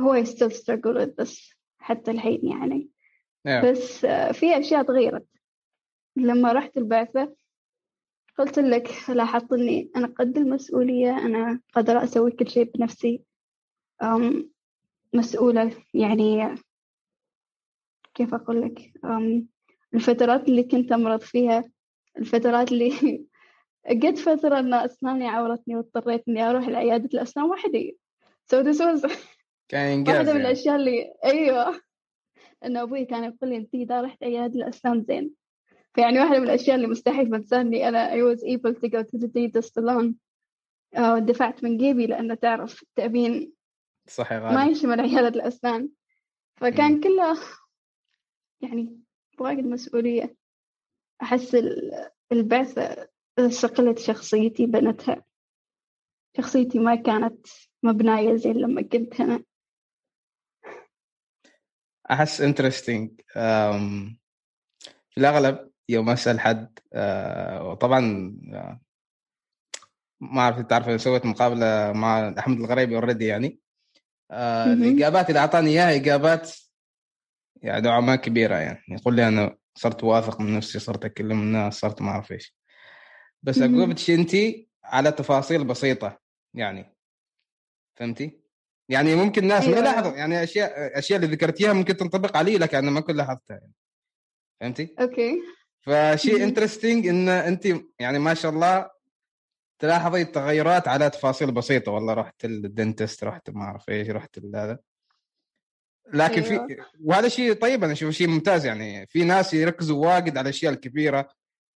هو 0.00 0.24
still 0.24 0.50
struggle 0.50 0.94
with 0.98 1.24
this 1.24 1.54
حتى 1.78 2.10
الحين 2.10 2.40
يعني. 2.46 2.90
Yeah. 3.48 3.64
بس 3.64 4.04
آه، 4.04 4.32
في 4.32 4.58
أشياء 4.58 4.82
تغيرت. 4.82 5.26
لما 6.16 6.52
رحت 6.52 6.76
البعثة 6.76 7.34
قلت 8.38 8.58
لك 8.58 8.90
لاحظت 9.08 9.52
إني 9.52 9.90
أنا 9.96 10.06
قد 10.06 10.38
المسؤولية 10.38 11.18
أنا 11.18 11.60
قادرة 11.74 12.04
أسوي 12.04 12.30
كل 12.30 12.48
شيء 12.48 12.70
بنفسي. 12.74 13.22
أم 14.02 14.50
مسؤولة 15.14 15.76
يعني 15.94 16.54
كيف 18.14 18.34
أقول 18.34 18.62
لك؟ 18.62 18.92
أم 19.04 19.48
الفترات 19.94 20.48
اللي 20.48 20.62
كنت 20.62 20.92
أمرض 20.92 21.20
فيها 21.20 21.64
الفترات 22.18 22.72
اللي 22.72 23.24
قد 24.02 24.16
فترة 24.16 24.58
إن 24.58 24.74
أسناني 24.74 25.28
عورتني 25.28 25.76
واضطريت 25.76 26.28
إني 26.28 26.42
أروح 26.50 26.68
لعيادة 26.68 27.08
الأسنان 27.14 27.46
وحدي. 27.46 27.98
So 28.52 28.62
this 28.62 28.78
was 28.78 29.04
كان 29.68 30.00
واحدة 30.08 30.22
من 30.22 30.28
يعني. 30.28 30.40
الأشياء 30.40 30.76
اللي 30.76 31.14
أيوه. 31.24 31.80
إنه 32.64 32.82
أبوي 32.82 33.04
كان 33.04 33.24
يقول 33.24 33.50
لي 33.50 33.56
أنت 33.56 33.74
إذا 33.74 34.00
رحت 34.00 34.22
عيادة 34.22 34.54
الأسنان 34.54 35.02
زين. 35.02 35.34
فيعني 35.94 36.20
واحدة 36.20 36.38
من 36.38 36.44
الأشياء 36.44 36.76
اللي 36.76 36.86
مستحيل 36.86 37.30
بنساني 37.30 37.88
أنا 37.88 38.10
I 38.10 38.34
was 38.34 38.40
able 38.40 38.74
to 38.74 38.88
go 38.88 39.02
to 39.02 39.18
the 39.18 39.28
dentist 39.28 39.76
alone. 39.78 40.14
آه، 40.94 41.18
دفعت 41.18 41.64
من 41.64 41.76
جيبي 41.78 42.06
لأنه 42.06 42.34
تعرف 42.34 42.82
التأمين 42.82 43.52
صحيح 44.08 44.42
ما 44.42 44.66
يشمل 44.66 45.00
عيادة 45.00 45.28
الأسنان 45.28 45.88
فكان 46.56 47.00
كله 47.00 47.38
يعني 48.60 49.00
بواجد 49.38 49.64
مسؤولية. 49.64 50.36
أحس 51.22 51.56
البعثة 52.32 53.08
صقلت 53.48 53.98
شخصيتي 53.98 54.66
بنتها 54.66 55.24
شخصيتي 56.36 56.78
ما 56.78 56.94
كانت 56.94 57.46
مبناية 57.82 58.34
زي 58.34 58.52
لما 58.52 58.82
كنت 58.82 59.20
هنا 59.20 59.44
أحس 62.10 62.40
interesting 62.40 63.10
في 65.10 65.18
الأغلب 65.18 65.70
يوم 65.88 66.10
أسأل 66.10 66.40
حد 66.40 66.78
آه، 66.92 67.68
وطبعا 67.68 68.34
آه، 68.52 68.80
ما 70.20 70.40
أعرف 70.40 70.60
تعرف 70.60 71.00
سويت 71.00 71.26
مقابلة 71.26 71.92
مع 71.92 72.34
أحمد 72.38 72.58
الغريبي 72.58 72.96
already 72.96 73.26
يعني. 73.26 73.58
آه، 74.30 74.72
الإجابات 74.72 75.28
اللي 75.28 75.40
أعطاني 75.40 75.70
إياها 75.70 75.96
إجابات 75.96 76.52
يعني 77.62 77.82
نوعا 77.82 78.00
ما 78.00 78.16
كبيرة 78.16 78.54
يعني. 78.54 78.84
يقول 78.88 79.16
لي 79.16 79.28
أنا 79.28 79.56
صرت 79.74 80.04
واثق 80.04 80.40
من 80.40 80.56
نفسي 80.56 80.78
صرت 80.78 81.04
أكلم 81.04 81.40
الناس 81.40 81.74
صرت 81.74 82.02
ما 82.02 82.10
أعرف 82.10 82.32
إيش. 82.32 82.56
بس 83.42 83.58
اجوبتك 83.58 84.10
انت 84.10 84.30
على 84.84 85.12
تفاصيل 85.12 85.64
بسيطة 85.64 86.20
يعني. 86.54 86.96
فهمتي؟ 87.96 88.43
يعني 88.88 89.14
ممكن 89.14 89.46
ناس 89.46 89.64
أيوة. 89.64 89.74
ما 89.74 89.84
لاحظوا 89.84 90.12
يعني 90.12 90.42
أشياء 90.42 90.98
أشياء 90.98 91.20
اللي 91.20 91.34
ذكرتيها 91.34 91.72
ممكن 91.72 91.96
تنطبق 91.96 92.36
علي 92.36 92.58
لكن 92.58 92.78
أنا 92.78 92.90
ما 92.90 93.00
كنت 93.00 93.16
لاحظتها 93.16 93.54
يعني. 93.54 93.72
فهمتي؟ 94.60 94.94
okay. 95.00 95.42
فشيء 95.80 96.44
interesting 96.44 97.06
إن 97.06 97.28
انت 97.28 97.68
يعني 97.98 98.18
ما 98.18 98.34
شاء 98.34 98.52
الله 98.52 98.90
تلاحظي 99.78 100.22
التغيرات 100.22 100.88
على 100.88 101.10
تفاصيل 101.10 101.52
بسيطة. 101.52 101.92
والله 101.92 102.14
رحت 102.14 102.44
ال 102.44 102.54
dentist 102.54 103.24
رحت 103.24 103.50
ما 103.50 103.62
أعرف 103.62 103.88
إيش 103.88 104.10
رحت 104.10 104.38
هذا. 104.54 104.78
لكن 106.12 106.42
أيوة. 106.42 106.66
في 106.66 106.76
وهذا 107.00 107.28
شيء 107.28 107.52
طيب 107.52 107.84
أنا 107.84 107.92
أشوفه 107.92 108.12
شيء 108.12 108.28
ممتاز 108.28 108.66
يعني. 108.66 109.06
في 109.06 109.24
ناس 109.24 109.54
يركزوا 109.54 110.06
واجد 110.06 110.38
على 110.38 110.44
الأشياء 110.44 110.72
الكبيرة 110.72 111.28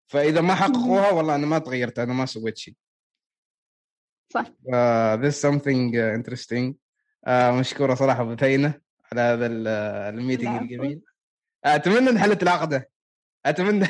فإذا 0.07 0.41
ما 0.41 0.55
حققوها 0.55 1.11
والله 1.11 1.35
أنا 1.35 1.45
ما 1.47 1.59
تغيرت 1.59 1.99
أنا 1.99 2.13
ما 2.13 2.25
سويت 2.25 2.57
شيء. 2.57 2.75
صح. 4.33 4.45
uh, 4.45 5.17
this 5.17 5.35
something 5.39 5.95
uh, 5.95 6.13
interesting. 6.19 6.86
Uh, 7.27 7.59
مشكوره 7.59 7.93
صراحة 7.93 8.23
بثينه 8.23 8.73
على 9.11 9.21
هذا 9.21 9.63
آه، 9.67 10.09
ال 10.09 10.15
meeting. 10.15 10.61
الجميل. 10.61 11.01
أتمنى 11.65 12.09
انحلت 12.09 12.43
العقده 12.43 12.89
أتمنى. 13.45 13.85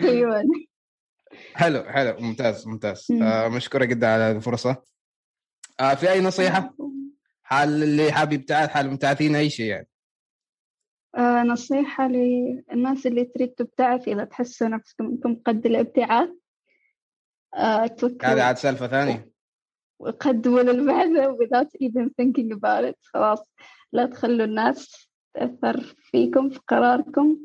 أيوه. 0.00 0.42
حلو 1.54 1.84
حلو. 1.84 2.16
ممتاز 2.20 2.66
ممتاز. 2.66 3.06
مم. 3.10 3.22
آه 3.22 3.48
مشكورة 3.48 3.84
جدا 3.84 4.06
على 4.06 4.22
هذه 4.22 4.36
الفرصة. 4.36 4.82
آه 5.80 5.94
في 5.94 6.10
أي 6.10 6.20
نصيحة؟ 6.20 6.74
حال 7.42 7.82
اللي 7.82 8.12
حاب 8.12 8.32
يبتعث 8.32 8.70
حال 8.70 8.90
مبتعثين 8.90 9.36
أي 9.36 9.50
شيء 9.50 9.66
يعني. 9.66 9.88
آه 11.16 11.42
نصيحة 11.42 12.08
للناس 12.08 13.06
اللي 13.06 13.24
تريد 13.24 13.48
تبتعث 13.48 14.08
إذا 14.08 14.24
تحسوا 14.24 14.68
نفسكم 14.68 15.04
أنكم 15.04 15.36
قد 15.46 15.66
الابتعاث 15.66 16.28
آه 17.54 17.96
هذه 18.22 18.42
عاد 18.42 18.56
سالفة 18.56 18.86
ثانية. 18.86 19.31
وقدموا 20.02 20.60
للبعثة 20.62 21.36
without 21.36 21.68
even 21.82 22.08
thinking 22.08 22.52
about 22.56 22.84
it. 22.92 22.96
خلاص 23.02 23.40
لا 23.92 24.06
تخلوا 24.06 24.46
الناس 24.46 25.08
تأثر 25.34 25.80
فيكم 25.80 26.50
في 26.50 26.58
قراركم. 26.68 27.36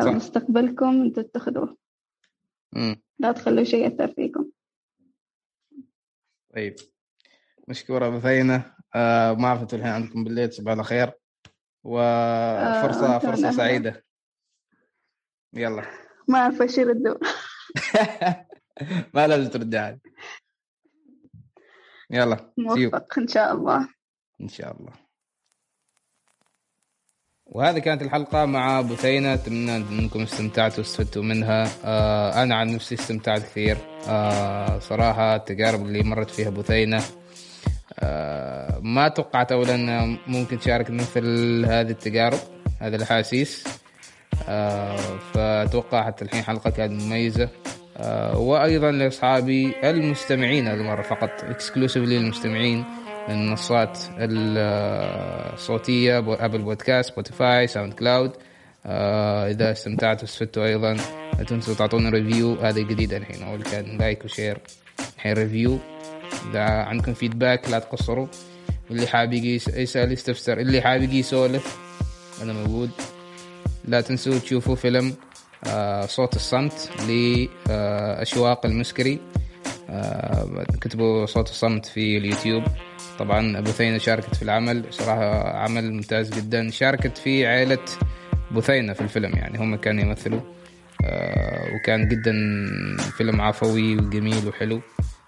أو 0.00 0.12
مستقبلكم 0.12 1.02
أنتوا 1.02 1.22
تتخذوه. 1.22 1.76
لا 3.18 3.32
تخلوا 3.32 3.64
شيء 3.64 3.84
يأثر 3.84 4.08
فيكم. 4.08 4.50
طيب. 6.54 6.74
مشكورة 7.68 8.08
بثينة. 8.08 8.74
آه 8.94 9.32
ما 9.32 9.46
اعرف 9.48 9.60
أنتوا 9.62 9.78
الحين 9.78 9.92
عندكم 9.92 10.24
بالليل 10.24 10.52
صباح 10.52 10.74
الخير. 10.78 11.12
وفرصه 11.84 13.14
آه، 13.14 13.18
فرصة 13.18 13.50
أنا- 13.50 13.54
سعيدة. 13.56 14.04
يلا. 15.54 15.82
ما 16.28 16.38
أعرف 16.38 16.62
إيش 16.62 16.78
يردوا. 16.78 17.14
ما 19.14 19.26
لازم 19.26 19.50
ترد 19.50 19.74
عاد 19.74 20.00
يلا 22.10 22.52
موفق 22.58 23.18
إن 23.18 23.28
شاء 23.28 23.52
الله. 23.52 23.88
إن 24.40 24.48
شاء 24.48 24.76
الله. 24.76 24.92
وهذه 27.46 27.78
كانت 27.78 28.02
الحلقة 28.02 28.44
مع 28.44 28.80
بثينة 28.80 29.34
أتمنى 29.34 29.76
أنكم 29.76 30.22
استمتعتوا 30.22 30.78
واستفدتوا 30.78 31.22
منها. 31.22 31.68
آه 31.84 32.42
أنا 32.42 32.54
عن 32.54 32.74
نفسي 32.74 32.94
استمتعت 32.94 33.42
كثير. 33.42 33.76
آه 34.08 34.78
صراحة 34.78 35.36
التجارب 35.36 35.82
اللي 35.82 36.02
مرت 36.02 36.30
فيها 36.30 36.50
بثينة 36.50 37.02
آه 37.98 38.78
ما 38.82 39.08
توقعت 39.08 39.52
أولا 39.52 39.76
ممكن 40.26 40.58
تشارك 40.58 40.90
مثل 40.90 41.26
هذه 41.66 41.90
التجارب 41.90 42.38
هذه 42.80 42.94
الأحاسيس. 42.94 43.64
آه 44.48 44.96
فأتوقع 45.18 46.06
حتى 46.06 46.24
الحين 46.24 46.42
حلقة 46.42 46.70
كانت 46.70 47.02
مميزة. 47.02 47.48
آه 47.96 48.38
وأيضا 48.38 48.90
لأصحابي 48.90 49.74
المستمعين 49.84 50.68
هذه 50.68 50.74
المرة 50.74 51.02
فقط 51.02 51.30
exclusively 51.44 52.18
للمستمعين 52.18 52.84
من 53.28 53.34
المنصات 53.34 53.98
الصوتية 54.18 56.20
بو- 56.20 56.34
أبل 56.34 56.58
بودكاست 56.58 57.10
سبوتيفاي 57.12 57.66
ساوند 57.66 57.92
كلاود 57.92 58.32
إذا 59.50 59.72
استمتعتوا 59.72 60.22
واستفدتوا 60.22 60.64
أيضا 60.66 60.92
لا 61.38 61.44
تنسوا 61.46 61.74
تعطونا 61.74 62.10
review 62.10 62.54
هذه 62.54 62.82
جديدة 62.82 63.16
الحين 63.16 63.42
أول 63.42 63.62
كان 63.62 63.98
like 63.98 64.24
و 64.24 64.30
share 64.30 64.58
الحين 65.16 65.32
review 65.32 65.78
إذا 66.50 66.60
عندكم 66.62 67.14
feedback 67.14 67.70
لا 67.70 67.78
تقصروا. 67.78 68.26
اللي 68.90 69.06
حاب 69.06 69.32
يجي 69.32 69.54
يس- 69.54 69.68
يسأل 69.68 70.12
يستفسر 70.12 70.58
اللي 70.58 70.80
حاب 70.80 71.02
يجي 71.02 71.18
يسولف 71.18 71.78
أنا 72.42 72.52
موجود. 72.52 72.90
لا 73.84 74.00
تنسوا 74.00 74.38
تشوفوا 74.38 74.74
فيلم. 74.74 75.14
صوت 76.06 76.36
الصمت 76.36 76.90
لأشواق 77.08 78.66
المسكري. 78.66 79.20
آه 79.90 80.66
كتبوا 80.80 81.26
صوت 81.26 81.48
الصمت 81.48 81.86
في 81.86 82.18
اليوتيوب. 82.18 82.64
طبعا 83.18 83.60
بثينة 83.60 83.98
شاركت 83.98 84.34
في 84.34 84.42
العمل. 84.42 84.84
صراحة 84.90 85.48
عمل 85.58 85.92
ممتاز 85.92 86.30
جدا. 86.30 86.70
شاركت 86.70 87.18
في 87.18 87.46
عائلة 87.46 87.84
بثينة 88.52 88.92
في 88.92 89.00
الفيلم 89.00 89.36
يعني 89.36 89.58
هم 89.58 89.76
كانوا 89.76 90.04
يمثلوا. 90.04 90.40
آه 91.04 91.74
وكان 91.74 92.08
جدا 92.08 92.32
فيلم 93.16 93.40
عفوي 93.40 93.96
وجميل 93.96 94.48
وحلو. 94.48 94.80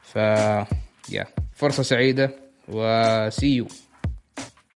ف 0.02 0.16
يا 1.12 1.26
فرصة 1.54 1.82
سعيدة. 1.82 2.30
وسيو 2.68 3.66